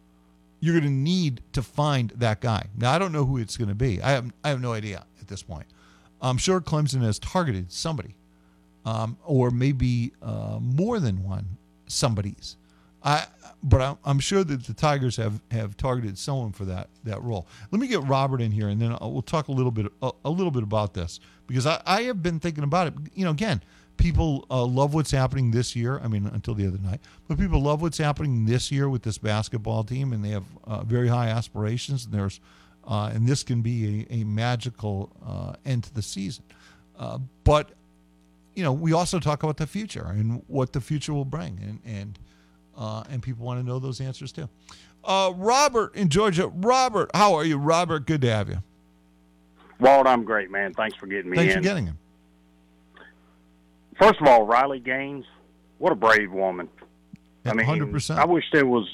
You're 0.60 0.74
going 0.78 0.84
to 0.84 0.90
need 0.90 1.40
to 1.54 1.62
find 1.62 2.10
that 2.16 2.42
guy. 2.42 2.66
Now 2.76 2.92
I 2.92 2.98
don't 2.98 3.12
know 3.12 3.24
who 3.24 3.38
it's 3.38 3.56
going 3.56 3.70
to 3.70 3.74
be. 3.74 4.02
I 4.02 4.10
have 4.10 4.30
I 4.44 4.50
have 4.50 4.60
no 4.60 4.74
idea 4.74 5.06
at 5.18 5.28
this 5.28 5.42
point. 5.42 5.66
I'm 6.20 6.36
sure 6.36 6.60
Clemson 6.60 7.00
has 7.00 7.18
targeted 7.18 7.72
somebody, 7.72 8.16
um, 8.88 9.18
or 9.24 9.50
maybe 9.50 10.12
uh, 10.22 10.58
more 10.60 10.98
than 10.98 11.22
one 11.22 11.46
somebody's. 11.86 12.56
I 13.02 13.26
but 13.62 13.80
I'm, 13.80 13.98
I'm 14.04 14.18
sure 14.20 14.44
that 14.44 14.64
the 14.64 14.72
Tigers 14.72 15.16
have, 15.16 15.40
have 15.50 15.76
targeted 15.76 16.16
someone 16.16 16.52
for 16.52 16.64
that 16.66 16.88
that 17.04 17.22
role. 17.22 17.46
Let 17.70 17.80
me 17.80 17.86
get 17.86 18.02
Robert 18.04 18.40
in 18.40 18.50
here, 18.50 18.68
and 18.68 18.80
then 18.80 18.96
I'll, 19.00 19.12
we'll 19.12 19.22
talk 19.22 19.48
a 19.48 19.52
little 19.52 19.70
bit 19.70 19.86
a, 20.02 20.10
a 20.24 20.30
little 20.30 20.50
bit 20.50 20.62
about 20.62 20.94
this 20.94 21.20
because 21.46 21.66
I, 21.66 21.80
I 21.86 22.02
have 22.02 22.22
been 22.22 22.40
thinking 22.40 22.64
about 22.64 22.88
it. 22.88 22.94
You 23.14 23.24
know, 23.24 23.30
again, 23.30 23.62
people 23.98 24.46
uh, 24.50 24.64
love 24.64 24.94
what's 24.94 25.10
happening 25.10 25.50
this 25.50 25.76
year. 25.76 26.00
I 26.02 26.08
mean, 26.08 26.26
until 26.26 26.54
the 26.54 26.66
other 26.66 26.78
night, 26.78 27.00
but 27.28 27.38
people 27.38 27.60
love 27.60 27.82
what's 27.82 27.98
happening 27.98 28.46
this 28.46 28.72
year 28.72 28.88
with 28.88 29.02
this 29.02 29.18
basketball 29.18 29.84
team, 29.84 30.12
and 30.12 30.24
they 30.24 30.30
have 30.30 30.44
uh, 30.64 30.82
very 30.82 31.08
high 31.08 31.28
aspirations. 31.28 32.06
And 32.06 32.14
there's 32.14 32.40
uh, 32.86 33.10
and 33.12 33.28
this 33.28 33.42
can 33.42 33.60
be 33.60 34.06
a, 34.10 34.14
a 34.20 34.24
magical 34.24 35.10
uh, 35.26 35.52
end 35.66 35.84
to 35.84 35.94
the 35.94 36.02
season. 36.02 36.44
Uh, 36.98 37.18
but 37.44 37.70
you 38.58 38.64
know, 38.64 38.72
we 38.72 38.92
also 38.92 39.20
talk 39.20 39.44
about 39.44 39.56
the 39.56 39.68
future 39.68 40.06
and 40.08 40.42
what 40.48 40.72
the 40.72 40.80
future 40.80 41.14
will 41.14 41.24
bring, 41.24 41.60
and 41.62 41.80
and 41.86 42.18
uh, 42.76 43.04
and 43.08 43.22
people 43.22 43.46
want 43.46 43.60
to 43.60 43.64
know 43.64 43.78
those 43.78 44.00
answers 44.00 44.32
too. 44.32 44.48
Uh, 45.04 45.32
Robert 45.36 45.94
in 45.94 46.08
Georgia. 46.08 46.48
Robert, 46.48 47.08
how 47.14 47.34
are 47.34 47.44
you? 47.44 47.56
Robert, 47.56 48.04
good 48.04 48.20
to 48.22 48.28
have 48.28 48.48
you. 48.48 48.60
Walt, 49.78 50.08
I'm 50.08 50.24
great, 50.24 50.50
man. 50.50 50.74
Thanks 50.74 50.96
for 50.96 51.06
getting 51.06 51.30
me 51.30 51.36
Thanks 51.36 51.54
in. 51.54 51.60
for 51.60 51.62
getting 51.62 51.86
him. 51.86 51.98
First 53.96 54.20
of 54.20 54.26
all, 54.26 54.44
Riley 54.44 54.80
Gaines, 54.80 55.24
what 55.78 55.92
a 55.92 55.94
brave 55.94 56.32
woman. 56.32 56.68
I 57.44 57.54
mean, 57.54 57.64
100%. 57.64 58.18
I 58.18 58.26
wish 58.26 58.44
there 58.52 58.66
was, 58.66 58.88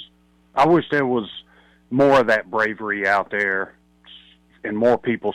I 0.54 0.66
wish 0.66 0.84
there 0.90 1.06
was 1.06 1.26
more 1.90 2.20
of 2.20 2.26
that 2.26 2.50
bravery 2.50 3.08
out 3.08 3.30
there, 3.30 3.76
and 4.62 4.76
more 4.76 4.98
people 4.98 5.34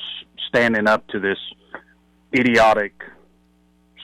standing 0.49 0.87
up 0.87 1.07
to 1.07 1.19
this 1.19 1.39
idiotic, 2.31 2.93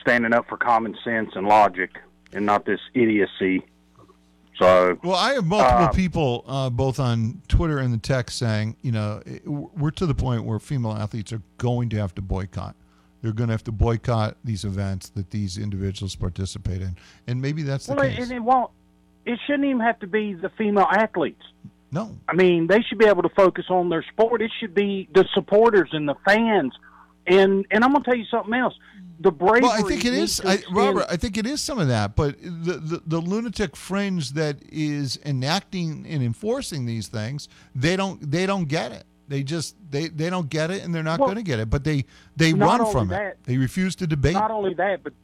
standing 0.06 0.32
up 0.32 0.48
for 0.48 0.56
common 0.56 0.96
sense 1.02 1.30
and 1.34 1.46
logic, 1.46 1.90
and 2.32 2.46
not 2.46 2.64
this 2.64 2.80
idiocy. 2.94 3.62
So, 4.58 4.98
Well, 5.02 5.16
I 5.16 5.34
have 5.34 5.44
multiple 5.44 5.84
uh, 5.84 5.92
people, 5.92 6.44
uh, 6.46 6.70
both 6.70 6.98
on 6.98 7.42
Twitter 7.48 7.78
and 7.78 7.92
the 7.92 7.98
text, 7.98 8.38
saying, 8.38 8.76
you 8.80 8.92
know, 8.92 9.20
we're 9.44 9.90
to 9.90 10.06
the 10.06 10.14
point 10.14 10.44
where 10.44 10.58
female 10.58 10.92
athletes 10.92 11.32
are 11.32 11.42
going 11.58 11.90
to 11.90 11.96
have 11.96 12.14
to 12.14 12.22
boycott. 12.22 12.74
They're 13.20 13.32
going 13.32 13.48
to 13.48 13.54
have 13.54 13.64
to 13.64 13.72
boycott 13.72 14.36
these 14.44 14.64
events 14.64 15.10
that 15.10 15.30
these 15.30 15.58
individuals 15.58 16.14
participate 16.14 16.80
in, 16.80 16.96
and 17.26 17.42
maybe 17.42 17.62
that's 17.62 17.86
the 17.86 17.94
well, 17.94 18.08
case. 18.08 18.18
and 18.18 18.32
it 18.32 18.40
won't. 18.40 18.70
It 19.24 19.40
shouldn't 19.46 19.64
even 19.64 19.80
have 19.80 19.98
to 20.00 20.06
be 20.06 20.34
the 20.34 20.50
female 20.50 20.86
athletes. 20.88 21.42
No. 21.90 22.16
I 22.28 22.34
mean, 22.34 22.68
they 22.68 22.80
should 22.82 22.98
be 22.98 23.06
able 23.06 23.22
to 23.22 23.28
focus 23.30 23.64
on 23.68 23.88
their 23.88 24.04
sport. 24.12 24.42
It 24.42 24.52
should 24.60 24.74
be 24.74 25.08
the 25.12 25.24
supporters 25.34 25.88
and 25.92 26.08
the 26.08 26.14
fans. 26.24 26.72
And 27.26 27.66
and 27.70 27.84
I'm 27.84 27.92
going 27.92 28.02
to 28.04 28.10
tell 28.10 28.18
you 28.18 28.24
something 28.26 28.54
else. 28.54 28.74
The 29.20 29.30
bravery. 29.32 29.62
Well, 29.62 29.72
I 29.72 29.82
think 29.82 30.04
it 30.04 30.12
is, 30.12 30.42
I, 30.44 30.58
Robert. 30.70 31.06
I 31.08 31.16
think 31.16 31.38
it 31.38 31.46
is 31.46 31.62
some 31.62 31.78
of 31.78 31.88
that, 31.88 32.14
but 32.16 32.36
the, 32.42 32.74
the 32.74 33.02
the 33.06 33.18
lunatic 33.18 33.74
fringe 33.74 34.32
that 34.32 34.58
is 34.70 35.18
enacting 35.24 36.06
and 36.06 36.22
enforcing 36.22 36.84
these 36.84 37.08
things, 37.08 37.48
they 37.74 37.96
don't 37.96 38.30
they 38.30 38.44
don't 38.46 38.66
get 38.66 38.92
it. 38.92 39.04
They 39.28 39.42
just 39.42 39.74
they 39.90 40.08
they 40.08 40.28
don't 40.28 40.50
get 40.50 40.70
it, 40.70 40.84
and 40.84 40.94
they're 40.94 41.02
not 41.02 41.18
Well, 41.18 41.28
going 41.28 41.36
to 41.38 41.42
get 41.42 41.58
it. 41.58 41.70
But 41.70 41.82
they 41.82 42.04
they 42.36 42.52
run 42.52 42.84
from 42.92 43.08
that- 43.08 43.22
it. 43.26 43.38
They 43.44 43.56
refuse 43.56 43.96
to 43.96 44.06
debate. 44.06 44.34
Not 44.34 44.50
only 44.50 44.74
that, 44.74 45.02
but 45.02 45.14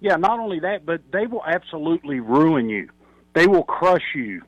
yeah, 0.00 0.16
not 0.16 0.38
only 0.38 0.60
that, 0.60 0.84
but 0.84 1.00
they 1.10 1.26
will 1.26 1.42
absolutely 1.46 2.20
ruin 2.20 2.68
you. 2.68 2.90
They 3.32 3.46
will 3.46 3.64
crush 3.64 4.14
you. 4.14 4.42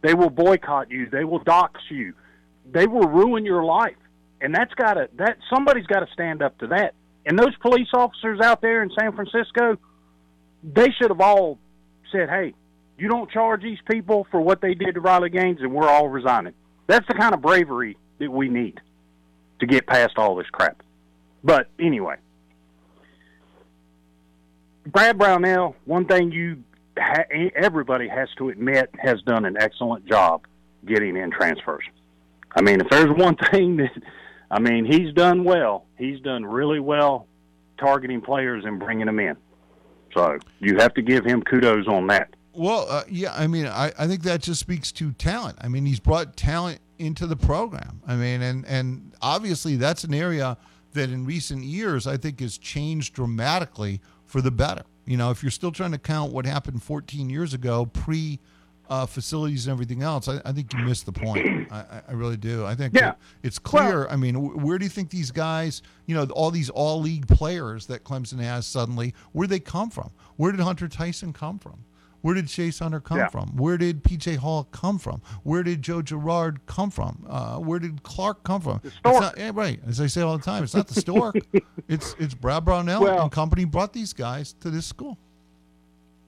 They 0.00 0.14
will 0.14 0.30
boycott 0.30 0.90
you. 0.90 1.08
They 1.10 1.24
will 1.24 1.40
dox 1.40 1.80
you. 1.90 2.14
they 2.72 2.86
will 2.86 3.06
ruin 3.08 3.44
your 3.44 3.62
life, 3.62 3.96
and 4.42 4.54
that's 4.54 4.74
got 4.74 4.94
to 4.94 5.08
that 5.16 5.38
somebody's 5.52 5.86
got 5.86 6.00
to 6.00 6.12
stand 6.12 6.42
up 6.42 6.58
to 6.58 6.66
that. 6.68 6.94
And 7.24 7.38
those 7.38 7.54
police 7.60 7.88
officers 7.94 8.40
out 8.40 8.60
there 8.60 8.82
in 8.82 8.90
San 8.98 9.12
Francisco, 9.12 9.78
they 10.62 10.88
should 10.98 11.10
have 11.10 11.20
all 11.20 11.58
said, 12.10 12.28
"Hey, 12.28 12.54
you 12.98 13.08
don't 13.08 13.30
charge 13.30 13.62
these 13.62 13.78
people 13.90 14.26
for 14.30 14.40
what 14.40 14.60
they 14.60 14.74
did 14.74 14.94
to 14.94 15.00
Riley 15.00 15.30
Gaines, 15.30 15.60
and 15.60 15.72
we're 15.72 15.88
all 15.88 16.08
resigning." 16.08 16.54
That's 16.88 17.06
the 17.06 17.14
kind 17.14 17.32
of 17.32 17.40
bravery 17.40 17.96
that 18.18 18.30
we 18.30 18.48
need 18.48 18.80
to 19.60 19.66
get 19.66 19.86
past 19.86 20.18
all 20.18 20.34
this 20.34 20.48
crap. 20.50 20.82
But 21.44 21.68
anyway, 21.78 22.16
Brad 24.86 25.16
Brownell, 25.16 25.76
one 25.84 26.06
thing 26.06 26.32
you 26.32 26.64
ha- 26.98 27.24
everybody 27.54 28.08
has 28.08 28.28
to 28.38 28.48
admit 28.48 28.90
has 28.98 29.22
done 29.22 29.44
an 29.44 29.56
excellent 29.58 30.06
job 30.06 30.46
getting 30.84 31.16
in 31.16 31.30
transfers. 31.30 31.84
I 32.54 32.62
mean, 32.62 32.80
if 32.80 32.88
there's 32.90 33.16
one 33.16 33.36
thing 33.36 33.76
that 33.76 33.90
I 34.52 34.58
mean, 34.58 34.84
he's 34.84 35.14
done 35.14 35.44
well. 35.44 35.86
He's 35.96 36.20
done 36.20 36.44
really 36.44 36.78
well 36.78 37.26
targeting 37.78 38.20
players 38.20 38.64
and 38.66 38.78
bringing 38.78 39.06
them 39.06 39.18
in. 39.18 39.34
So 40.14 40.38
you 40.60 40.76
have 40.76 40.92
to 40.94 41.02
give 41.02 41.24
him 41.24 41.42
kudos 41.42 41.88
on 41.88 42.06
that. 42.08 42.28
Well, 42.52 42.86
uh, 42.88 43.04
yeah, 43.08 43.32
I 43.34 43.46
mean, 43.46 43.66
I, 43.66 43.92
I 43.98 44.06
think 44.06 44.22
that 44.24 44.42
just 44.42 44.60
speaks 44.60 44.92
to 44.92 45.12
talent. 45.12 45.56
I 45.62 45.68
mean, 45.68 45.86
he's 45.86 46.00
brought 46.00 46.36
talent 46.36 46.80
into 46.98 47.26
the 47.26 47.34
program. 47.34 48.02
I 48.06 48.14
mean, 48.14 48.42
and 48.42 48.66
and 48.66 49.12
obviously 49.22 49.76
that's 49.76 50.04
an 50.04 50.12
area 50.12 50.58
that 50.92 51.08
in 51.08 51.24
recent 51.24 51.64
years 51.64 52.06
I 52.06 52.18
think 52.18 52.40
has 52.40 52.58
changed 52.58 53.14
dramatically 53.14 54.02
for 54.26 54.42
the 54.42 54.50
better. 54.50 54.82
You 55.06 55.16
know, 55.16 55.30
if 55.30 55.42
you're 55.42 55.50
still 55.50 55.72
trying 55.72 55.92
to 55.92 55.98
count 55.98 56.30
what 56.30 56.44
happened 56.44 56.82
14 56.82 57.30
years 57.30 57.54
ago, 57.54 57.86
pre 57.86 58.38
uh, 58.90 59.06
facilities 59.06 59.66
and 59.66 59.72
everything 59.72 60.02
else, 60.02 60.28
I, 60.28 60.40
I 60.44 60.52
think 60.52 60.72
you 60.74 60.80
missed 60.80 61.06
the 61.06 61.12
point. 61.12 61.72
I, 61.72 62.02
I- 62.08 62.12
really 62.12 62.36
do. 62.36 62.64
I 62.66 62.74
think 62.74 62.94
Yeah. 62.94 63.14
it's 63.42 63.58
clear. 63.58 64.06
I 64.08 64.16
mean, 64.16 64.34
where 64.62 64.78
do 64.78 64.84
you 64.84 64.90
think 64.90 65.10
these 65.10 65.30
guys, 65.30 65.82
you 66.06 66.14
know, 66.14 66.24
all 66.26 66.50
these 66.50 66.68
all 66.70 67.00
league 67.00 67.26
players 67.28 67.86
that 67.86 68.04
Clemson 68.04 68.38
has 68.40 68.66
suddenly, 68.66 69.14
where 69.32 69.46
they 69.46 69.60
come 69.60 69.88
from? 69.90 70.10
Where 70.36 70.52
did 70.52 70.60
Hunter 70.60 70.88
Tyson 70.88 71.32
come 71.32 71.58
from? 71.58 71.84
Where 72.20 72.34
did 72.34 72.46
Chase 72.46 72.78
Hunter 72.78 73.00
come 73.00 73.16
Yeah. 73.18 73.28
from? 73.28 73.56
Where 73.56 73.76
did 73.76 74.04
PJ 74.04 74.36
Hall 74.36 74.64
come 74.70 74.98
from? 74.98 75.22
Where 75.42 75.62
did 75.64 75.82
Joe 75.82 76.02
Girard 76.02 76.64
come 76.66 76.90
from? 76.90 77.26
Uh, 77.28 77.56
where 77.56 77.80
did 77.80 78.02
Clark 78.04 78.44
come 78.44 78.60
from? 78.60 78.80
It's 78.84 78.94
not, 79.04 79.36
yeah, 79.38 79.50
right. 79.54 79.80
As 79.88 80.00
I 80.00 80.06
say 80.06 80.20
all 80.20 80.36
the 80.38 80.44
time, 80.44 80.62
it's 80.62 80.74
not 80.74 80.86
the 80.86 81.00
stork. 81.00 81.34
it's 81.88 82.14
it's 82.20 82.34
Brad 82.34 82.64
Brownell 82.64 83.00
Well- 83.02 83.22
and 83.22 83.32
company 83.32 83.64
brought 83.64 83.92
these 83.92 84.12
guys 84.12 84.52
to 84.60 84.70
this 84.70 84.86
school. 84.86 85.18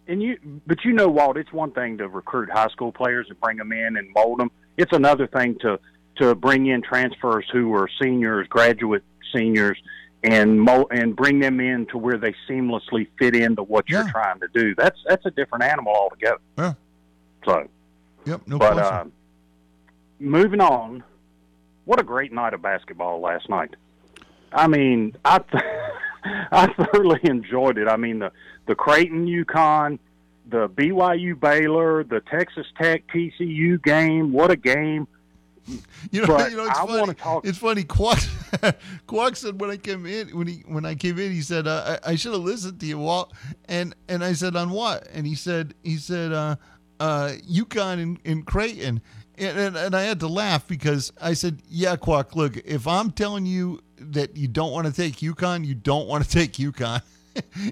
And 0.06 0.22
you, 0.22 0.38
but 0.66 0.84
you 0.84 0.92
know, 0.92 1.08
Walt, 1.08 1.36
it's 1.36 1.52
one 1.52 1.70
thing 1.70 1.98
to 1.98 2.08
recruit 2.08 2.50
high 2.50 2.68
school 2.68 2.92
players 2.92 3.26
and 3.30 3.40
bring 3.40 3.56
them 3.56 3.72
in 3.72 3.96
and 3.96 4.08
mold 4.14 4.38
them. 4.38 4.50
It's 4.76 4.92
another 4.92 5.26
thing 5.26 5.56
to 5.60 5.78
to 6.16 6.34
bring 6.34 6.66
in 6.66 6.82
transfers 6.82 7.44
who 7.52 7.74
are 7.74 7.88
seniors, 8.00 8.46
graduate 8.48 9.02
seniors, 9.34 9.78
and 10.22 10.60
mo- 10.60 10.86
and 10.90 11.16
bring 11.16 11.38
them 11.40 11.58
in 11.60 11.86
to 11.86 11.98
where 11.98 12.18
they 12.18 12.34
seamlessly 12.48 13.08
fit 13.18 13.34
into 13.34 13.62
what 13.62 13.88
you're 13.88 14.08
trying 14.10 14.40
to 14.40 14.48
do. 14.54 14.74
That's 14.74 14.98
that's 15.06 15.24
a 15.26 15.30
different 15.30 15.64
animal 15.64 15.94
altogether. 15.94 16.40
Yeah. 16.58 16.74
So, 17.44 17.68
Yep. 18.26 18.42
No 18.46 18.58
but 18.58 18.78
uh, 18.78 19.04
moving 20.18 20.60
on, 20.60 21.02
what 21.84 22.00
a 22.00 22.02
great 22.02 22.32
night 22.32 22.54
of 22.54 22.62
basketball 22.62 23.20
last 23.20 23.48
night. 23.48 23.74
I 24.52 24.66
mean, 24.66 25.16
I 25.24 25.38
th- 25.38 25.62
I 26.52 26.72
thoroughly 26.72 27.20
enjoyed 27.24 27.78
it. 27.78 27.88
I 27.88 27.96
mean, 27.96 28.18
the 28.20 28.32
the 28.66 28.74
Creighton 28.74 29.26
UConn, 29.26 29.98
the 30.48 30.68
BYU 30.68 31.38
Baylor, 31.38 32.04
the 32.04 32.20
Texas 32.20 32.66
Tech 32.80 33.04
TCU 33.14 33.82
game. 33.82 34.32
What 34.32 34.50
a 34.50 34.56
game! 34.56 35.06
You 36.10 36.20
know, 36.22 36.26
But 36.26 36.50
you 36.50 36.56
know, 36.58 36.66
it's 36.66 36.78
I 36.78 36.86
funny. 36.86 37.14
talk- 37.14 37.46
It's 37.46 37.58
funny. 37.58 37.84
Quack, 37.84 38.18
Quack 39.06 39.34
said 39.36 39.58
when 39.60 39.70
I 39.70 39.76
came 39.78 40.04
in, 40.06 40.28
when 40.36 40.46
he 40.46 40.62
when 40.66 40.84
I 40.84 40.94
came 40.94 41.18
in, 41.18 41.32
he 41.32 41.40
said, 41.40 41.66
uh, 41.66 41.98
I, 42.04 42.10
"I 42.12 42.14
should 42.16 42.32
have 42.32 42.42
listened 42.42 42.80
to 42.80 42.86
you, 42.86 42.98
Walt." 42.98 43.32
And 43.68 43.94
and 44.08 44.22
I 44.22 44.32
said, 44.34 44.56
"On 44.56 44.70
what?" 44.70 45.06
And 45.12 45.26
he 45.26 45.34
said, 45.34 45.74
"He 45.82 45.96
said, 45.96 46.32
uh, 46.32 46.56
uh, 47.00 47.32
UConn 47.50 48.02
and, 48.02 48.18
and 48.24 48.46
Creighton." 48.46 49.00
And, 49.38 49.58
and 49.58 49.76
and 49.76 49.94
I 49.96 50.02
had 50.02 50.20
to 50.20 50.28
laugh 50.28 50.68
because 50.68 51.12
I 51.20 51.32
said, 51.32 51.60
"Yeah, 51.68 51.96
Quack. 51.96 52.36
Look, 52.36 52.56
if 52.58 52.86
I'm 52.86 53.10
telling 53.10 53.46
you 53.46 53.80
that 54.12 54.36
you 54.36 54.48
don't 54.48 54.72
want 54.72 54.86
to 54.86 54.92
take 54.92 55.16
UConn, 55.16 55.64
you 55.66 55.74
don't 55.74 56.06
want 56.06 56.24
to 56.24 56.30
take 56.38 56.52
UConn." 56.54 57.02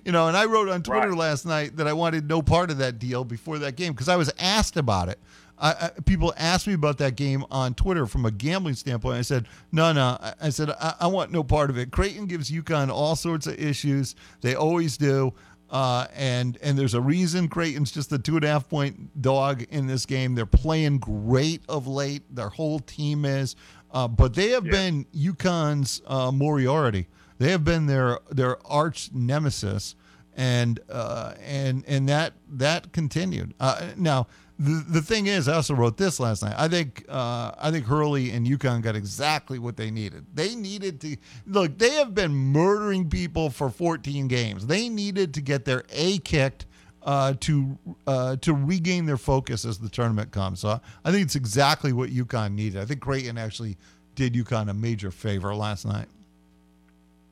you 0.04 0.12
know, 0.12 0.28
and 0.28 0.36
I 0.36 0.46
wrote 0.46 0.68
on 0.68 0.82
Twitter 0.82 1.14
last 1.14 1.46
night 1.46 1.76
that 1.76 1.86
I 1.86 1.92
wanted 1.92 2.28
no 2.28 2.42
part 2.42 2.70
of 2.70 2.78
that 2.78 2.98
deal 2.98 3.24
before 3.24 3.58
that 3.60 3.76
game 3.76 3.92
because 3.92 4.08
I 4.08 4.16
was 4.16 4.32
asked 4.38 4.76
about 4.76 5.08
it. 5.08 5.18
I, 5.58 5.70
I, 5.70 5.90
people 6.04 6.34
asked 6.36 6.66
me 6.66 6.74
about 6.74 6.98
that 6.98 7.14
game 7.14 7.44
on 7.50 7.74
Twitter 7.74 8.06
from 8.06 8.26
a 8.26 8.30
gambling 8.30 8.74
standpoint. 8.74 9.18
I 9.18 9.22
said, 9.22 9.46
no, 9.70 9.92
no. 9.92 10.18
I, 10.20 10.34
I 10.42 10.48
said, 10.48 10.70
I, 10.70 10.94
I 11.00 11.06
want 11.06 11.30
no 11.30 11.44
part 11.44 11.70
of 11.70 11.78
it. 11.78 11.92
Creighton 11.92 12.26
gives 12.26 12.50
UConn 12.50 12.90
all 12.90 13.14
sorts 13.14 13.46
of 13.46 13.58
issues. 13.58 14.16
They 14.40 14.54
always 14.54 14.96
do. 14.96 15.32
Uh, 15.70 16.06
and 16.14 16.58
and 16.60 16.78
there's 16.78 16.92
a 16.92 17.00
reason 17.00 17.48
Creighton's 17.48 17.90
just 17.90 18.12
a 18.12 18.18
two 18.18 18.36
and 18.36 18.44
a 18.44 18.48
half 18.48 18.68
point 18.68 19.22
dog 19.22 19.62
in 19.70 19.86
this 19.86 20.04
game. 20.04 20.34
They're 20.34 20.44
playing 20.44 20.98
great 20.98 21.62
of 21.66 21.86
late. 21.86 22.22
Their 22.28 22.50
whole 22.50 22.78
team 22.78 23.24
is, 23.24 23.56
uh, 23.92 24.08
but 24.08 24.34
they 24.34 24.50
have 24.50 24.64
been 24.64 25.04
UConn's 25.14 26.02
uh, 26.06 26.32
Moriarty. 26.32 27.08
They 27.38 27.50
have 27.50 27.64
been 27.64 27.86
their 27.86 28.18
their 28.30 28.64
arch 28.66 29.10
nemesis, 29.12 29.96
and 30.36 30.80
uh, 30.90 31.34
and 31.44 31.84
and 31.86 32.08
that 32.08 32.34
that 32.48 32.92
continued. 32.92 33.54
Uh, 33.60 33.90
now 33.96 34.26
the 34.58 34.84
the 34.88 35.02
thing 35.02 35.26
is, 35.26 35.48
I 35.48 35.54
also 35.54 35.74
wrote 35.74 35.96
this 35.96 36.20
last 36.20 36.42
night. 36.42 36.54
I 36.56 36.68
think 36.68 37.04
uh, 37.08 37.52
I 37.58 37.70
think 37.70 37.84
Hurley 37.86 38.30
and 38.30 38.46
UConn 38.46 38.80
got 38.80 38.94
exactly 38.94 39.58
what 39.58 39.76
they 39.76 39.90
needed. 39.90 40.24
They 40.32 40.54
needed 40.54 41.00
to 41.00 41.16
look. 41.46 41.78
They 41.78 41.90
have 41.94 42.14
been 42.14 42.32
murdering 42.32 43.10
people 43.10 43.50
for 43.50 43.70
14 43.70 44.28
games. 44.28 44.66
They 44.66 44.88
needed 44.88 45.34
to 45.34 45.40
get 45.40 45.64
their 45.64 45.84
a 45.90 46.18
kicked. 46.18 46.66
Uh, 47.04 47.34
to 47.40 47.76
uh, 48.06 48.36
to 48.36 48.54
regain 48.54 49.06
their 49.06 49.16
focus 49.16 49.64
as 49.64 49.76
the 49.76 49.88
tournament 49.88 50.30
comes, 50.30 50.60
so 50.60 50.80
I 51.04 51.10
think 51.10 51.24
it's 51.24 51.34
exactly 51.34 51.92
what 51.92 52.10
UConn 52.10 52.54
needed. 52.54 52.80
I 52.80 52.84
think 52.84 53.00
Creighton 53.00 53.36
actually 53.36 53.76
did 54.14 54.34
UConn 54.34 54.70
a 54.70 54.74
major 54.74 55.10
favor 55.10 55.52
last 55.52 55.84
night. 55.84 56.06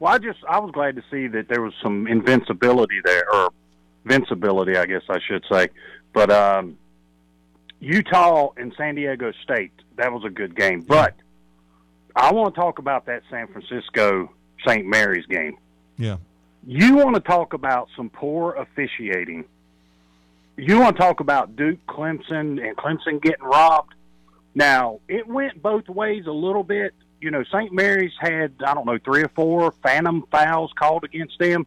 Well, 0.01 0.13
I 0.13 0.19
just 0.19 0.41
I 0.49 0.59
was 0.59 0.73
glad 0.73 0.97
to 0.97 1.05
see 1.09 1.29
that 1.29 1.49
there 1.49 1.63
was 1.63 1.73
some 1.81 2.09
invincibility 2.09 3.01
there, 3.05 3.33
or 3.33 3.51
invincibility, 4.05 4.77
I 4.77 4.87
guess 4.87 5.03
I 5.09 5.19
should 5.21 5.45
say. 5.49 5.69
But 6.13 6.33
um, 6.33 6.77
Utah 7.79 8.51
and 8.57 8.75
San 8.77 8.95
Diego 8.95 9.33
State, 9.45 9.73
that 9.97 10.13
was 10.13 10.25
a 10.25 10.31
good 10.31 10.57
game. 10.57 10.81
But 10.81 11.15
I 12.17 12.33
want 12.33 12.55
to 12.55 12.61
talk 12.61 12.79
about 12.79 13.07
that 13.07 13.23
San 13.31 13.47
Francisco 13.47 14.31
St. 14.67 14.87
Mary's 14.87 15.27
game. 15.27 15.57
Yeah. 15.97 16.17
You 16.67 16.97
want 16.97 17.15
to 17.15 17.21
talk 17.21 17.55
about 17.55 17.89
some 17.97 18.11
poor 18.11 18.55
officiating. 18.55 19.45
You 20.57 20.79
want 20.79 20.97
to 20.97 21.03
talk 21.03 21.21
about 21.21 21.57
Duke, 21.57 21.79
Clemson, 21.87 22.63
and 22.63 22.77
Clemson 22.77 23.23
getting 23.23 23.45
robbed. 23.45 23.95
Now, 24.55 25.01
it 25.09 25.27
went 25.27 25.63
both 25.63 25.89
ways 25.89 26.27
a 26.27 26.33
little 26.33 26.65
bit. 26.65 26.93
You 27.21 27.31
know, 27.31 27.45
St. 27.45 27.73
Mary's 27.73 28.13
had, 28.19 28.55
I 28.65 28.75
don't 28.75 28.87
know, 28.87 28.99
three 29.05 29.23
or 29.23 29.29
four 29.29 29.73
phantom 29.83 30.25
fouls 30.31 30.73
called 30.79 31.05
against 31.05 31.39
them. 31.39 31.67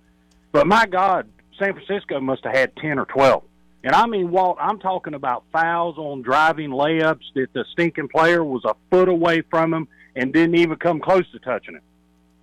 But 0.51 0.67
my 0.67 0.85
God, 0.85 1.27
San 1.57 1.73
Francisco 1.73 2.19
must 2.19 2.43
have 2.43 2.55
had 2.55 2.75
10 2.77 2.99
or 2.99 3.05
12. 3.05 3.43
And 3.83 3.95
I 3.95 4.05
mean, 4.05 4.31
Walt, 4.31 4.57
I'm 4.61 4.79
talking 4.79 5.13
about 5.13 5.43
fouls 5.51 5.97
on 5.97 6.21
driving 6.21 6.69
layups 6.69 7.33
that 7.35 7.51
the 7.53 7.65
stinking 7.73 8.07
player 8.07 8.43
was 8.43 8.63
a 8.65 8.75
foot 8.89 9.09
away 9.09 9.41
from 9.49 9.73
him 9.73 9.87
and 10.15 10.31
didn't 10.31 10.55
even 10.55 10.77
come 10.77 11.01
close 11.01 11.29
to 11.31 11.39
touching 11.39 11.75
it. 11.75 11.83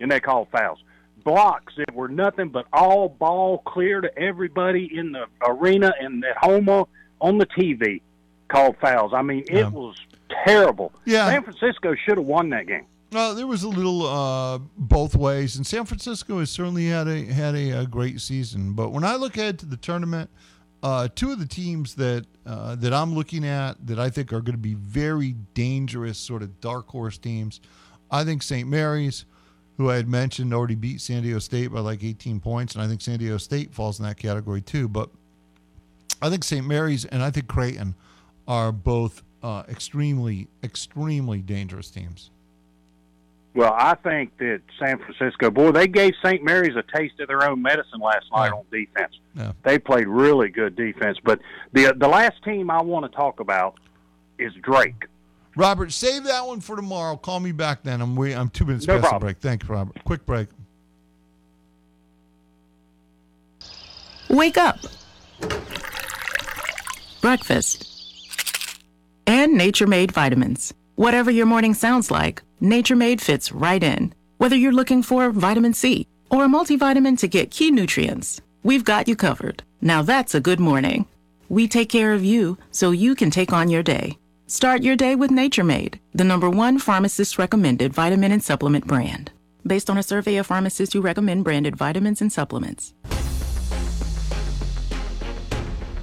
And 0.01 0.11
they 0.11 0.21
called 0.21 0.49
fouls. 0.51 0.83
Blocks 1.25 1.75
that 1.77 1.95
were 1.95 2.09
nothing 2.09 2.49
but 2.49 2.67
all 2.73 3.09
ball 3.09 3.59
clear 3.59 4.01
to 4.01 4.19
everybody 4.19 4.91
in 4.97 5.13
the 5.13 5.27
arena 5.47 5.93
and 6.01 6.25
at 6.25 6.37
home 6.39 6.69
on, 6.69 7.39
the 7.39 7.47
TV 7.47 8.01
called 8.49 8.77
fouls. 8.81 9.13
I 9.15 9.23
mean, 9.23 9.41
it 9.49 9.53
Yeah. 9.55 9.69
was 9.69 9.97
terrible. 10.45 10.93
Yeah. 11.05 11.29
San 11.29 11.43
Francisco 11.43 11.95
should 11.95 12.19
have 12.19 12.27
won 12.27 12.51
that 12.51 12.67
game. 12.67 12.87
Well, 13.13 13.35
there 13.35 13.47
was 13.47 13.65
a 13.65 13.69
little 13.69 14.07
uh, 14.07 14.59
both 14.79 15.17
ways, 15.17 15.57
and 15.57 15.67
San 15.67 15.85
Francisco 15.85 16.39
has 16.39 16.49
certainly 16.51 16.87
had 16.87 17.09
a 17.09 17.25
had 17.25 17.57
a, 17.57 17.73
uh 17.73 17.85
great 17.85 18.21
season. 18.21 18.75
But 18.75 18.91
when 18.93 19.03
I 19.03 19.17
look 19.17 19.37
ahead 19.37 19.59
to 19.61 19.67
the 19.67 19.77
tournament, 19.77 20.31
uh, 20.85 21.09
two 21.15 21.33
of 21.33 21.41
the 21.41 21.47
teams 21.47 21.97
that 21.97 22.25
uh, 22.47 22.77
that 22.77 22.93
I'm 22.95 23.13
looking 23.15 23.45
at 23.45 23.85
that 23.87 23.99
I 23.99 24.11
think 24.11 24.33
are 24.33 24.41
going 24.41 24.55
to 24.55 24.59
be 24.63 24.75
very 24.75 25.35
dangerous, 25.55 26.19
sort 26.19 26.43
of 26.43 26.61
dark 26.61 26.89
horse 26.89 27.19
teams, 27.19 27.61
I 28.13 28.23
think 28.23 28.43
St. 28.45 28.69
Mary's, 28.69 29.25
who 29.81 29.89
I 29.89 29.97
had 29.97 30.09
mentioned, 30.09 30.53
already 30.53 30.75
beat 30.75 31.01
San 31.01 31.23
Diego 31.23 31.39
State 31.39 31.73
by 31.73 31.81
like 31.81 32.05
18 32.05 32.39
points, 32.39 32.75
and 32.75 32.85
I 32.85 32.87
think 32.87 33.01
San 33.01 33.19
Diego 33.19 33.39
State 33.39 33.73
falls 33.73 33.99
in 33.99 34.05
that 34.05 34.19
category 34.19 34.61
too. 34.61 34.89
But 34.89 35.09
I 36.21 36.29
think 36.29 36.45
St. 36.45 36.67
Mary's 36.67 37.07
and 37.07 37.23
I 37.23 37.31
think 37.31 37.49
Creighton 37.49 37.95
are 38.47 38.73
both 38.73 39.23
uh, 39.43 39.63
extremely, 39.71 40.49
extremely 40.63 41.39
dangerous 41.39 41.91
teams. 41.91 42.31
Well, 43.55 43.73
I 43.75 43.95
think 43.95 44.37
that 44.37 44.61
San 44.79 44.99
Francisco, 44.99 45.51
boy, 45.51 45.73
they 45.73 45.89
gave 45.89 46.13
St. 46.23 46.45
Mary's 46.45 46.77
a 46.77 46.85
taste 46.95 47.19
of 47.19 47.29
their 47.29 47.49
own 47.49 47.63
medicine 47.63 48.01
last 48.01 48.27
night 48.37 48.53
on 48.53 48.65
defense. 48.71 49.19
Yeah. 49.35 49.53
They 49.63 49.79
played 49.79 50.07
really 50.09 50.51
good 50.51 50.77
defense. 50.77 51.17
But 51.25 51.41
the 51.73 51.95
the 51.97 52.07
last 52.07 52.45
team 52.45 52.71
I 52.71 52.83
want 52.83 53.11
to 53.11 53.17
talk 53.17 53.41
about 53.41 53.77
is 54.39 54.53
Drake. 54.61 55.07
Robert, 55.61 55.93
save 55.93 56.25
that 56.25 56.47
one 56.47 56.61
for 56.63 56.75
tomorrow. 56.75 57.19
Call 57.19 57.39
me 57.39 57.53
back 57.53 57.83
then. 57.83 58.01
I'm 58.01 58.17
wait, 58.17 58.35
I'm 58.35 58.49
two 58.49 58.65
minutes 58.65 58.87
No 58.87 58.95
past 58.95 59.03
the 59.03 59.09
problem. 59.11 59.27
break. 59.27 59.39
Thanks, 59.41 59.69
Robert. 59.69 60.03
Quick 60.05 60.25
break. 60.25 60.49
Wake 64.31 64.57
up. 64.57 64.79
Breakfast. 67.21 67.87
And 69.27 69.53
Nature 69.59 69.87
Made 69.87 70.13
vitamins. 70.13 70.73
Whatever 70.95 71.31
your 71.31 71.45
morning 71.45 71.75
sounds 71.75 72.11
like, 72.11 72.43
Nature 72.61 72.97
Made 72.97 73.21
fits 73.21 73.53
right 73.53 73.83
in. 73.83 74.15
Whether 74.39 74.57
you're 74.57 74.73
looking 74.73 75.03
for 75.03 75.31
vitamin 75.31 75.75
C 75.75 76.07
or 76.31 76.47
a 76.47 76.49
multivitamin 76.49 77.19
to 77.19 77.29
get 77.29 77.51
key 77.51 77.71
nutrients, 77.71 78.41
we've 78.63 78.85
got 78.85 79.09
you 79.09 79.15
covered. 79.15 79.63
Now 79.83 80.01
that's 80.01 80.35
a 80.35 80.41
good 80.41 80.59
morning. 80.59 81.05
We 81.51 81.69
take 81.69 81.91
care 81.91 82.15
of 82.15 82.25
you 82.25 82.57
so 82.71 82.93
you 82.93 83.15
can 83.15 83.31
take 83.31 83.53
on 83.53 83.69
your 83.69 83.83
day. 83.83 84.17
Start 84.51 84.83
your 84.83 84.97
day 84.97 85.15
with 85.15 85.31
Nature 85.31 85.63
Made, 85.63 86.01
the 86.13 86.25
number 86.25 86.51
one 86.51 86.81
pharmacist 86.81 87.39
recommended 87.39 87.95
vitamin 87.95 88.33
and 88.33 88.43
supplement 88.43 88.85
brand. 88.85 89.31
Based 89.65 89.89
on 89.89 89.97
a 89.97 90.03
survey 90.03 90.39
of 90.39 90.47
pharmacists 90.49 90.93
who 90.93 91.01
recommend 91.01 91.45
branded 91.45 91.77
vitamins 91.77 92.21
and 92.21 92.33
supplements. 92.33 92.93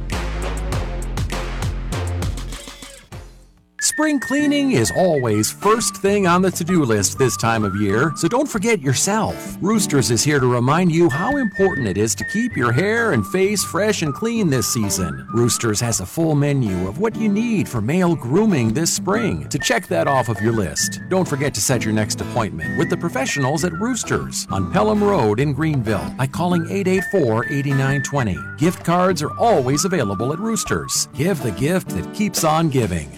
Spring 3.84 4.20
cleaning 4.20 4.74
is 4.74 4.92
always 4.96 5.52
first 5.52 5.98
thing 5.98 6.28
on 6.28 6.44
the 6.44 6.52
to 6.52 6.64
do 6.64 6.86
list 6.86 7.18
this 7.18 7.36
time 7.36 7.64
of 7.64 7.76
year, 7.76 8.14
so 8.16 8.28
don't 8.28 8.48
forget 8.48 8.80
yourself. 8.80 9.58
Roosters 9.60 10.12
is 10.12 10.24
here 10.24 10.40
to 10.40 10.46
remind 10.46 10.92
you 10.92 11.10
how 11.10 11.38
important 11.38 11.88
it 11.88 11.98
is 11.98 12.14
to 12.14 12.24
keep 12.26 12.56
your 12.56 12.72
hair 12.72 13.14
and 13.14 13.26
face 13.26 13.64
fresh 13.64 14.04
and 14.04 14.14
clean 14.14 14.52
this 14.52 14.72
season. 14.72 15.28
Roosters 15.34 15.80
has 15.80 16.00
a 16.00 16.06
full 16.06 16.36
menu 16.36 16.88
of 16.88 17.00
what 17.00 17.16
you 17.16 17.28
need 17.28 17.68
for 17.68 17.82
male 17.82 18.16
grooming 18.16 18.72
this 18.72 18.94
spring. 18.94 19.50
To 19.50 19.58
check 19.58 19.88
that 19.88 20.08
off 20.08 20.30
of 20.30 20.40
your 20.42 20.54
list, 20.54 21.02
don't 21.10 21.28
forget 21.28 21.52
to 21.56 21.62
set 21.62 21.84
your 21.84 21.94
next 21.96 22.22
appointment 22.22 22.78
with 22.78 22.92
the 22.92 22.98
professionals 22.98 23.66
at 23.66 23.74
Roosters 23.74 24.46
on 24.52 24.72
Pelham 24.72 25.04
Road 25.04 25.40
in 25.40 25.54
Greenville 25.54 26.14
by 26.20 26.28
calling 26.28 26.70
884 26.70 27.46
8920. 27.46 28.38
Gift 28.60 28.86
cards 28.86 29.24
are 29.24 29.36
always 29.40 29.86
available 29.86 30.32
at 30.34 30.38
Roosters. 30.38 31.08
Give 31.16 31.42
the 31.42 31.52
gift 31.54 31.90
that 31.90 32.14
keeps 32.14 32.44
on 32.44 32.70
giving. 32.70 33.10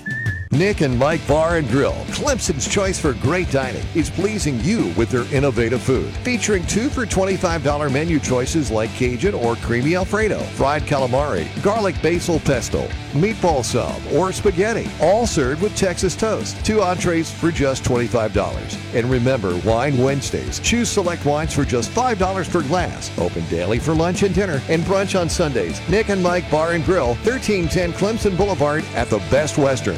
Nick 0.53 0.81
and 0.81 0.97
Mike 0.99 1.25
Bar 1.27 1.57
and 1.57 1.67
Grill, 1.67 1.95
Clemson's 2.09 2.67
choice 2.67 2.99
for 2.99 3.13
great 3.13 3.49
dining, 3.49 3.83
is 3.95 4.11
pleasing 4.11 4.59
you 4.59 4.93
with 4.95 5.09
their 5.09 5.25
innovative 5.33 5.81
food. 5.81 6.11
Featuring 6.17 6.63
two 6.67 6.89
for 6.89 7.07
$25 7.07 7.91
menu 7.91 8.19
choices 8.19 8.69
like 8.69 8.93
Cajun 8.93 9.33
or 9.33 9.55
creamy 9.55 9.95
Alfredo, 9.95 10.37
fried 10.37 10.83
calamari, 10.83 11.47
garlic 11.63 11.99
basil 12.03 12.39
pesto, 12.39 12.87
meatball 13.13 13.65
sub, 13.65 13.99
or 14.13 14.31
spaghetti, 14.31 14.87
all 15.01 15.25
served 15.25 15.59
with 15.59 15.75
Texas 15.75 16.15
toast. 16.15 16.63
Two 16.63 16.83
entrees 16.83 17.31
for 17.31 17.49
just 17.49 17.83
$25. 17.83 18.77
And 18.93 19.09
remember, 19.09 19.59
Wine 19.65 19.97
Wednesdays. 19.97 20.59
Choose 20.59 20.87
select 20.87 21.25
wines 21.25 21.53
for 21.55 21.65
just 21.65 21.89
$5 21.91 22.51
per 22.51 22.61
glass. 22.61 23.09
Open 23.17 23.43
daily 23.47 23.79
for 23.79 23.95
lunch 23.95 24.21
and 24.21 24.35
dinner 24.35 24.61
and 24.69 24.83
brunch 24.83 25.19
on 25.19 25.29
Sundays. 25.29 25.81
Nick 25.89 26.09
and 26.09 26.21
Mike 26.21 26.49
Bar 26.51 26.73
and 26.73 26.85
Grill, 26.85 27.15
1310 27.25 27.93
Clemson 27.93 28.37
Boulevard 28.37 28.85
at 28.93 29.09
the 29.09 29.17
Best 29.31 29.57
Western. 29.57 29.97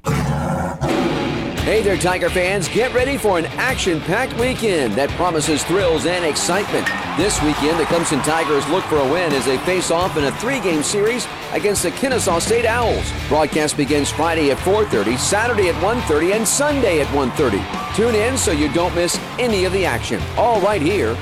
Hey 0.05 1.83
there, 1.83 1.95
Tiger 1.95 2.29
fans. 2.29 2.67
Get 2.67 2.91
ready 2.93 3.17
for 3.17 3.37
an 3.37 3.45
action 3.45 4.01
packed 4.01 4.37
weekend 4.39 4.95
that 4.95 5.09
promises 5.11 5.63
thrills 5.63 6.07
and 6.07 6.25
excitement. 6.25 6.87
This 7.17 7.39
weekend, 7.43 7.79
the 7.79 7.83
Clemson 7.83 8.23
Tigers 8.23 8.67
look 8.69 8.83
for 8.85 8.97
a 8.97 9.11
win 9.11 9.31
as 9.31 9.45
they 9.45 9.59
face 9.59 9.91
off 9.91 10.17
in 10.17 10.23
a 10.23 10.31
three 10.39 10.59
game 10.59 10.81
series 10.81 11.27
against 11.51 11.83
the 11.83 11.91
Kennesaw 11.91 12.39
State 12.39 12.65
Owls. 12.65 13.11
Broadcast 13.27 13.77
begins 13.77 14.09
Friday 14.09 14.49
at 14.49 14.57
4.30, 14.57 15.19
Saturday 15.19 15.69
at 15.69 15.75
1.30, 15.75 16.35
and 16.35 16.47
Sunday 16.47 16.99
at 16.99 17.07
1.30. 17.07 17.95
Tune 17.95 18.15
in 18.15 18.37
so 18.37 18.51
you 18.51 18.71
don't 18.73 18.95
miss 18.95 19.19
any 19.37 19.65
of 19.65 19.71
the 19.71 19.85
action. 19.85 20.19
All 20.37 20.59
right 20.61 20.81
here. 20.81 21.13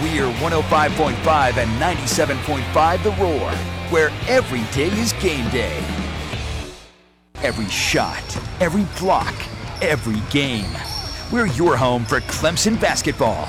We're 0.00 0.32
105.5 0.40 1.56
and 1.58 1.70
97.5 1.80 3.02
The 3.02 3.10
Roar, 3.22 3.50
where 3.90 4.10
every 4.26 4.64
day 4.74 4.88
is 4.98 5.12
game 5.14 5.48
day. 5.50 6.05
Every 7.42 7.68
shot, 7.68 8.24
every 8.60 8.86
block, 8.98 9.34
every 9.82 10.22
game. 10.30 10.70
We're 11.30 11.46
your 11.48 11.76
home 11.76 12.04
for 12.04 12.20
Clemson 12.20 12.80
basketball. 12.80 13.44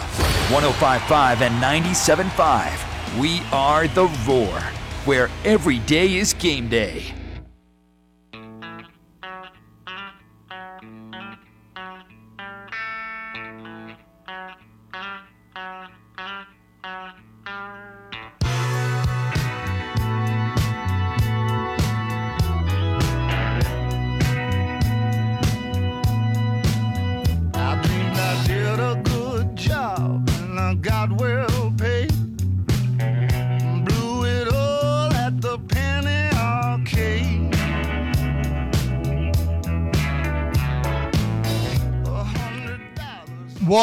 105.5 0.49 1.41
and 1.41 1.63
97.5. 1.63 3.19
We 3.19 3.41
are 3.53 3.87
The 3.87 4.07
Roar, 4.27 4.59
where 5.05 5.29
every 5.45 5.79
day 5.79 6.17
is 6.17 6.33
game 6.33 6.67
day. 6.67 7.16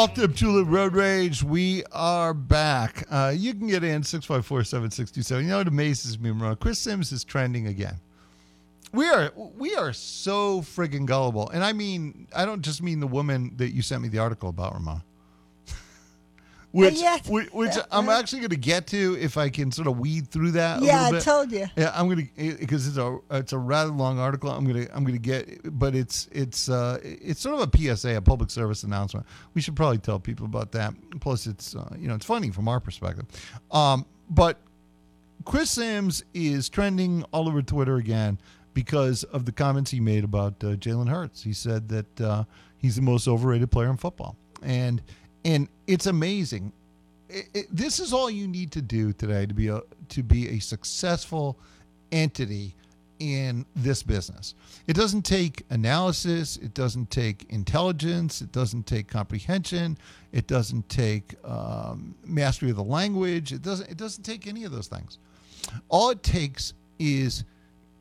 Walt 0.05 0.17
Deptula 0.17 0.63
Road 0.69 0.93
Rage. 0.93 1.41
We 1.41 1.83
are 1.91 2.31
back. 2.35 3.07
Uh, 3.09 3.33
you 3.35 3.55
can 3.55 3.65
get 3.65 3.83
in 3.83 4.03
654 4.03 4.63
7627. 4.63 5.43
You 5.43 5.49
know 5.49 5.57
what 5.57 5.67
amazes 5.67 6.19
me, 6.19 6.29
Ramon? 6.29 6.57
Chris 6.57 6.77
Sims 6.77 7.11
is 7.11 7.23
trending 7.23 7.65
again. 7.65 7.95
We 8.91 9.09
are 9.09 9.31
we 9.35 9.73
are 9.73 9.93
so 9.93 10.61
friggin' 10.61 11.07
gullible. 11.07 11.49
And 11.49 11.63
I 11.63 11.73
mean, 11.73 12.27
I 12.35 12.45
don't 12.45 12.61
just 12.61 12.83
mean 12.83 12.99
the 12.99 13.07
woman 13.07 13.53
that 13.57 13.71
you 13.71 13.81
sent 13.81 14.03
me 14.03 14.07
the 14.07 14.19
article 14.19 14.47
about, 14.49 14.75
Ramon. 14.75 15.01
Which 16.75 17.01
which, 17.27 17.53
which 17.53 17.75
I'm 17.91 18.09
actually 18.09 18.39
going 18.39 18.49
to 18.49 18.57
get 18.57 18.87
to 18.87 19.17
if 19.19 19.37
I 19.37 19.49
can 19.49 19.71
sort 19.71 19.87
of 19.87 19.97
weed 19.97 20.27
through 20.27 20.51
that. 20.51 20.81
a 20.81 20.85
Yeah, 20.85 21.09
I 21.11 21.19
told 21.19 21.51
you. 21.51 21.67
Yeah, 21.75 21.91
I'm 21.95 22.09
gonna 22.09 22.23
because 22.35 22.87
it's 22.87 22.97
a 22.97 23.17
it's 23.31 23.53
a 23.53 23.57
rather 23.57 23.91
long 23.91 24.19
article. 24.19 24.49
I'm 24.51 24.65
gonna 24.65 24.87
I'm 24.93 25.05
gonna 25.05 25.17
get, 25.17 25.77
but 25.79 25.95
it's 25.95 26.27
it's 26.31 26.67
uh 26.69 26.99
it's 27.01 27.39
sort 27.39 27.59
of 27.59 27.73
a 27.73 27.95
PSA, 27.95 28.17
a 28.17 28.21
public 28.21 28.49
service 28.49 28.83
announcement. 28.83 29.25
We 29.53 29.61
should 29.61 29.75
probably 29.75 29.99
tell 29.99 30.19
people 30.19 30.45
about 30.45 30.73
that. 30.73 30.93
Plus, 31.21 31.47
it's 31.47 31.75
uh, 31.75 31.95
you 31.97 32.07
know 32.07 32.15
it's 32.15 32.25
funny 32.25 32.51
from 32.51 32.67
our 32.67 32.79
perspective. 32.79 33.25
Um, 33.71 34.05
but 34.29 34.57
Chris 35.45 35.71
Sims 35.71 36.23
is 36.33 36.67
trending 36.67 37.23
all 37.31 37.47
over 37.47 37.61
Twitter 37.61 37.95
again 37.95 38.37
because 38.73 39.23
of 39.25 39.45
the 39.45 39.51
comments 39.51 39.91
he 39.91 39.99
made 39.99 40.23
about 40.23 40.55
uh, 40.63 40.75
Jalen 40.75 41.09
Hurts. 41.09 41.43
He 41.43 41.53
said 41.53 41.87
that 41.89 42.21
uh, 42.21 42.43
he's 42.77 42.97
the 42.97 43.01
most 43.01 43.27
overrated 43.27 43.71
player 43.71 43.89
in 43.89 43.97
football, 43.97 44.35
and 44.61 45.01
and 45.45 45.69
it's 45.87 46.07
amazing. 46.07 46.73
It, 47.29 47.45
it, 47.53 47.67
this 47.71 47.99
is 47.99 48.11
all 48.11 48.29
you 48.29 48.47
need 48.47 48.71
to 48.71 48.81
do 48.81 49.13
today 49.13 49.45
to 49.45 49.53
be 49.53 49.69
a 49.69 49.81
to 50.09 50.23
be 50.23 50.49
a 50.49 50.59
successful 50.59 51.57
entity 52.11 52.75
in 53.19 53.65
this 53.75 54.03
business. 54.03 54.55
It 54.87 54.95
doesn't 54.95 55.21
take 55.21 55.63
analysis. 55.69 56.57
It 56.57 56.73
doesn't 56.73 57.09
take 57.09 57.45
intelligence. 57.49 58.41
It 58.41 58.51
doesn't 58.51 58.85
take 58.85 59.07
comprehension. 59.07 59.97
It 60.33 60.47
doesn't 60.47 60.89
take 60.89 61.35
um, 61.45 62.15
mastery 62.25 62.71
of 62.71 62.75
the 62.75 62.83
language. 62.83 63.53
It 63.53 63.61
doesn't. 63.61 63.89
It 63.89 63.97
doesn't 63.97 64.23
take 64.23 64.47
any 64.47 64.65
of 64.65 64.71
those 64.71 64.87
things. 64.87 65.19
All 65.89 66.09
it 66.09 66.23
takes 66.23 66.73
is 66.99 67.43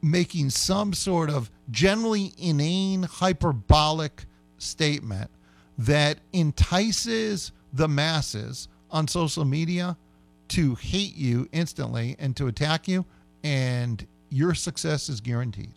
making 0.03 0.51
some 0.51 0.93
sort 0.93 1.31
of 1.31 1.51
generally 1.71 2.33
inane, 2.37 3.05
hyperbolic 3.05 4.27
statement 4.59 5.31
that 5.79 6.19
entices 6.33 7.53
the 7.73 7.89
masses 7.89 8.69
on 8.91 9.09
social 9.09 9.45
media 9.45 9.97
to 10.49 10.75
hate 10.77 11.17
you 11.17 11.49
instantly 11.53 12.17
and 12.19 12.37
to 12.37 12.47
attack 12.47 12.87
you, 12.87 13.05
and 13.43 14.07
your 14.29 14.55
success 14.55 15.09
is 15.09 15.21
guaranteed. 15.21 15.73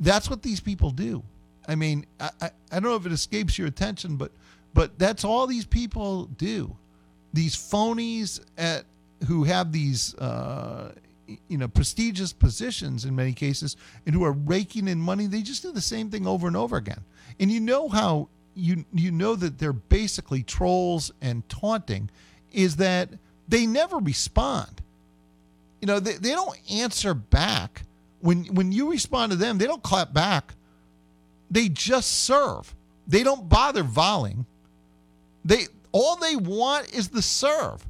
That's 0.00 0.28
what 0.28 0.42
these 0.42 0.60
people 0.60 0.90
do. 0.90 1.22
I 1.68 1.74
mean, 1.76 2.06
I, 2.18 2.30
I, 2.40 2.50
I 2.72 2.80
don't 2.80 2.90
know 2.90 2.96
if 2.96 3.06
it 3.06 3.12
escapes 3.12 3.58
your 3.58 3.68
attention, 3.68 4.16
but 4.16 4.32
but 4.74 4.98
that's 4.98 5.24
all 5.24 5.46
these 5.46 5.64
people 5.64 6.24
do. 6.24 6.76
These 7.32 7.54
phonies 7.56 8.40
at 8.58 8.84
who 9.28 9.44
have 9.44 9.72
these 9.72 10.14
uh, 10.16 10.92
you 11.48 11.58
know 11.58 11.68
prestigious 11.68 12.32
positions 12.32 13.04
in 13.04 13.14
many 13.14 13.32
cases 13.32 13.76
and 14.04 14.14
who 14.14 14.24
are 14.24 14.32
raking 14.32 14.88
in 14.88 15.00
money, 15.00 15.26
they 15.26 15.42
just 15.42 15.62
do 15.62 15.72
the 15.72 15.80
same 15.80 16.10
thing 16.10 16.26
over 16.26 16.46
and 16.46 16.56
over 16.56 16.76
again. 16.76 17.00
And 17.40 17.50
you 17.50 17.60
know 17.60 17.88
how 17.88 18.28
you 18.54 18.84
you 18.92 19.10
know 19.10 19.34
that 19.34 19.58
they're 19.58 19.72
basically 19.72 20.42
trolls 20.42 21.12
and 21.20 21.48
taunting 21.48 22.10
is 22.52 22.76
that 22.76 23.10
they 23.48 23.66
never 23.66 23.98
respond. 23.98 24.82
You 25.80 25.86
know, 25.86 26.00
they, 26.00 26.14
they 26.14 26.30
don't 26.30 26.58
answer 26.70 27.14
back. 27.14 27.82
When 28.20 28.44
when 28.46 28.72
you 28.72 28.90
respond 28.90 29.32
to 29.32 29.36
them, 29.36 29.58
they 29.58 29.66
don't 29.66 29.82
clap 29.82 30.12
back. 30.12 30.54
They 31.50 31.68
just 31.68 32.24
serve. 32.24 32.74
They 33.06 33.22
don't 33.22 33.48
bother 33.48 33.82
volleying. 33.82 34.46
They 35.44 35.66
all 35.92 36.16
they 36.16 36.36
want 36.36 36.92
is 36.92 37.08
the 37.08 37.22
serve. 37.22 37.86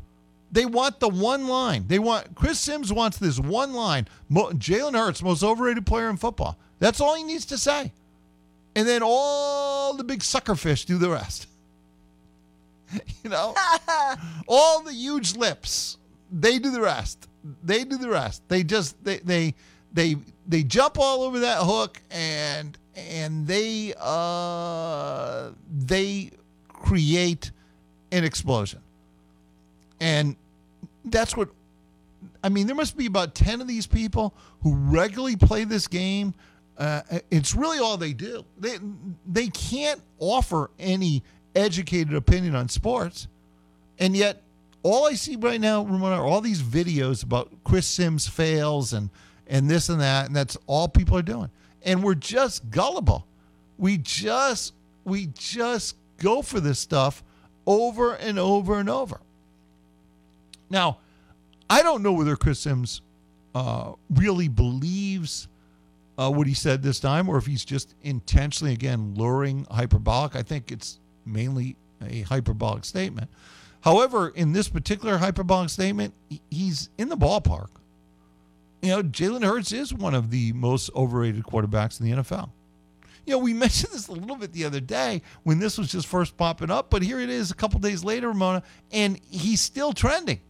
They 0.50 0.66
want 0.66 1.00
the 1.00 1.08
one 1.08 1.48
line. 1.48 1.86
They 1.88 1.98
want 1.98 2.34
Chris 2.34 2.60
Sims 2.60 2.92
wants 2.92 3.18
this 3.18 3.38
one 3.38 3.72
line. 3.72 4.06
Jalen 4.30 4.94
Hurts, 4.94 5.22
most 5.22 5.42
overrated 5.42 5.86
player 5.86 6.08
in 6.08 6.16
football. 6.16 6.58
That's 6.78 7.00
all 7.00 7.14
he 7.16 7.22
needs 7.22 7.46
to 7.46 7.58
say. 7.58 7.92
And 8.76 8.86
then 8.86 9.02
all 9.04 9.94
the 9.94 10.04
big 10.04 10.20
suckerfish 10.20 10.86
do 10.86 10.98
the 10.98 11.10
rest. 11.10 11.46
you 13.22 13.30
know, 13.30 13.54
all 14.48 14.82
the 14.82 14.92
huge 14.92 15.36
lips, 15.36 15.98
they 16.30 16.58
do 16.58 16.70
the 16.70 16.80
rest. 16.80 17.28
They 17.62 17.84
do 17.84 17.96
the 17.96 18.08
rest. 18.08 18.42
They 18.48 18.62
just 18.62 19.02
they 19.04 19.18
they 19.18 19.54
they 19.92 20.16
they 20.46 20.62
jump 20.62 20.98
all 20.98 21.22
over 21.22 21.40
that 21.40 21.58
hook 21.62 22.00
and 22.10 22.76
and 22.96 23.46
they 23.46 23.94
uh 23.98 25.50
they 25.70 26.30
create 26.68 27.50
an 28.12 28.24
explosion. 28.24 28.80
And 30.00 30.36
that's 31.04 31.36
what 31.36 31.48
I 32.42 32.50
mean, 32.50 32.66
there 32.66 32.76
must 32.76 32.96
be 32.96 33.06
about 33.06 33.34
10 33.34 33.60
of 33.60 33.68
these 33.68 33.86
people 33.86 34.34
who 34.62 34.74
regularly 34.74 35.36
play 35.36 35.64
this 35.64 35.88
game. 35.88 36.34
Uh, 36.76 37.02
it's 37.30 37.54
really 37.54 37.78
all 37.78 37.96
they 37.96 38.12
do. 38.12 38.44
They 38.58 38.78
they 39.26 39.48
can't 39.48 40.00
offer 40.18 40.70
any 40.78 41.22
educated 41.54 42.14
opinion 42.14 42.54
on 42.54 42.68
sports. 42.68 43.28
And 43.98 44.16
yet 44.16 44.42
all 44.82 45.06
I 45.06 45.14
see 45.14 45.36
right 45.36 45.60
now, 45.60 45.82
Ramona, 45.82 46.16
are 46.16 46.26
all 46.26 46.40
these 46.40 46.62
videos 46.62 47.22
about 47.22 47.50
Chris 47.64 47.86
Sims 47.86 48.26
fails 48.28 48.92
and 48.92 49.10
and 49.46 49.68
this 49.68 49.88
and 49.88 50.00
that, 50.00 50.26
and 50.26 50.34
that's 50.34 50.56
all 50.66 50.88
people 50.88 51.16
are 51.16 51.22
doing. 51.22 51.50
And 51.82 52.02
we're 52.02 52.14
just 52.14 52.70
gullible. 52.70 53.26
We 53.78 53.98
just 53.98 54.74
we 55.04 55.28
just 55.34 55.96
go 56.18 56.42
for 56.42 56.60
this 56.60 56.78
stuff 56.78 57.22
over 57.66 58.14
and 58.14 58.38
over 58.38 58.78
and 58.78 58.88
over. 58.88 59.20
Now, 60.70 60.98
I 61.68 61.82
don't 61.82 62.02
know 62.02 62.12
whether 62.12 62.36
Chris 62.36 62.60
Sims 62.60 63.00
uh, 63.54 63.92
really 64.10 64.48
believes 64.48 65.48
uh, 66.18 66.30
what 66.30 66.46
he 66.46 66.54
said 66.54 66.82
this 66.82 67.00
time, 67.00 67.28
or 67.28 67.36
if 67.36 67.46
he's 67.46 67.64
just 67.64 67.94
intentionally 68.02 68.72
again 68.72 69.14
luring 69.14 69.66
hyperbolic. 69.70 70.36
I 70.36 70.42
think 70.42 70.70
it's 70.70 71.00
mainly 71.26 71.76
a 72.02 72.22
hyperbolic 72.22 72.84
statement. 72.84 73.30
However, 73.80 74.28
in 74.28 74.52
this 74.52 74.68
particular 74.68 75.18
hyperbolic 75.18 75.70
statement, 75.70 76.14
he's 76.50 76.88
in 76.96 77.08
the 77.08 77.16
ballpark. 77.16 77.68
You 78.80 78.90
know, 78.90 79.02
Jalen 79.02 79.44
Hurts 79.44 79.72
is 79.72 79.92
one 79.92 80.14
of 80.14 80.30
the 80.30 80.52
most 80.52 80.90
overrated 80.94 81.44
quarterbacks 81.44 82.00
in 82.00 82.10
the 82.10 82.22
NFL. 82.22 82.50
You 83.26 83.32
know, 83.32 83.38
we 83.38 83.52
mentioned 83.54 83.92
this 83.92 84.08
a 84.08 84.12
little 84.12 84.36
bit 84.36 84.52
the 84.52 84.64
other 84.64 84.80
day 84.80 85.22
when 85.42 85.58
this 85.58 85.78
was 85.78 85.90
just 85.90 86.06
first 86.06 86.36
popping 86.36 86.70
up, 86.70 86.90
but 86.90 87.02
here 87.02 87.20
it 87.20 87.30
is 87.30 87.50
a 87.50 87.54
couple 87.54 87.80
days 87.80 88.04
later, 88.04 88.28
Ramona, 88.28 88.62
and 88.92 89.20
he's 89.30 89.60
still 89.60 89.92
trending. 89.92 90.40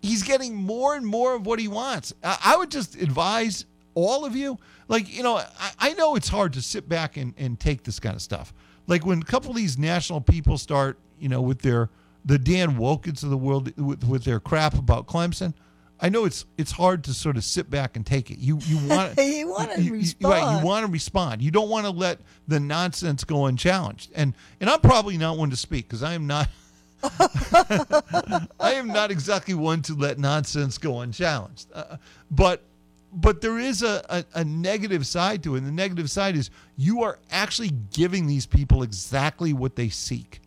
He's 0.00 0.22
getting 0.22 0.54
more 0.54 0.94
and 0.94 1.04
more 1.04 1.34
of 1.34 1.46
what 1.46 1.58
he 1.58 1.66
wants. 1.66 2.14
I, 2.22 2.38
I 2.44 2.56
would 2.56 2.70
just 2.70 2.94
advise 2.96 3.66
all 4.06 4.24
of 4.24 4.36
you, 4.36 4.58
like, 4.88 5.14
you 5.14 5.22
know, 5.22 5.36
I, 5.36 5.70
I 5.78 5.92
know 5.94 6.14
it's 6.16 6.28
hard 6.28 6.52
to 6.54 6.62
sit 6.62 6.88
back 6.88 7.16
and, 7.16 7.34
and 7.38 7.58
take 7.58 7.82
this 7.84 7.98
kind 8.00 8.14
of 8.14 8.22
stuff. 8.22 8.52
Like 8.86 9.04
when 9.04 9.20
a 9.20 9.24
couple 9.24 9.50
of 9.50 9.56
these 9.56 9.78
national 9.78 10.20
people 10.20 10.56
start, 10.58 10.98
you 11.18 11.28
know, 11.28 11.40
with 11.42 11.60
their 11.62 11.90
the 12.24 12.38
Dan 12.38 12.76
Wolken 12.76 13.22
of 13.22 13.30
the 13.30 13.36
world 13.36 13.72
with, 13.78 14.04
with 14.04 14.24
their 14.24 14.40
crap 14.40 14.74
about 14.74 15.06
Clemson. 15.06 15.54
I 16.00 16.08
know 16.10 16.26
it's 16.26 16.44
it's 16.56 16.70
hard 16.70 17.02
to 17.04 17.14
sort 17.14 17.36
of 17.36 17.42
sit 17.44 17.70
back 17.70 17.96
and 17.96 18.06
take 18.06 18.30
it. 18.30 18.38
You 18.38 18.58
you 18.66 18.76
want 18.88 19.18
You 19.18 19.48
wanna 19.48 19.72
Right, 19.76 19.90
respond. 19.90 20.60
you 20.60 20.66
want 20.66 20.86
to 20.86 20.92
respond. 20.92 21.42
You 21.42 21.50
don't 21.50 21.68
want 21.68 21.86
to 21.86 21.90
let 21.92 22.20
the 22.46 22.60
nonsense 22.60 23.24
go 23.24 23.46
unchallenged. 23.46 24.10
And 24.14 24.34
and 24.60 24.70
I'm 24.70 24.80
probably 24.80 25.16
not 25.18 25.36
one 25.38 25.50
to 25.50 25.56
speak 25.56 25.88
because 25.88 26.02
I 26.04 26.14
am 26.14 26.26
not. 26.26 26.48
I 28.60 28.74
am 28.74 28.88
not 28.88 29.10
exactly 29.10 29.54
one 29.54 29.82
to 29.82 29.94
let 29.94 30.18
nonsense 30.18 30.78
go 30.78 31.00
unchallenged. 31.00 31.66
Uh, 31.72 31.96
but 32.30 32.62
but 33.12 33.40
there 33.40 33.58
is 33.58 33.82
a, 33.82 34.04
a, 34.08 34.24
a 34.40 34.44
negative 34.44 35.06
side 35.06 35.42
to 35.44 35.54
it. 35.54 35.58
And 35.58 35.66
the 35.66 35.72
negative 35.72 36.10
side 36.10 36.36
is 36.36 36.50
you 36.76 37.02
are 37.02 37.18
actually 37.30 37.70
giving 37.92 38.26
these 38.26 38.46
people 38.46 38.82
exactly 38.82 39.52
what 39.52 39.76
they 39.76 39.88
seek. 39.88 40.40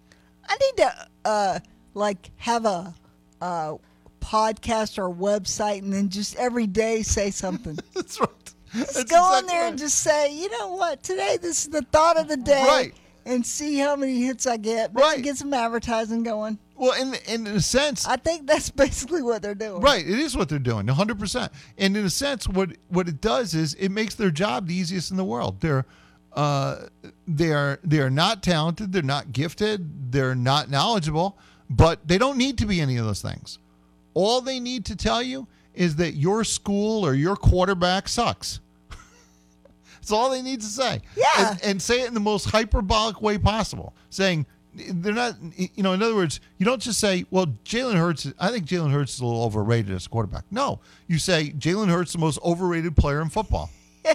I 0.47 0.57
need 0.57 0.77
to 0.77 1.07
uh 1.25 1.59
like 1.93 2.31
have 2.37 2.65
a 2.65 2.93
uh 3.41 3.75
podcast 4.19 4.97
or 4.97 5.09
website 5.13 5.79
and 5.79 5.91
then 5.91 6.09
just 6.09 6.35
every 6.35 6.67
day 6.67 7.01
say 7.01 7.31
something. 7.31 7.77
That's 7.93 8.19
right. 8.19 8.29
Just 8.73 8.93
That's 8.93 9.11
go 9.11 9.17
on 9.17 9.43
exactly 9.43 9.47
there 9.47 9.67
and 9.67 9.77
just 9.77 9.97
say, 9.99 10.33
you 10.33 10.49
know 10.49 10.73
what, 10.75 11.03
today 11.03 11.37
this 11.41 11.63
is 11.63 11.69
the 11.69 11.81
thought 11.81 12.17
of 12.17 12.27
the 12.27 12.37
day. 12.37 12.63
Right. 12.65 12.93
And 13.25 13.45
see 13.45 13.77
how 13.77 13.95
many 13.95 14.23
hits 14.23 14.47
I 14.47 14.57
get. 14.57 14.91
Right. 14.93 15.21
Get 15.21 15.37
some 15.37 15.53
advertising 15.53 16.23
going. 16.23 16.57
Well, 16.81 16.99
in 16.99 17.13
in 17.27 17.45
a 17.45 17.61
sense, 17.61 18.07
I 18.07 18.15
think 18.15 18.47
that's 18.47 18.71
basically 18.71 19.21
what 19.21 19.43
they're 19.43 19.53
doing. 19.53 19.81
Right, 19.81 20.03
it 20.03 20.17
is 20.17 20.35
what 20.35 20.49
they're 20.49 20.57
doing, 20.57 20.87
100%. 20.87 21.49
And 21.77 21.95
in 21.95 22.03
a 22.03 22.09
sense 22.09 22.47
what 22.47 22.71
what 22.89 23.07
it 23.07 23.21
does 23.21 23.53
is 23.53 23.75
it 23.75 23.89
makes 23.89 24.15
their 24.15 24.31
job 24.31 24.67
the 24.67 24.73
easiest 24.73 25.11
in 25.11 25.17
the 25.17 25.23
world. 25.23 25.61
They're 25.61 25.85
uh 26.33 26.87
they 27.27 27.51
are 27.51 27.79
they 27.83 27.99
are 27.99 28.09
not 28.09 28.41
talented, 28.41 28.91
they're 28.91 29.03
not 29.03 29.31
gifted, 29.31 30.11
they're 30.11 30.33
not 30.33 30.71
knowledgeable, 30.71 31.37
but 31.69 31.99
they 32.07 32.17
don't 32.17 32.39
need 32.39 32.57
to 32.57 32.65
be 32.65 32.81
any 32.81 32.97
of 32.97 33.05
those 33.05 33.21
things. 33.21 33.59
All 34.15 34.41
they 34.41 34.59
need 34.59 34.83
to 34.85 34.95
tell 34.95 35.21
you 35.21 35.47
is 35.75 35.97
that 35.97 36.13
your 36.15 36.43
school 36.43 37.05
or 37.05 37.13
your 37.13 37.35
quarterback 37.35 38.09
sucks. 38.09 38.59
That's 39.93 40.11
all 40.11 40.31
they 40.31 40.41
need 40.41 40.61
to 40.61 40.67
say. 40.67 41.01
Yeah. 41.15 41.51
And, 41.51 41.63
and 41.63 41.81
say 41.81 42.01
it 42.01 42.07
in 42.07 42.15
the 42.15 42.19
most 42.19 42.45
hyperbolic 42.49 43.21
way 43.21 43.37
possible. 43.37 43.93
Saying 44.09 44.47
they're 44.73 45.13
not, 45.13 45.35
you 45.57 45.83
know, 45.83 45.93
in 45.93 46.01
other 46.01 46.15
words, 46.15 46.39
you 46.57 46.65
don't 46.65 46.81
just 46.81 46.99
say, 46.99 47.25
well, 47.29 47.47
Jalen 47.65 47.95
Hurts, 47.95 48.31
I 48.39 48.49
think 48.49 48.65
Jalen 48.65 48.91
Hurts 48.91 49.15
is 49.15 49.19
a 49.19 49.25
little 49.25 49.43
overrated 49.43 49.93
as 49.93 50.05
a 50.05 50.09
quarterback. 50.09 50.45
No. 50.51 50.79
You 51.07 51.17
say 51.19 51.51
Jalen 51.51 51.89
Hurts 51.89 52.11
is 52.11 52.13
the 52.13 52.19
most 52.19 52.39
overrated 52.43 52.95
player 52.95 53.21
in 53.21 53.29
football. 53.29 53.69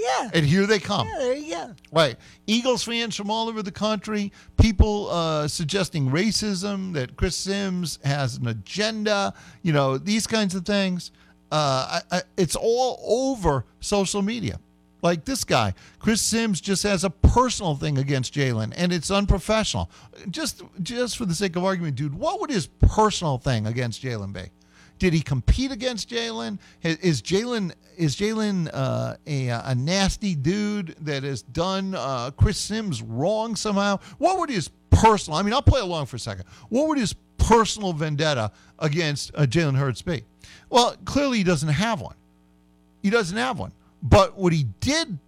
Yeah. 0.00 0.30
And 0.32 0.46
here 0.46 0.66
they 0.66 0.78
come. 0.78 1.06
Yeah, 1.08 1.18
there 1.18 1.34
you 1.34 1.54
go. 1.54 1.74
Right. 1.92 2.16
Eagles 2.46 2.82
fans 2.82 3.14
from 3.14 3.30
all 3.30 3.48
over 3.48 3.62
the 3.62 3.70
country, 3.70 4.32
people 4.58 5.10
uh, 5.10 5.46
suggesting 5.46 6.08
racism, 6.08 6.94
that 6.94 7.16
Chris 7.16 7.36
Sims 7.36 7.98
has 8.02 8.36
an 8.38 8.48
agenda, 8.48 9.34
you 9.62 9.72
know, 9.72 9.98
these 9.98 10.26
kinds 10.26 10.54
of 10.54 10.64
things. 10.64 11.10
Uh, 11.52 12.00
I, 12.10 12.16
I, 12.16 12.22
it's 12.38 12.56
all 12.56 13.00
over 13.04 13.66
social 13.80 14.22
media. 14.22 14.58
Like 15.02 15.24
this 15.24 15.44
guy, 15.44 15.74
Chris 15.98 16.20
Sims 16.20 16.60
just 16.60 16.82
has 16.82 17.04
a 17.04 17.10
personal 17.10 17.74
thing 17.74 17.98
against 17.98 18.34
Jalen, 18.34 18.72
and 18.76 18.92
it's 18.92 19.10
unprofessional. 19.10 19.90
Just, 20.30 20.62
just 20.82 21.16
for 21.16 21.24
the 21.24 21.34
sake 21.34 21.56
of 21.56 21.64
argument, 21.64 21.96
dude, 21.96 22.14
what 22.14 22.40
would 22.40 22.50
his 22.50 22.66
personal 22.66 23.38
thing 23.38 23.66
against 23.66 24.02
Jalen 24.02 24.32
be? 24.32 24.50
Did 24.98 25.14
he 25.14 25.22
compete 25.22 25.72
against 25.72 26.10
Jalen? 26.10 26.58
Is- 26.82 27.22
Jalen 27.22 27.72
is 27.96 28.16
Jalen 28.16 28.68
uh, 28.72 29.16
a 29.26 29.48
a 29.48 29.74
nasty 29.74 30.34
dude 30.34 30.94
that 31.00 31.22
has 31.22 31.40
done 31.42 31.94
uh, 31.94 32.30
Chris 32.36 32.58
Sims 32.58 33.00
wrong 33.02 33.56
somehow? 33.56 33.98
What 34.18 34.38
would 34.38 34.50
his 34.50 34.68
personal? 34.90 35.38
I 35.38 35.42
mean, 35.42 35.54
I'll 35.54 35.62
play 35.62 35.80
along 35.80 36.06
for 36.06 36.16
a 36.16 36.20
second. 36.20 36.44
What 36.68 36.88
would 36.88 36.98
his 36.98 37.14
personal 37.38 37.94
vendetta 37.94 38.52
against 38.78 39.32
uh, 39.34 39.46
Jalen 39.46 39.76
Hurts 39.76 40.02
be? 40.02 40.22
Well, 40.68 40.94
clearly 41.06 41.38
he 41.38 41.44
doesn't 41.44 41.68
have 41.70 42.02
one. 42.02 42.14
He 43.02 43.08
doesn't 43.08 43.36
have 43.38 43.58
one. 43.58 43.72
But 44.02 44.36
what 44.36 44.52
he 44.52 44.64
did 44.80 45.18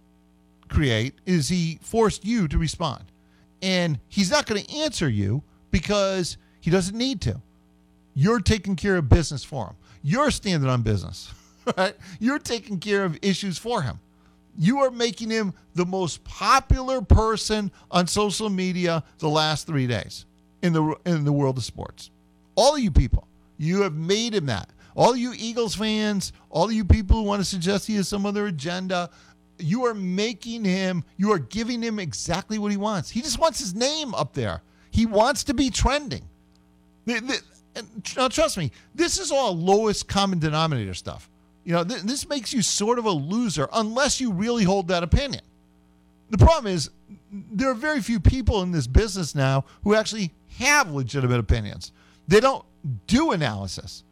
create 0.67 1.15
is 1.25 1.49
he 1.49 1.79
forced 1.81 2.25
you 2.25 2.47
to 2.47 2.57
respond, 2.57 3.03
and 3.61 3.99
he's 4.07 4.31
not 4.31 4.45
going 4.45 4.63
to 4.63 4.77
answer 4.77 5.07
you 5.07 5.43
because 5.71 6.37
he 6.59 6.71
doesn't 6.71 6.97
need 6.97 7.21
to. 7.21 7.41
You're 8.15 8.39
taking 8.39 8.75
care 8.75 8.97
of 8.97 9.09
business 9.09 9.43
for 9.43 9.67
him. 9.67 9.75
You're 10.03 10.31
standing 10.31 10.69
on 10.69 10.81
business, 10.81 11.31
right? 11.77 11.95
You're 12.19 12.39
taking 12.39 12.79
care 12.79 13.05
of 13.05 13.17
issues 13.21 13.57
for 13.57 13.81
him. 13.81 13.99
You 14.57 14.79
are 14.79 14.91
making 14.91 15.29
him 15.31 15.53
the 15.73 15.85
most 15.85 16.23
popular 16.23 17.01
person 17.01 17.71
on 17.89 18.05
social 18.05 18.49
media 18.49 19.03
the 19.17 19.29
last 19.29 19.65
three 19.65 19.87
days 19.87 20.25
in 20.61 20.73
the 20.73 20.95
in 21.05 21.23
the 21.23 21.33
world 21.33 21.57
of 21.57 21.63
sports. 21.63 22.11
All 22.55 22.75
of 22.75 22.81
you 22.81 22.91
people, 22.91 23.27
you 23.57 23.81
have 23.81 23.95
made 23.95 24.35
him 24.35 24.45
that. 24.47 24.69
All 24.95 25.15
you 25.15 25.33
Eagles 25.35 25.75
fans, 25.75 26.33
all 26.49 26.71
you 26.71 26.85
people 26.85 27.17
who 27.17 27.23
want 27.23 27.41
to 27.41 27.45
suggest 27.45 27.87
he 27.87 27.95
has 27.95 28.07
some 28.07 28.25
other 28.25 28.47
agenda, 28.47 29.09
you 29.57 29.85
are 29.85 29.93
making 29.93 30.63
him. 30.63 31.03
You 31.17 31.31
are 31.31 31.39
giving 31.39 31.81
him 31.81 31.99
exactly 31.99 32.59
what 32.59 32.71
he 32.71 32.77
wants. 32.77 33.09
He 33.09 33.21
just 33.21 33.39
wants 33.39 33.59
his 33.59 33.73
name 33.73 34.13
up 34.13 34.33
there. 34.33 34.61
He 34.91 35.05
wants 35.05 35.43
to 35.45 35.53
be 35.53 35.69
trending. 35.69 36.27
Now, 37.05 38.27
trust 38.27 38.57
me, 38.57 38.71
this 38.93 39.19
is 39.19 39.31
all 39.31 39.55
lowest 39.55 40.07
common 40.07 40.39
denominator 40.39 40.93
stuff. 40.93 41.29
You 41.63 41.73
know, 41.73 41.83
th- 41.83 42.01
this 42.01 42.27
makes 42.27 42.53
you 42.53 42.61
sort 42.61 42.99
of 42.99 43.05
a 43.05 43.11
loser 43.11 43.67
unless 43.73 44.21
you 44.21 44.31
really 44.31 44.63
hold 44.63 44.89
that 44.89 45.01
opinion. 45.01 45.41
The 46.29 46.37
problem 46.37 46.71
is, 46.73 46.89
there 47.31 47.69
are 47.69 47.75
very 47.75 48.01
few 48.01 48.19
people 48.19 48.61
in 48.61 48.71
this 48.71 48.87
business 48.87 49.33
now 49.33 49.65
who 49.83 49.95
actually 49.95 50.31
have 50.57 50.91
legitimate 50.91 51.39
opinions. 51.39 51.91
They 52.27 52.39
don't 52.39 52.63
do 53.07 53.31
analysis. 53.31 54.03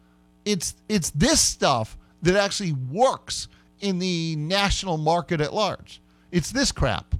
It's 0.44 0.74
it's 0.88 1.10
this 1.10 1.40
stuff 1.40 1.96
that 2.22 2.36
actually 2.36 2.72
works 2.72 3.48
in 3.80 3.98
the 3.98 4.36
national 4.36 4.96
market 4.96 5.40
at 5.40 5.52
large. 5.52 6.00
It's 6.30 6.50
this 6.50 6.72
crap. 6.72 7.14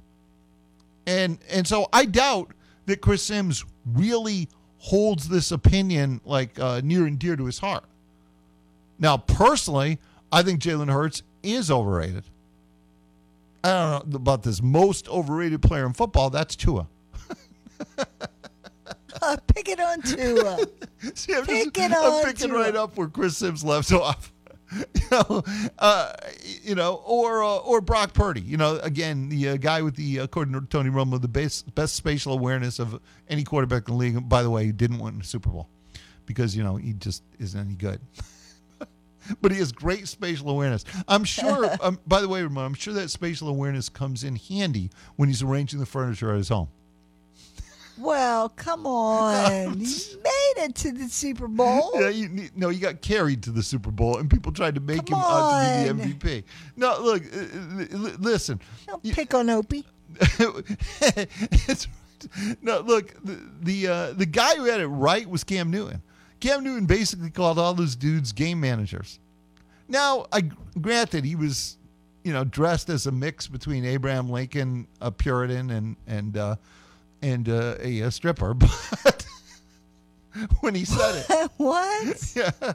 And 1.05 1.37
and 1.49 1.67
so 1.67 1.87
I 1.93 2.05
doubt 2.05 2.51
that 2.85 3.01
Chris 3.01 3.23
Sims 3.23 3.65
really 3.85 4.49
holds 4.77 5.29
this 5.29 5.51
opinion 5.51 6.21
like 6.25 6.59
uh, 6.59 6.81
near 6.83 7.05
and 7.05 7.17
dear 7.19 7.35
to 7.35 7.45
his 7.45 7.59
heart. 7.59 7.85
Now, 8.99 9.17
personally, 9.17 9.99
I 10.31 10.43
think 10.43 10.61
Jalen 10.61 10.91
Hurts 10.91 11.23
is 11.41 11.71
overrated. 11.71 12.23
I 13.63 13.69
don't 13.69 14.07
know 14.09 14.15
about 14.17 14.43
this 14.43 14.61
most 14.61 15.07
overrated 15.07 15.61
player 15.61 15.85
in 15.85 15.93
football. 15.93 16.29
That's 16.29 16.55
Tua. 16.55 16.87
Pick 19.47 19.69
it 19.69 19.79
on 19.79 20.01
Tua. 20.01 20.59
See, 21.15 21.33
I'm, 21.33 21.45
Pick 21.45 21.73
just, 21.73 21.91
it 21.91 21.95
on 21.97 22.13
I'm 22.19 22.25
picking 22.25 22.49
Tua. 22.49 22.59
right 22.59 22.75
up 22.75 22.97
where 22.97 23.07
Chris 23.07 23.37
Sims 23.37 23.63
left 23.63 23.91
off. 23.93 24.31
you 24.71 25.01
know, 25.11 25.43
uh, 25.77 26.13
you 26.63 26.73
know, 26.73 26.95
or 27.05 27.43
uh, 27.43 27.57
or 27.57 27.79
Brock 27.81 28.13
Purdy. 28.13 28.41
You 28.41 28.57
know, 28.57 28.77
again, 28.79 29.29
the 29.29 29.49
uh, 29.49 29.57
guy 29.57 29.81
with 29.83 29.95
the 29.95 30.17
according 30.17 30.53
to 30.55 30.61
Tony 30.61 30.89
Romo, 30.89 31.21
the 31.21 31.27
best 31.27 31.73
best 31.75 31.95
spatial 31.95 32.33
awareness 32.33 32.79
of 32.79 32.99
any 33.27 33.43
quarterback 33.43 33.87
in 33.87 33.93
the 33.93 33.97
league. 33.99 34.29
By 34.29 34.41
the 34.41 34.49
way, 34.49 34.65
he 34.65 34.71
didn't 34.71 34.97
win 34.99 35.19
the 35.19 35.23
Super 35.23 35.49
Bowl 35.49 35.69
because 36.25 36.55
you 36.57 36.63
know 36.63 36.77
he 36.77 36.93
just 36.93 37.21
isn't 37.39 37.59
any 37.59 37.75
good. 37.75 38.01
but 39.41 39.51
he 39.51 39.59
has 39.59 39.71
great 39.71 40.07
spatial 40.07 40.49
awareness. 40.49 40.85
I'm 41.07 41.23
sure. 41.23 41.69
um, 41.81 41.99
by 42.07 42.21
the 42.21 42.27
way, 42.27 42.41
Ramon, 42.41 42.65
I'm 42.65 42.73
sure 42.73 42.93
that 42.95 43.09
spatial 43.11 43.49
awareness 43.49 43.89
comes 43.89 44.23
in 44.23 44.35
handy 44.35 44.89
when 45.17 45.29
he's 45.29 45.43
arranging 45.43 45.79
the 45.79 45.85
furniture 45.85 46.31
at 46.31 46.37
his 46.37 46.49
home. 46.49 46.69
Well, 47.97 48.49
come 48.49 48.87
on. 48.87 49.73
you 49.79 50.17
made 50.23 50.63
it 50.63 50.75
to 50.75 50.91
the 50.91 51.07
Super 51.07 51.47
Bowl. 51.47 51.91
Yeah, 51.95 52.09
you 52.09 52.29
need, 52.29 52.57
no, 52.57 52.69
you 52.69 52.79
got 52.79 53.01
carried 53.01 53.43
to 53.43 53.51
the 53.51 53.63
Super 53.63 53.91
Bowl, 53.91 54.17
and 54.17 54.29
people 54.29 54.51
tried 54.51 54.75
to 54.75 54.81
make 54.81 55.09
him 55.09 55.17
out 55.17 55.85
to 55.85 55.93
be 55.93 56.11
the 56.11 56.15
MVP. 56.15 56.43
No, 56.75 56.99
look, 56.99 57.23
uh, 57.23 57.39
uh, 57.39 58.11
listen. 58.19 58.59
Don't 58.87 59.03
pick 59.03 59.33
on 59.33 59.49
Opie. 59.49 59.85
it's, 60.19 61.87
no, 62.61 62.79
look, 62.79 63.13
the 63.23 63.39
the, 63.61 63.87
uh, 63.87 64.13
the 64.13 64.25
guy 64.25 64.55
who 64.55 64.65
had 64.65 64.79
it 64.79 64.87
right 64.87 65.27
was 65.27 65.43
Cam 65.43 65.69
Newton. 65.69 66.01
Cam 66.39 66.63
Newton 66.63 66.85
basically 66.85 67.29
called 67.29 67.57
all 67.57 67.73
those 67.73 67.95
dudes 67.95 68.31
game 68.31 68.59
managers. 68.59 69.19
Now, 69.87 70.25
I 70.31 70.49
granted 70.81 71.25
he 71.25 71.35
was, 71.35 71.77
you 72.23 72.33
know, 72.33 72.43
dressed 72.43 72.89
as 72.89 73.05
a 73.05 73.11
mix 73.11 73.47
between 73.47 73.85
Abraham 73.85 74.29
Lincoln, 74.29 74.87
a 75.01 75.11
Puritan, 75.11 75.69
and 75.69 75.95
and 76.07 76.37
uh, 76.37 76.55
and 77.23 77.49
uh, 77.49 77.75
a, 77.79 78.01
a 78.01 78.11
stripper, 78.11 78.53
but 79.03 79.25
when 80.59 80.75
he 80.75 80.85
said 80.85 81.25
it, 81.29 81.51
what? 81.57 82.35
Yeah. 82.35 82.73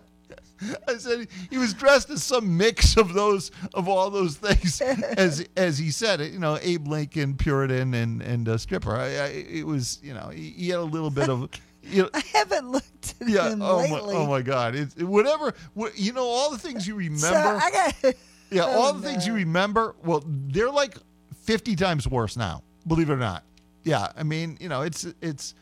I 0.89 0.97
said 0.97 1.29
he 1.51 1.57
was 1.57 1.73
dressed 1.73 2.11
as 2.11 2.25
some 2.25 2.57
mix 2.57 2.97
of 2.97 3.15
those 3.15 3.53
of 3.75 3.89
all 3.89 4.11
those 4.11 4.37
things 4.39 4.81
as 4.81 5.47
as 5.57 5.79
he 5.79 5.93
said 5.93 6.21
it. 6.21 6.33
You 6.33 6.41
know, 6.41 6.59
Abe 6.61 6.89
Lincoln, 6.89 7.37
Puritan, 7.37 7.95
and 7.95 8.21
and 8.21 8.49
uh, 8.49 8.59
stripper. 8.59 8.97
I, 8.97 9.05
I, 9.05 9.27
it 9.29 9.65
was 9.65 10.01
you 10.03 10.15
know 10.15 10.31
he, 10.35 10.51
he 10.51 10.69
had 10.71 10.81
a 10.81 10.83
little 10.83 11.11
bit 11.11 11.29
of. 11.29 11.49
You 11.85 12.03
know, 12.03 12.11
I 12.13 12.23
haven't 12.33 12.73
looked 12.73 13.15
at 13.21 13.29
yeah. 13.29 13.51
him 13.51 13.63
Oh 13.63 13.87
my, 13.87 13.95
lately. 13.95 14.17
oh 14.17 14.27
my 14.27 14.43
God! 14.43 14.75
It's 14.75 14.97
whatever. 14.97 15.55
What, 15.75 15.97
you 15.97 16.13
know, 16.13 16.25
all 16.27 16.51
the 16.51 16.59
things 16.59 16.89
you 16.89 16.97
remember. 16.97 17.19
So 17.19 17.59
I 17.63 17.71
got. 17.71 18.15
yeah, 18.51 18.65
oh, 18.65 18.81
all 18.81 18.93
the 18.93 19.01
things 19.01 19.29
you 19.29 19.35
remember. 19.35 19.95
Well, 20.03 20.25
they're 20.27 20.71
like 20.73 20.97
fifty 21.45 21.77
times 21.77 22.09
worse 22.09 22.37
now. 22.37 22.65
Believe 22.85 23.11
it 23.11 23.13
or 23.13 23.17
not. 23.17 23.45
Yeah, 23.89 24.13
I 24.17 24.23
mean, 24.23 24.59
you 24.61 24.69
know, 24.69 24.83
it's 24.83 25.07
it's 25.23 25.55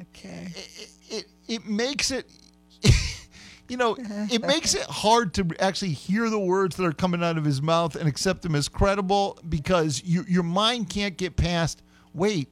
Okay. 0.00 0.48
it, 0.54 0.90
it, 1.10 1.26
it 1.48 1.66
makes 1.66 2.10
it 2.10 2.26
you 3.68 3.76
know 3.76 3.96
it 4.30 4.42
makes 4.42 4.74
it 4.74 4.82
hard 4.84 5.34
to 5.34 5.46
actually 5.60 5.92
hear 5.92 6.30
the 6.30 6.38
words 6.38 6.76
that 6.76 6.84
are 6.84 6.92
coming 6.92 7.22
out 7.22 7.36
of 7.38 7.44
his 7.44 7.60
mouth 7.60 7.96
and 7.96 8.08
accept 8.08 8.42
them 8.42 8.54
as 8.54 8.68
credible 8.68 9.38
because 9.48 10.02
you, 10.04 10.24
your 10.28 10.42
mind 10.42 10.88
can't 10.90 11.16
get 11.16 11.36
past 11.36 11.82
wait 12.14 12.48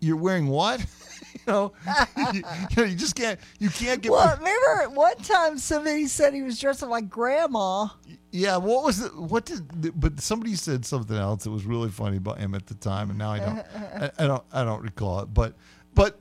you're 0.00 0.16
wearing 0.16 0.48
what 0.48 0.84
you 1.34 1.40
know 1.46 1.72
you, 2.32 2.42
you 2.84 2.94
just 2.96 3.14
can't 3.14 3.38
you 3.58 3.68
can't 3.70 4.02
get 4.02 4.12
Well, 4.12 4.36
remember 4.36 4.82
at 4.82 4.92
one 4.92 5.16
time 5.18 5.58
somebody 5.58 6.06
said 6.06 6.34
he 6.34 6.42
was 6.42 6.58
dressed 6.58 6.82
up 6.82 6.90
like 6.90 7.08
grandma. 7.08 7.88
yeah 8.32 8.56
what 8.56 8.84
was 8.84 9.00
it 9.04 9.14
what 9.16 9.44
did 9.46 9.98
but 10.00 10.20
somebody 10.20 10.54
said 10.54 10.84
something 10.84 11.16
else 11.16 11.44
that 11.44 11.50
was 11.50 11.64
really 11.64 11.90
funny 11.90 12.16
about 12.16 12.38
him 12.38 12.54
at 12.54 12.66
the 12.66 12.74
time 12.74 13.10
and 13.10 13.18
now 13.18 13.30
i 13.32 13.38
don't 13.38 13.58
I, 14.02 14.10
I 14.18 14.26
don't 14.26 14.42
i 14.52 14.64
don't 14.64 14.82
recall 14.82 15.20
it 15.20 15.32
but 15.34 15.54
but 15.94 16.18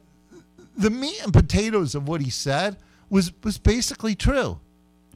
the 0.77 0.89
meat 0.89 1.21
and 1.23 1.33
potatoes 1.33 1.93
of 1.95 2.07
what 2.07 2.21
he 2.21 2.29
said 2.29 2.77
was 3.09 3.31
was 3.43 3.57
basically 3.57 4.15
true. 4.15 4.59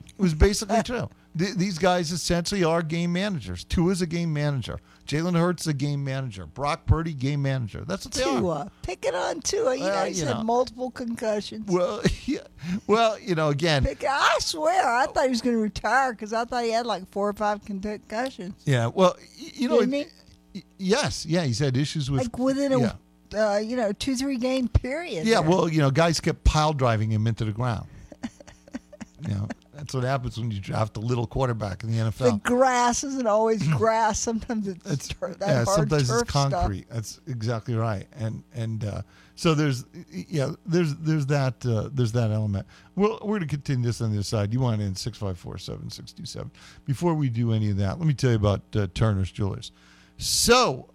It 0.07 0.21
was 0.21 0.33
basically 0.33 0.83
true. 0.83 1.09
Th- 1.37 1.53
these 1.55 1.77
guys 1.77 2.11
essentially 2.11 2.63
are 2.63 2.81
game 2.81 3.13
managers. 3.13 3.63
Tua 3.63 3.91
is 3.91 4.01
a 4.01 4.05
game 4.07 4.33
manager. 4.33 4.79
Jalen 5.07 5.37
Hurts 5.37 5.67
a 5.67 5.73
game 5.73 6.03
manager. 6.03 6.45
Brock 6.45 6.85
Purdy, 6.85 7.13
game 7.13 7.41
manager. 7.41 7.83
That's 7.85 8.05
what 8.05 8.13
they 8.13 8.23
are. 8.23 8.39
Tua. 8.39 8.71
Pick 8.83 9.05
it 9.05 9.13
on 9.13 9.41
Tua. 9.41 9.75
You 9.75 9.83
Well, 9.83 9.99
know, 10.01 10.05
he's 10.07 10.21
you 10.21 10.27
had 10.27 10.43
multiple 10.45 10.91
concussions. 10.91 11.67
Well, 11.69 12.01
yeah. 12.25 12.39
Well, 12.87 13.19
you 13.19 13.35
know, 13.35 13.49
again, 13.49 13.83
Pick, 13.83 14.03
I 14.09 14.37
swear, 14.39 14.87
I 14.87 15.05
thought 15.07 15.23
he 15.25 15.29
was 15.29 15.41
going 15.41 15.55
to 15.57 15.61
retire 15.61 16.13
because 16.13 16.31
I 16.31 16.45
thought 16.45 16.63
he 16.63 16.71
had 16.71 16.85
like 16.85 17.09
four 17.11 17.27
or 17.27 17.33
five 17.33 17.63
concussions. 17.65 18.53
yeah. 18.65 18.87
Well, 18.87 19.17
you 19.37 19.67
know, 19.67 19.81
Didn't 19.81 20.07
y- 20.55 20.63
yes, 20.77 21.25
yeah. 21.25 21.43
He's 21.43 21.59
had 21.59 21.75
issues 21.75 22.09
with 22.09 22.21
Like 22.21 22.37
within 22.39 22.71
a, 22.71 22.79
yeah. 22.79 22.93
uh, 23.35 23.57
you 23.57 23.75
know, 23.75 23.91
two, 23.91 24.15
three 24.15 24.37
game 24.37 24.69
period. 24.69 25.25
Yeah, 25.27 25.41
there. 25.41 25.49
well, 25.49 25.67
you 25.67 25.79
know, 25.79 25.91
guys 25.91 26.21
kept 26.21 26.43
pile 26.45 26.71
driving 26.73 27.11
him 27.11 27.27
into 27.27 27.43
the 27.43 27.51
ground. 27.51 27.87
you 29.27 29.33
know, 29.35 29.47
that's 29.83 29.93
what 29.93 30.05
happens 30.05 30.37
when 30.37 30.49
you 30.49 30.61
draft 30.61 30.95
a 30.95 31.01
little 31.01 31.27
quarterback 31.27 31.83
in 31.83 31.91
the 31.91 31.97
NFL. 31.97 32.17
the 32.17 32.49
grass 32.49 33.03
isn't 33.03 33.27
always 33.27 33.67
grass. 33.77 34.17
Sometimes 34.17 34.65
it's, 34.65 35.09
tur- 35.09 35.35
that 35.39 35.47
yeah, 35.47 35.63
sometimes 35.65 36.09
it's 36.09 36.23
concrete. 36.23 36.85
That's 36.89 37.19
exactly 37.27 37.75
right. 37.75 38.07
And 38.13 38.43
and 38.53 38.85
uh, 38.85 39.01
so 39.35 39.53
there's 39.53 39.83
yeah, 40.09 40.51
there's 40.65 40.95
there's 40.95 41.25
that 41.25 41.65
uh, 41.65 41.89
there's 41.91 42.13
that 42.13 42.31
element. 42.31 42.65
Well, 42.95 43.19
we're 43.23 43.39
going 43.39 43.41
to 43.41 43.47
continue 43.47 43.85
this 43.85 43.99
on 43.99 44.11
the 44.11 44.17
other 44.17 44.23
side. 44.23 44.53
You 44.53 44.61
want 44.61 44.81
in 44.81 44.95
six 44.95 45.17
five 45.17 45.37
four 45.37 45.57
seven 45.57 45.89
six 45.89 46.13
two 46.13 46.25
seven. 46.25 46.49
Before 46.85 47.13
we 47.13 47.27
do 47.27 47.51
any 47.51 47.69
of 47.69 47.75
that, 47.77 47.99
let 47.99 48.07
me 48.07 48.13
tell 48.13 48.29
you 48.29 48.37
about 48.37 48.61
uh, 48.77 48.87
Turner's 48.93 49.31
Jewelers. 49.31 49.73
So 50.17 50.91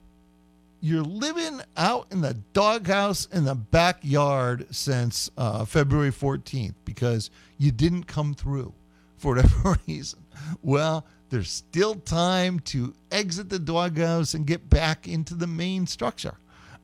you're 0.80 1.02
living 1.02 1.60
out 1.76 2.06
in 2.10 2.22
the 2.22 2.38
doghouse 2.54 3.26
in 3.26 3.44
the 3.44 3.54
backyard 3.54 4.66
since 4.70 5.30
uh, 5.36 5.66
February 5.66 6.12
14th 6.12 6.74
because 6.86 7.30
you 7.58 7.70
didn't 7.70 8.04
come 8.04 8.32
through 8.32 8.72
for 9.18 9.34
whatever 9.34 9.78
reason. 9.88 10.24
Well, 10.62 11.06
there's 11.30 11.50
still 11.50 11.96
time 11.96 12.60
to 12.60 12.94
exit 13.10 13.50
the 13.50 13.58
doghouse 13.58 14.34
and 14.34 14.46
get 14.46 14.70
back 14.70 15.06
into 15.06 15.34
the 15.34 15.46
main 15.46 15.86
structure. 15.86 16.38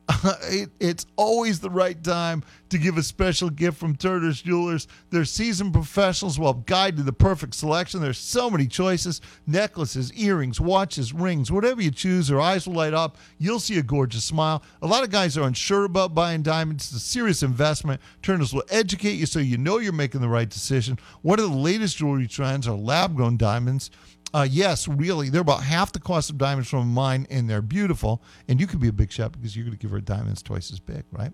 it, 0.45 0.71
it's 0.81 1.07
always 1.17 1.61
the 1.61 1.71
right 1.71 2.03
time 2.03 2.43
to 2.69 2.79
give 2.79 2.99
a 2.99 3.03
special 3.03 3.49
gift 3.49 3.79
from 3.79 3.97
Turner's 3.97 4.43
Jewelers. 4.43 4.87
They're 5.11 5.25
seasoned 5.25 5.73
professionals 5.73 6.39
will 6.39 6.53
guide 6.55 6.95
you 6.95 6.99
to 6.99 7.03
the 7.05 7.13
perfect 7.13 7.55
selection. 7.55 8.01
There's 8.01 8.19
so 8.19 8.51
many 8.51 8.67
choices 8.67 9.21
necklaces, 9.47 10.13
earrings, 10.15 10.61
watches, 10.61 11.13
rings, 11.13 11.51
whatever 11.51 11.81
you 11.81 11.91
choose. 11.91 12.29
Their 12.29 12.41
eyes 12.41 12.67
will 12.67 12.75
light 12.75 12.95
up. 12.95 13.17
You'll 13.39 13.61
see 13.61 13.79
a 13.79 13.83
gorgeous 13.83 14.25
smile. 14.25 14.63
A 14.83 14.87
lot 14.87 15.05
of 15.05 15.11
guys 15.11 15.39
are 15.39 15.47
unsure 15.47 15.85
about 15.85 16.15
buying 16.15 16.43
diamonds. 16.43 16.85
It's 16.87 16.95
a 16.95 17.01
serious 17.01 17.43
investment. 17.43 18.01
Turners 18.23 18.53
will 18.53 18.65
educate 18.71 19.15
you 19.15 19.27
so 19.27 19.39
you 19.39 19.57
know 19.57 19.79
you're 19.79 19.93
making 19.93 20.21
the 20.21 20.29
right 20.29 20.49
decision. 20.49 20.99
One 21.23 21.39
of 21.39 21.51
the 21.51 21.57
latest 21.57 21.97
jewelry 21.97 22.27
trends 22.27 22.69
are 22.69 22.77
lab 22.77 23.17
grown 23.17 23.37
diamonds. 23.37 23.91
Uh, 24.35 24.43
yes, 24.51 24.89
really, 24.89 25.31
they're 25.31 25.43
about 25.43 25.63
half 25.63 25.93
the 25.93 26.01
cost 26.01 26.29
of 26.29 26.37
diamonds 26.37 26.69
from 26.69 26.81
a 26.81 26.85
mine, 26.85 27.25
and 27.31 27.49
they're 27.49 27.63
beautiful. 27.63 28.21
And 28.49 28.61
you 28.61 28.67
can 28.67 28.81
be 28.81 28.89
a 28.89 28.93
big 28.93 29.13
shot 29.13 29.31
because 29.31 29.55
you're 29.55 29.65
going 29.65 29.77
to 29.77 29.81
give 29.81 29.93
her 29.93 30.01
diamonds 30.01 30.43
twice 30.43 30.73
as 30.73 30.81
big, 30.81 31.05
right? 31.13 31.31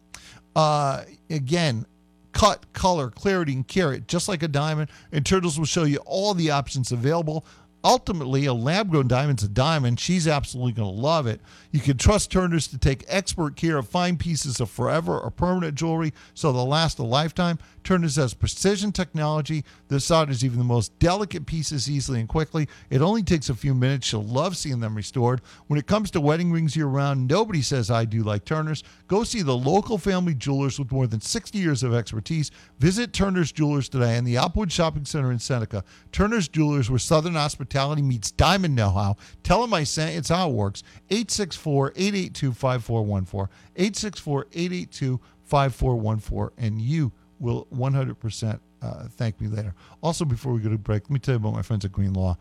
Uh, 0.55 1.05
again, 1.31 1.87
cut, 2.33 2.71
color, 2.75 3.09
clarity, 3.09 3.55
and 3.55 3.67
carat, 3.67 4.07
just 4.07 4.29
like 4.29 4.43
a 4.43 4.49
diamond. 4.49 4.91
And 5.13 5.25
Turners 5.25 5.59
will 5.59 5.65
show 5.65 5.85
you 5.85 5.97
all 6.05 6.35
the 6.35 6.51
options 6.51 6.93
available. 6.93 7.47
Ultimately, 7.83 8.45
a 8.45 8.53
lab 8.53 8.91
grown 8.91 9.09
diamond's 9.09 9.43
a 9.43 9.49
diamond. 9.49 9.99
She's 9.99 10.29
absolutely 10.29 10.73
going 10.73 10.95
to 10.95 11.01
love 11.01 11.27
it. 11.27 11.41
You 11.71 11.81
can 11.81 11.97
trust 11.97 12.31
Turners 12.31 12.67
to 12.69 12.77
take 12.77 13.05
expert 13.09 13.57
care 13.57 13.79
of 13.79 13.89
fine 13.89 14.19
pieces 14.19 14.61
of 14.61 14.69
forever 14.69 15.19
or 15.19 15.31
permanent 15.31 15.75
jewelry 15.75 16.13
so 16.35 16.53
they'll 16.53 16.69
last 16.69 16.99
a 16.99 17.03
lifetime. 17.03 17.59
Turners 17.85 18.17
has 18.17 18.35
precision 18.35 18.93
technology 18.93 19.65
that 19.89 20.01
solders 20.01 20.45
even 20.45 20.59
the 20.59 20.65
most 20.65 20.99
delicate 20.99 21.47
pieces 21.47 21.91
easily 21.91 22.21
and 22.21 22.29
quickly. 22.29 22.69
It 22.91 23.01
only 23.01 23.23
takes 23.23 23.49
a 23.49 23.55
few 23.55 23.75
minutes. 23.75 24.07
She'll 24.07 24.25
love 24.25 24.57
seeing 24.57 24.81
them 24.81 24.95
restored. 24.95 25.41
When 25.67 25.79
it 25.79 25.87
comes 25.87 26.11
to 26.13 26.21
wedding 26.21 26.53
rings 26.53 26.77
year 26.77 26.87
round, 26.87 27.29
nobody 27.29 27.63
says 27.63 27.91
I 27.91 28.05
do 28.05 28.23
like 28.23 28.45
Turners. 28.45 28.83
Go 29.09 29.25
see 29.25 29.43
the 29.43 29.57
local 29.57 29.99
family 29.99 30.35
jewelers 30.35 30.79
with 30.79 30.93
more 30.93 31.07
than 31.07 31.21
60 31.21 31.59
years 31.59 31.83
of 31.83 31.95
expertise. 31.95 32.51
Visit 32.79 33.13
Turner's 33.13 33.53
Jewelers 33.53 33.89
today 33.89 34.17
in 34.17 34.25
the 34.25 34.37
Upwood 34.37 34.71
Shopping 34.71 35.05
Center 35.05 35.33
in 35.33 35.39
Seneca. 35.39 35.85
Turner's 36.13 36.49
Jewelers, 36.49 36.91
where 36.91 36.99
Southern 36.99 37.35
hospitality 37.35 38.03
meets 38.03 38.31
diamond 38.31 38.75
know 38.75 38.91
how. 38.91 39.17
Tell 39.43 39.61
them 39.61 39.75
I 39.75 39.85
sent 39.85 40.17
it's 40.17 40.29
how 40.29 40.51
it 40.51 40.55
works. 40.55 40.83
864 41.11 41.93
882 41.97 42.53
5414. 42.53 43.55
864 43.77 44.47
882 44.53 45.21
5414. 45.45 46.65
And 46.65 46.81
you 46.81 47.13
will 47.41 47.67
100% 47.75 48.61
uh, 48.83 49.05
thank 49.17 49.41
me 49.41 49.49
later. 49.49 49.75
Also, 50.03 50.25
before 50.25 50.53
we 50.53 50.61
go 50.61 50.69
to 50.69 50.79
break, 50.79 51.03
let 51.05 51.11
me 51.11 51.19
tell 51.19 51.35
you 51.35 51.37
about 51.37 51.55
my 51.55 51.63
friends 51.63 51.85
at 51.85 51.93
Green 51.93 52.13
Law. 52.13 52.37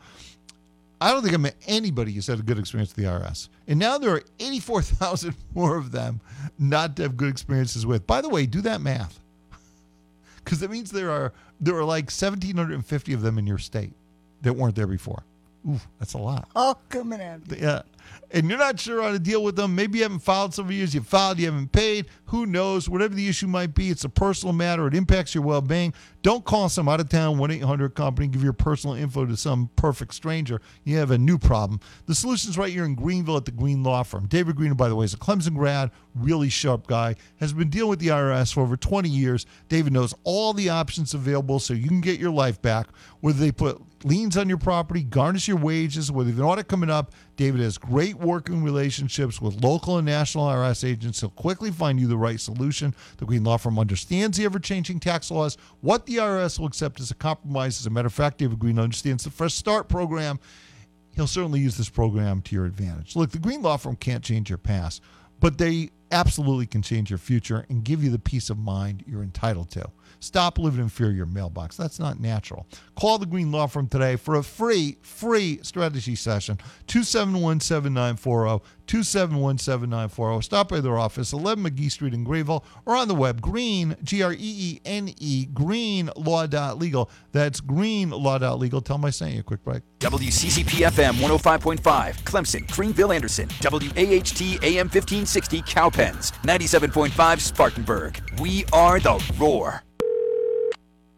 I 1.01 1.11
don't 1.11 1.21
think 1.21 1.33
I 1.33 1.37
met 1.37 1.55
anybody 1.67 2.11
who's 2.11 2.27
had 2.27 2.39
a 2.39 2.43
good 2.43 2.59
experience 2.59 2.93
with 2.95 3.05
the 3.05 3.09
IRS. 3.09 3.47
And 3.67 3.79
now 3.79 3.97
there 3.97 4.11
are 4.11 4.23
84,000 4.39 5.33
more 5.55 5.77
of 5.77 5.91
them 5.91 6.19
not 6.57 6.95
to 6.97 7.03
have 7.03 7.15
good 7.15 7.29
experiences 7.29 7.85
with. 7.85 8.05
By 8.05 8.21
the 8.21 8.29
way, 8.29 8.45
do 8.45 8.61
that 8.61 8.81
math. 8.81 9.19
Because 10.43 10.61
that 10.61 10.71
means 10.71 10.89
there 10.89 11.11
are 11.11 11.31
there 11.61 11.75
are 11.75 11.83
like 11.83 12.05
1,750 12.05 13.13
of 13.13 13.21
them 13.21 13.37
in 13.37 13.45
your 13.45 13.59
state 13.59 13.91
that 14.41 14.53
weren't 14.53 14.75
there 14.75 14.87
before. 14.87 15.23
Ooh, 15.67 15.79
that's 15.99 16.13
a 16.13 16.17
lot. 16.17 16.47
Oh, 16.55 16.75
coming 16.87 17.19
at 17.19 17.47
me. 17.49 17.57
Yeah. 17.61 17.81
And 18.31 18.49
you're 18.49 18.57
not 18.57 18.79
sure 18.79 19.01
how 19.01 19.11
to 19.11 19.19
deal 19.19 19.43
with 19.43 19.55
them. 19.55 19.75
Maybe 19.75 19.99
you 19.99 20.03
haven't 20.03 20.19
filed 20.19 20.53
some 20.53 20.71
years. 20.71 20.95
You 20.95 21.01
filed, 21.01 21.37
you 21.37 21.45
haven't 21.45 21.71
paid. 21.71 22.07
Who 22.29 22.45
knows? 22.45 22.87
Whatever 22.87 23.15
the 23.15 23.27
issue 23.27 23.47
might 23.47 23.73
be, 23.73 23.89
it's 23.89 24.03
a 24.03 24.09
personal 24.09 24.53
matter. 24.53 24.85
It 24.85 24.93
impacts 24.93 25.33
your 25.33 25.43
well 25.43 25.61
being. 25.61 25.95
Don't 26.21 26.45
call 26.45 26.69
some 26.69 26.87
out 26.87 26.99
of 26.99 27.09
town 27.09 27.39
1 27.39 27.49
800 27.49 27.95
company, 27.95 28.27
give 28.27 28.43
your 28.43 28.53
personal 28.53 28.95
info 28.95 29.25
to 29.25 29.35
some 29.35 29.69
perfect 29.75 30.13
stranger. 30.13 30.61
You 30.83 30.97
have 30.97 31.09
a 31.09 31.17
new 31.17 31.39
problem. 31.39 31.79
The 32.05 32.13
solution's 32.13 32.55
right 32.55 32.71
here 32.71 32.85
in 32.85 32.93
Greenville 32.93 33.37
at 33.37 33.45
the 33.45 33.51
Green 33.51 33.83
Law 33.83 34.03
Firm. 34.03 34.27
David 34.27 34.55
Green, 34.57 34.73
by 34.75 34.89
the 34.89 34.95
way, 34.95 35.05
is 35.05 35.13
a 35.15 35.17
Clemson 35.17 35.55
grad, 35.55 35.89
really 36.13 36.49
sharp 36.49 36.85
guy, 36.85 37.15
has 37.39 37.51
been 37.51 37.69
dealing 37.69 37.89
with 37.89 37.99
the 37.99 38.09
IRS 38.09 38.53
for 38.53 38.61
over 38.61 38.77
20 38.77 39.09
years. 39.09 39.47
David 39.67 39.93
knows 39.93 40.13
all 40.23 40.53
the 40.53 40.69
options 40.69 41.15
available 41.15 41.57
so 41.57 41.73
you 41.73 41.87
can 41.87 42.01
get 42.01 42.19
your 42.19 42.31
life 42.31 42.61
back, 42.61 42.89
whether 43.21 43.39
they 43.39 43.51
put 43.51 43.81
liens 44.03 44.37
on 44.37 44.47
your 44.49 44.57
property, 44.57 45.03
garnish 45.03 45.47
your 45.47 45.57
wages, 45.57 46.11
whether 46.11 46.29
an 46.29 46.41
audit 46.41 46.67
coming 46.67 46.89
up. 46.89 47.13
David 47.35 47.61
has 47.61 47.77
great 47.77 48.15
working 48.15 48.63
relationships 48.63 49.41
with 49.41 49.63
local 49.63 49.97
and 49.97 50.05
national 50.05 50.45
IRS 50.45 50.87
agents. 50.87 51.21
He'll 51.21 51.29
quickly 51.29 51.71
find 51.71 51.99
you 51.99 52.07
the 52.07 52.17
right 52.19 52.39
solution. 52.39 52.93
The 53.17 53.25
Green 53.25 53.43
Law 53.43 53.57
Firm 53.57 53.79
understands 53.79 54.37
the 54.37 54.45
ever 54.45 54.59
changing 54.59 54.99
tax 54.99 55.31
laws, 55.31 55.57
what 55.81 56.05
the 56.05 56.17
IRS 56.17 56.59
will 56.59 56.67
accept 56.67 56.99
as 56.99 57.11
a 57.11 57.15
compromise. 57.15 57.79
As 57.79 57.85
a 57.85 57.89
matter 57.89 58.07
of 58.07 58.13
fact, 58.13 58.37
David 58.37 58.59
Green 58.59 58.79
understands 58.79 59.23
the 59.23 59.31
Fresh 59.31 59.53
Start 59.53 59.89
program. 59.89 60.39
He'll 61.15 61.27
certainly 61.27 61.59
use 61.59 61.77
this 61.77 61.89
program 61.89 62.41
to 62.43 62.55
your 62.55 62.65
advantage. 62.65 63.15
Look, 63.15 63.31
the 63.31 63.39
Green 63.39 63.61
Law 63.61 63.77
Firm 63.77 63.95
can't 63.95 64.23
change 64.23 64.49
your 64.49 64.57
past, 64.57 65.01
but 65.39 65.57
they 65.57 65.89
absolutely 66.11 66.65
can 66.65 66.81
change 66.81 67.09
your 67.09 67.19
future 67.19 67.65
and 67.69 67.83
give 67.83 68.03
you 68.03 68.09
the 68.09 68.19
peace 68.19 68.49
of 68.49 68.57
mind 68.57 69.03
you're 69.07 69.23
entitled 69.23 69.69
to. 69.71 69.89
Stop 70.19 70.57
living 70.57 70.81
in 70.81 70.89
fear 70.89 71.09
of 71.09 71.15
your 71.15 71.25
mailbox. 71.25 71.77
That's 71.77 71.99
not 71.99 72.19
natural. 72.19 72.67
Call 72.95 73.17
the 73.17 73.25
Green 73.25 73.51
Law 73.51 73.67
Firm 73.67 73.87
today 73.87 74.15
for 74.15 74.35
a 74.35 74.43
free, 74.43 74.97
free 75.01 75.59
strategy 75.63 76.15
session. 76.15 76.57
271 76.87 77.59
7940. 77.61 78.63
271 78.87 79.59
7940. 79.59 80.41
Stop 80.43 80.69
by 80.69 80.81
their 80.81 80.97
office, 80.97 81.31
11 81.31 81.63
McGee 81.63 81.91
Street 81.91 82.13
in 82.13 82.23
Greenville, 82.23 82.65
or 82.85 82.95
on 82.95 83.07
the 83.07 83.15
web, 83.15 83.39
green, 83.39 83.95
G 84.03 84.23
R 84.23 84.33
E 84.33 84.37
E 84.39 84.81
N 84.83 85.13
E, 85.19 85.45
greenlaw.legal. 85.53 87.09
That's 87.31 87.61
greenlaw.legal. 87.61 88.81
Tell 88.81 88.97
them 88.97 89.05
I 89.05 89.29
a 89.29 89.43
quick 89.43 89.63
break. 89.63 89.83
WCCP 89.99 90.89
FM 90.89 91.13
105.5, 91.13 91.79
Clemson, 92.23 92.71
Greenville, 92.71 93.11
Anderson, 93.11 93.47
WAHT 93.61 94.41
AM 94.63 94.87
1560, 94.87 95.61
Cowpens, 95.63 96.31
97.5, 96.43 97.39
Spartanburg. 97.39 98.19
We 98.39 98.65
are 98.73 98.99
the 98.99 99.23
Roar. 99.37 99.83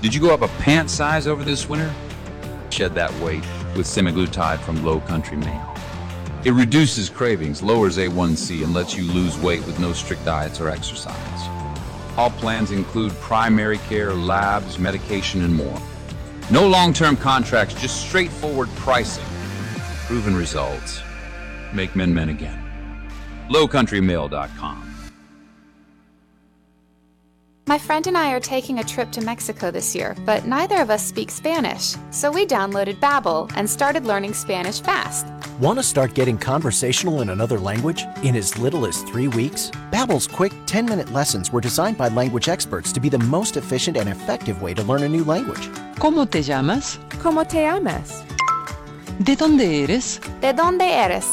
did 0.00 0.14
you 0.14 0.20
go 0.20 0.32
up 0.32 0.42
a 0.42 0.48
pant 0.62 0.90
size 0.90 1.26
over 1.26 1.42
this 1.42 1.68
winter? 1.68 1.92
Shed 2.70 2.94
that 2.94 3.12
weight 3.20 3.44
with 3.76 3.86
semaglutide 3.86 4.60
from 4.60 4.84
Low 4.84 5.00
Country 5.00 5.36
Male. 5.36 5.74
It 6.44 6.52
reduces 6.52 7.08
cravings, 7.08 7.62
lowers 7.62 7.98
A1C, 7.98 8.62
and 8.62 8.72
lets 8.72 8.96
you 8.96 9.04
lose 9.12 9.36
weight 9.38 9.66
with 9.66 9.80
no 9.80 9.92
strict 9.92 10.24
diets 10.24 10.60
or 10.60 10.68
exercise. 10.68 11.14
All 12.16 12.30
plans 12.30 12.70
include 12.70 13.12
primary 13.14 13.78
care, 13.78 14.14
labs, 14.14 14.78
medication, 14.78 15.42
and 15.42 15.54
more. 15.54 15.80
No 16.50 16.66
long 16.66 16.92
term 16.92 17.16
contracts, 17.16 17.74
just 17.74 18.00
straightforward 18.06 18.68
pricing. 18.76 19.24
Proven 20.06 20.36
results. 20.36 21.02
Make 21.72 21.94
men 21.96 22.14
men 22.14 22.28
again. 22.28 22.64
LowCountryMale.com. 23.50 24.87
My 27.68 27.78
friend 27.78 28.06
and 28.06 28.16
I 28.16 28.32
are 28.32 28.40
taking 28.40 28.78
a 28.78 28.82
trip 28.82 29.10
to 29.10 29.20
Mexico 29.20 29.70
this 29.70 29.94
year, 29.94 30.16
but 30.24 30.46
neither 30.46 30.80
of 30.80 30.88
us 30.88 31.06
speak 31.06 31.30
Spanish. 31.30 31.96
So 32.10 32.32
we 32.32 32.46
downloaded 32.46 32.98
Babbel 32.98 33.52
and 33.56 33.68
started 33.68 34.06
learning 34.06 34.32
Spanish 34.32 34.80
fast. 34.80 35.26
Want 35.60 35.78
to 35.78 35.82
start 35.82 36.14
getting 36.14 36.38
conversational 36.38 37.20
in 37.20 37.28
another 37.28 37.58
language 37.58 38.06
in 38.22 38.36
as 38.36 38.56
little 38.56 38.86
as 38.86 39.02
3 39.02 39.28
weeks? 39.28 39.70
Babbel's 39.92 40.26
quick 40.26 40.54
10-minute 40.64 41.12
lessons 41.12 41.52
were 41.52 41.60
designed 41.60 41.98
by 41.98 42.08
language 42.08 42.48
experts 42.48 42.90
to 42.90 43.00
be 43.00 43.10
the 43.10 43.18
most 43.18 43.58
efficient 43.58 43.98
and 43.98 44.08
effective 44.08 44.62
way 44.62 44.72
to 44.72 44.82
learn 44.82 45.02
a 45.02 45.08
new 45.08 45.24
language. 45.24 45.68
¿Cómo 45.98 46.24
te 46.26 46.40
llamas? 46.40 46.98
¿Cómo 47.20 47.46
te 47.46 47.64
llamas? 47.64 48.24
¿De 49.18 49.36
dónde 49.36 49.82
eres? 49.82 50.20
¿De 50.40 50.54
dónde 50.54 50.86
eres? 50.86 51.26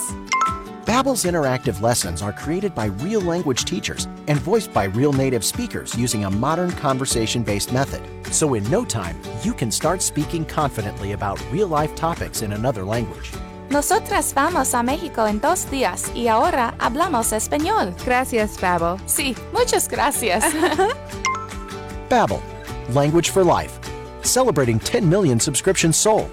Babbel's 0.86 1.24
interactive 1.24 1.82
lessons 1.82 2.22
are 2.22 2.32
created 2.32 2.76
by 2.76 2.86
real 3.02 3.20
language 3.20 3.66
teachers 3.66 4.08
and 4.28 4.38
voiced 4.40 4.72
by 4.72 4.84
real 4.84 5.12
native 5.12 5.44
speakers 5.44 5.96
using 5.98 6.26
a 6.26 6.30
modern 6.30 6.70
conversation-based 6.74 7.74
method. 7.74 8.04
So 8.32 8.54
in 8.54 8.64
no 8.70 8.86
time, 8.86 9.18
you 9.42 9.52
can 9.52 9.72
start 9.72 10.04
speaking 10.04 10.46
confidently 10.46 11.14
about 11.14 11.42
real-life 11.52 11.96
topics 11.96 12.44
in 12.44 12.54
another 12.54 12.84
language. 12.84 13.32
Nosotras 13.72 14.32
vamos 14.36 14.76
a 14.76 14.84
México 14.84 15.28
en 15.28 15.40
dos 15.40 15.66
días 15.72 16.12
y 16.14 16.28
ahora 16.28 16.76
hablamos 16.78 17.34
español. 17.34 17.96
Gracias, 18.06 18.56
Babbel. 18.62 19.00
Sí, 19.08 19.36
muchas 19.52 19.88
gracias. 19.88 20.44
Babbel, 22.10 22.44
language 22.94 23.32
for 23.32 23.44
life. 23.44 23.80
Celebrating 24.22 24.78
10 24.78 25.10
million 25.10 25.40
subscriptions 25.40 25.98
sold. 25.98 26.30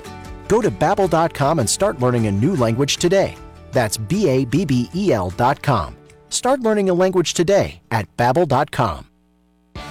Go 0.48 0.60
to 0.60 0.70
babbel.com 0.70 1.58
and 1.58 1.68
start 1.68 2.00
learning 2.00 2.26
a 2.26 2.30
new 2.30 2.54
language 2.54 2.98
today. 2.98 3.34
That's 3.72 3.96
B-A-B-B-E-L 3.96 5.30
dot 5.30 5.62
com. 5.62 5.96
Start 6.28 6.60
learning 6.60 6.88
a 6.88 6.94
language 6.94 7.34
today 7.34 7.80
at 7.90 8.06
babbel.com. 8.16 9.06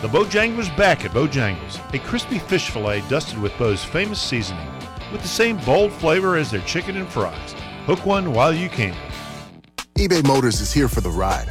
The 0.02 0.08
Bojangler's 0.08 0.70
back 0.70 1.06
at 1.06 1.12
Bojangles, 1.12 1.78
a 1.94 2.00
crispy 2.00 2.40
fish 2.40 2.72
fillet 2.72 3.04
dusted 3.10 3.40
with 3.40 3.56
Bo's 3.60 3.84
famous 3.84 4.20
seasoning, 4.20 4.68
with 5.12 5.22
the 5.22 5.28
same 5.28 5.58
bold 5.58 5.92
flavor 5.94 6.38
as 6.38 6.50
their 6.50 6.62
chicken 6.62 6.98
and 6.98 7.08
fries. 7.08 7.54
Hook 7.86 8.04
one 8.06 8.34
while 8.34 8.54
you 8.54 8.70
can. 8.70 8.96
eBay 9.96 10.26
Motors 10.26 10.60
is 10.60 10.72
here 10.74 10.88
for 10.88 11.02
the 11.02 11.10
ride. 11.10 11.50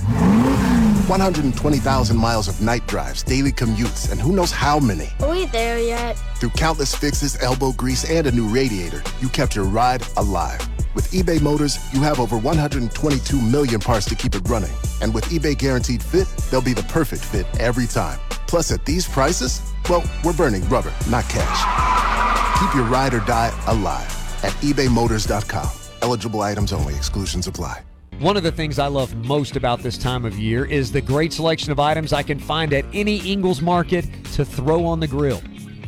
120,000 1.09 2.17
miles 2.17 2.47
of 2.47 2.61
night 2.61 2.87
drives, 2.87 3.25
daily 3.25 3.51
commutes, 3.51 4.13
and 4.13 4.21
who 4.21 4.33
knows 4.33 4.53
how 4.53 4.79
many. 4.79 5.09
Are 5.21 5.31
we 5.31 5.47
there 5.47 5.81
yet? 5.81 6.15
Through 6.37 6.51
countless 6.51 6.95
fixes, 6.95 7.41
elbow 7.43 7.73
grease, 7.73 8.09
and 8.09 8.29
a 8.29 8.33
new 8.33 8.47
radiator, 8.47 9.03
you 9.21 9.29
kept 9.29 9.57
your 9.57 9.65
ride 9.65 10.07
alive. 10.17 10.61
With 10.93 11.09
eBay 11.13 11.41
Motors, 11.41 11.79
you 11.95 12.03
have 12.03 12.19
over 12.19 12.37
122 12.37 13.41
million 13.41 13.79
parts 13.79 14.07
to 14.07 14.17
keep 14.17 14.35
it 14.35 14.49
running. 14.49 14.73
And 15.01 15.15
with 15.15 15.25
eBay 15.27 15.57
Guaranteed 15.57 16.03
Fit, 16.03 16.27
they'll 16.51 16.61
be 16.61 16.73
the 16.73 16.83
perfect 16.85 17.25
fit 17.25 17.47
every 17.61 17.87
time. 17.87 18.19
Plus, 18.49 18.73
at 18.73 18.85
these 18.85 19.07
prices, 19.07 19.63
well, 19.89 20.03
we're 20.25 20.33
burning 20.33 20.69
rubber, 20.69 20.93
not 21.09 21.29
cash. 21.29 22.59
Keep 22.59 22.75
your 22.75 22.87
ride 22.87 23.15
or 23.15 23.21
die 23.21 23.57
alive 23.69 24.11
at 24.43 24.53
ebaymotors.com. 24.63 25.71
Eligible 26.03 26.41
items 26.41 26.73
only, 26.73 26.97
exclusions 26.97 27.47
apply. 27.47 27.83
One 28.19 28.37
of 28.37 28.43
the 28.43 28.53
things 28.53 28.81
I 28.81 28.89
love 28.89 29.15
most 29.15 29.55
about 29.55 29.79
this 29.81 29.97
time 29.97 30.25
of 30.25 30.39
year 30.39 30.65
is 30.65 30.91
the 30.91 31.01
great 31.01 31.33
selection 31.33 31.71
of 31.71 31.79
items 31.79 32.13
I 32.13 32.25
can 32.25 32.39
find 32.41 32.73
at 32.73 32.85
any 32.93 33.19
Ingles 33.19 33.63
market 33.63 34.07
to 34.33 34.45
throw 34.45 34.85
on 34.85 34.99
the 34.99 35.07
grill. 35.07 35.41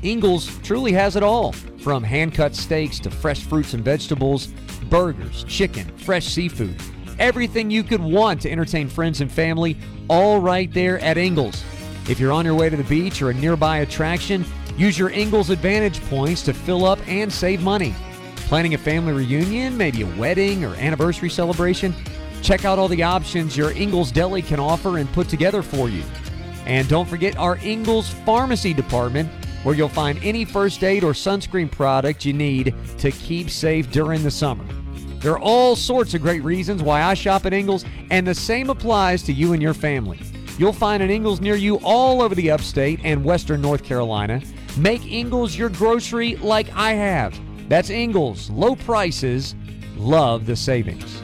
Ingles 0.02 0.58
truly 0.60 0.92
has 0.92 1.16
it 1.16 1.22
all 1.22 1.52
from 1.52 2.02
hand 2.02 2.34
cut 2.34 2.54
steaks 2.54 2.98
to 3.00 3.10
fresh 3.10 3.42
fruits 3.42 3.74
and 3.74 3.84
vegetables, 3.84 4.48
burgers, 4.92 5.44
chicken, 5.44 5.86
fresh 5.96 6.26
seafood. 6.26 6.76
Everything 7.18 7.70
you 7.70 7.82
could 7.82 8.02
want 8.02 8.42
to 8.42 8.50
entertain 8.50 8.86
friends 8.86 9.22
and 9.22 9.32
family, 9.32 9.74
all 10.08 10.38
right 10.38 10.70
there 10.74 10.98
at 10.98 11.16
Ingles. 11.16 11.64
If 12.10 12.20
you're 12.20 12.30
on 12.30 12.44
your 12.44 12.54
way 12.54 12.68
to 12.68 12.76
the 12.76 12.84
beach 12.84 13.22
or 13.22 13.30
a 13.30 13.34
nearby 13.34 13.78
attraction, 13.78 14.44
use 14.76 14.98
your 14.98 15.08
Ingles 15.08 15.48
Advantage 15.48 15.98
points 16.10 16.42
to 16.42 16.52
fill 16.52 16.84
up 16.84 16.98
and 17.08 17.32
save 17.32 17.62
money. 17.62 17.94
Planning 18.36 18.74
a 18.74 18.78
family 18.78 19.14
reunion, 19.14 19.78
maybe 19.78 20.02
a 20.02 20.16
wedding 20.18 20.62
or 20.62 20.74
anniversary 20.74 21.30
celebration? 21.30 21.94
Check 22.42 22.66
out 22.66 22.78
all 22.78 22.88
the 22.88 23.02
options 23.02 23.56
your 23.56 23.72
Ingles 23.72 24.12
Deli 24.12 24.42
can 24.42 24.60
offer 24.60 24.98
and 24.98 25.10
put 25.14 25.26
together 25.26 25.62
for 25.62 25.88
you. 25.88 26.02
And 26.66 26.86
don't 26.86 27.08
forget 27.08 27.34
our 27.38 27.56
Ingles 27.62 28.10
Pharmacy 28.26 28.74
Department, 28.74 29.30
where 29.62 29.74
you'll 29.74 29.88
find 29.88 30.22
any 30.22 30.44
first 30.44 30.84
aid 30.84 31.02
or 31.02 31.12
sunscreen 31.12 31.70
product 31.70 32.26
you 32.26 32.34
need 32.34 32.74
to 32.98 33.10
keep 33.10 33.48
safe 33.48 33.90
during 33.90 34.22
the 34.22 34.30
summer. 34.30 34.66
There 35.22 35.32
are 35.32 35.38
all 35.38 35.76
sorts 35.76 36.14
of 36.14 36.22
great 36.22 36.42
reasons 36.42 36.82
why 36.82 37.02
I 37.02 37.14
shop 37.14 37.46
at 37.46 37.52
Ingles, 37.52 37.84
and 38.10 38.26
the 38.26 38.34
same 38.34 38.70
applies 38.70 39.22
to 39.22 39.32
you 39.32 39.52
and 39.52 39.62
your 39.62 39.72
family. 39.72 40.18
You'll 40.58 40.72
find 40.72 41.00
an 41.00 41.10
Ingles 41.10 41.40
near 41.40 41.54
you 41.54 41.76
all 41.84 42.22
over 42.22 42.34
the 42.34 42.50
upstate 42.50 42.98
and 43.04 43.24
western 43.24 43.60
North 43.60 43.84
Carolina. 43.84 44.42
Make 44.76 45.06
Ingles 45.10 45.56
your 45.56 45.68
grocery 45.68 46.34
like 46.36 46.74
I 46.74 46.94
have. 46.94 47.38
That's 47.68 47.88
Ingles. 47.88 48.50
Low 48.50 48.74
prices, 48.74 49.54
love 49.96 50.44
the 50.44 50.56
savings. 50.56 51.22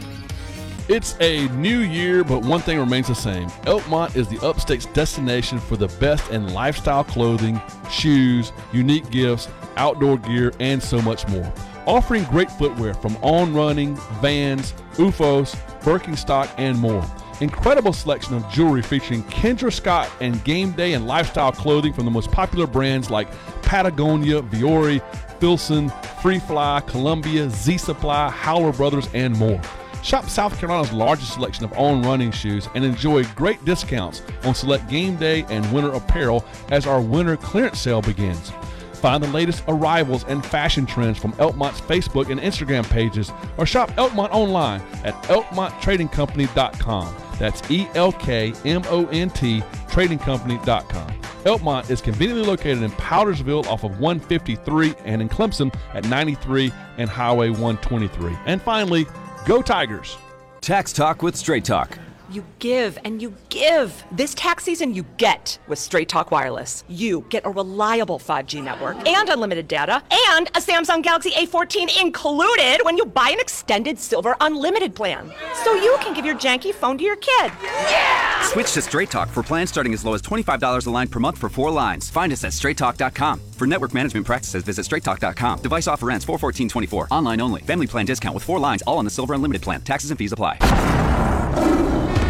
It's 0.88 1.16
a 1.20 1.48
new 1.48 1.80
year, 1.80 2.22
but 2.22 2.42
one 2.44 2.60
thing 2.60 2.78
remains 2.78 3.08
the 3.08 3.14
same. 3.14 3.48
Elkmont 3.66 4.16
is 4.16 4.28
the 4.28 4.38
upstate's 4.46 4.86
destination 4.86 5.58
for 5.58 5.76
the 5.76 5.88
best 6.00 6.30
in 6.30 6.54
lifestyle 6.54 7.04
clothing, 7.04 7.60
shoes, 7.90 8.52
unique 8.72 9.10
gifts, 9.10 9.48
outdoor 9.76 10.18
gear, 10.18 10.52
and 10.60 10.82
so 10.82 11.02
much 11.02 11.26
more. 11.28 11.52
Offering 11.88 12.24
great 12.24 12.50
footwear 12.50 12.92
from 12.92 13.16
On 13.22 13.54
Running, 13.54 13.96
Vans, 14.20 14.74
OOFOS, 14.96 15.56
Birkenstock, 15.80 16.50
and 16.58 16.78
more. 16.78 17.02
Incredible 17.40 17.94
selection 17.94 18.34
of 18.34 18.46
jewelry 18.50 18.82
featuring 18.82 19.22
Kendra 19.24 19.72
Scott 19.72 20.10
and 20.20 20.44
game 20.44 20.72
day 20.72 20.92
and 20.92 21.06
lifestyle 21.06 21.50
clothing 21.50 21.94
from 21.94 22.04
the 22.04 22.10
most 22.10 22.30
popular 22.30 22.66
brands 22.66 23.08
like 23.08 23.26
Patagonia, 23.62 24.42
Vuori, 24.42 25.00
Filson, 25.40 25.88
Free 26.20 26.40
Fly, 26.40 26.82
Columbia, 26.86 27.48
Z 27.48 27.78
Supply, 27.78 28.28
Howler 28.28 28.72
Brothers, 28.72 29.08
and 29.14 29.34
more. 29.38 29.58
Shop 30.02 30.28
South 30.28 30.58
Carolina's 30.58 30.92
largest 30.92 31.32
selection 31.32 31.64
of 31.64 31.72
on 31.72 32.02
running 32.02 32.32
shoes 32.32 32.68
and 32.74 32.84
enjoy 32.84 33.24
great 33.28 33.64
discounts 33.64 34.20
on 34.44 34.54
select 34.54 34.90
game 34.90 35.16
day 35.16 35.46
and 35.48 35.72
winter 35.72 35.92
apparel 35.92 36.44
as 36.70 36.86
our 36.86 37.00
winter 37.00 37.38
clearance 37.38 37.80
sale 37.80 38.02
begins. 38.02 38.52
Find 38.98 39.22
the 39.22 39.28
latest 39.28 39.62
arrivals 39.68 40.24
and 40.24 40.44
fashion 40.44 40.84
trends 40.84 41.18
from 41.18 41.32
Elkmont's 41.34 41.80
Facebook 41.80 42.30
and 42.30 42.40
Instagram 42.40 42.88
pages 42.90 43.30
or 43.56 43.64
shop 43.64 43.90
Elkmont 43.92 44.30
online 44.30 44.82
at 45.04 45.14
elkmonttradingcompany.com. 45.24 47.16
That's 47.38 47.70
E 47.70 47.86
L 47.94 48.10
K 48.10 48.52
M 48.64 48.82
O 48.86 49.06
N 49.06 49.30
T 49.30 49.60
tradingcompany.com. 49.86 51.20
Elkmont 51.44 51.88
is 51.88 52.00
conveniently 52.00 52.44
located 52.44 52.82
in 52.82 52.90
Powdersville 52.92 53.66
off 53.66 53.84
of 53.84 54.00
153 54.00 54.94
and 55.04 55.22
in 55.22 55.28
Clemson 55.28 55.72
at 55.94 56.04
93 56.08 56.72
and 56.98 57.08
Highway 57.08 57.50
123. 57.50 58.36
And 58.46 58.60
finally, 58.60 59.06
go 59.46 59.62
Tigers! 59.62 60.18
Tax 60.60 60.92
Talk 60.92 61.22
with 61.22 61.36
Straight 61.36 61.64
Talk. 61.64 61.96
You 62.30 62.44
give 62.58 62.98
and 63.04 63.22
you 63.22 63.34
give. 63.48 64.04
This 64.12 64.34
tax 64.34 64.64
season, 64.64 64.94
you 64.94 65.06
get 65.16 65.58
with 65.66 65.78
Straight 65.78 66.10
Talk 66.10 66.30
Wireless. 66.30 66.84
You 66.86 67.24
get 67.30 67.46
a 67.46 67.50
reliable 67.50 68.18
5G 68.18 68.62
network 68.62 68.96
and 69.08 69.30
unlimited 69.30 69.66
data 69.66 70.02
and 70.28 70.48
a 70.48 70.60
Samsung 70.60 71.02
Galaxy 71.02 71.30
A14 71.30 72.02
included 72.02 72.80
when 72.82 72.98
you 72.98 73.06
buy 73.06 73.30
an 73.30 73.40
extended 73.40 73.98
silver 73.98 74.36
unlimited 74.42 74.94
plan. 74.94 75.32
So 75.64 75.72
you 75.72 75.96
can 76.02 76.12
give 76.12 76.26
your 76.26 76.34
janky 76.34 76.74
phone 76.74 76.98
to 76.98 77.04
your 77.04 77.16
kid. 77.16 77.50
Yeah! 77.62 78.42
Switch 78.42 78.72
to 78.72 78.82
Straight 78.82 79.10
Talk 79.10 79.30
for 79.30 79.42
plans 79.42 79.70
starting 79.70 79.94
as 79.94 80.04
low 80.04 80.12
as 80.12 80.20
$25 80.20 80.86
a 80.86 80.90
line 80.90 81.08
per 81.08 81.20
month 81.20 81.38
for 81.38 81.48
four 81.48 81.70
lines. 81.70 82.10
Find 82.10 82.30
us 82.30 82.44
at 82.44 82.52
straighttalk.com. 82.52 83.40
For 83.52 83.66
network 83.66 83.94
management 83.94 84.26
practices, 84.26 84.62
visit 84.64 84.84
straighttalk.com. 84.84 85.60
Device 85.60 85.86
offer 85.88 86.10
ends 86.10 86.26
41424. 86.26 87.08
Online 87.10 87.40
only. 87.40 87.62
Family 87.62 87.86
plan 87.86 88.04
discount 88.04 88.34
with 88.34 88.44
four 88.44 88.58
lines, 88.58 88.82
all 88.82 88.98
on 88.98 89.06
the 89.06 89.10
silver 89.10 89.32
unlimited 89.32 89.62
plan. 89.62 89.80
Taxes 89.80 90.10
and 90.10 90.18
fees 90.18 90.32
apply. 90.32 90.58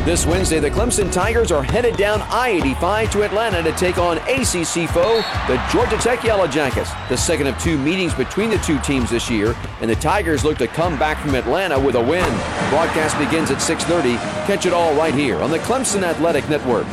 This 0.08 0.24
Wednesday, 0.24 0.58
the 0.58 0.70
Clemson 0.70 1.12
Tigers 1.12 1.52
are 1.52 1.62
headed 1.62 1.98
down 1.98 2.22
I 2.30 2.48
85 2.48 3.12
to 3.12 3.22
Atlanta 3.24 3.62
to 3.62 3.72
take 3.72 3.98
on 3.98 4.16
ACC 4.16 4.88
foe, 4.88 5.20
the 5.46 5.62
Georgia 5.70 5.98
Tech 5.98 6.24
Yellow 6.24 6.46
Jackets. 6.46 6.90
The 7.10 7.16
second 7.16 7.46
of 7.46 7.58
two 7.58 7.76
meetings 7.76 8.14
between 8.14 8.48
the 8.48 8.56
two 8.58 8.78
teams 8.78 9.10
this 9.10 9.28
year, 9.28 9.54
and 9.82 9.90
the 9.90 9.96
Tigers 9.96 10.44
look 10.44 10.56
to 10.58 10.66
come 10.66 10.98
back 10.98 11.20
from 11.20 11.34
Atlanta 11.34 11.78
with 11.78 11.94
a 11.94 12.00
win. 12.00 12.24
Broadcast 12.70 13.18
begins 13.18 13.50
at 13.50 13.60
6:30. 13.60 14.16
Catch 14.46 14.64
it 14.64 14.72
all 14.72 14.94
right 14.94 15.12
here 15.12 15.42
on 15.42 15.50
the 15.50 15.58
Clemson 15.58 16.02
Athletic 16.02 16.48
Network. 16.48 16.86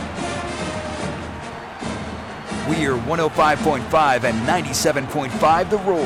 We 2.67 2.85
are 2.87 2.97
105.5 2.97 4.25
and 4.25 4.45
97.5 4.45 5.69
The 5.69 5.77
Roar, 5.77 6.05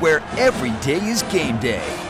where 0.00 0.24
every 0.38 0.70
day 0.84 0.98
is 1.06 1.22
game 1.22 1.58
day. 1.60 2.07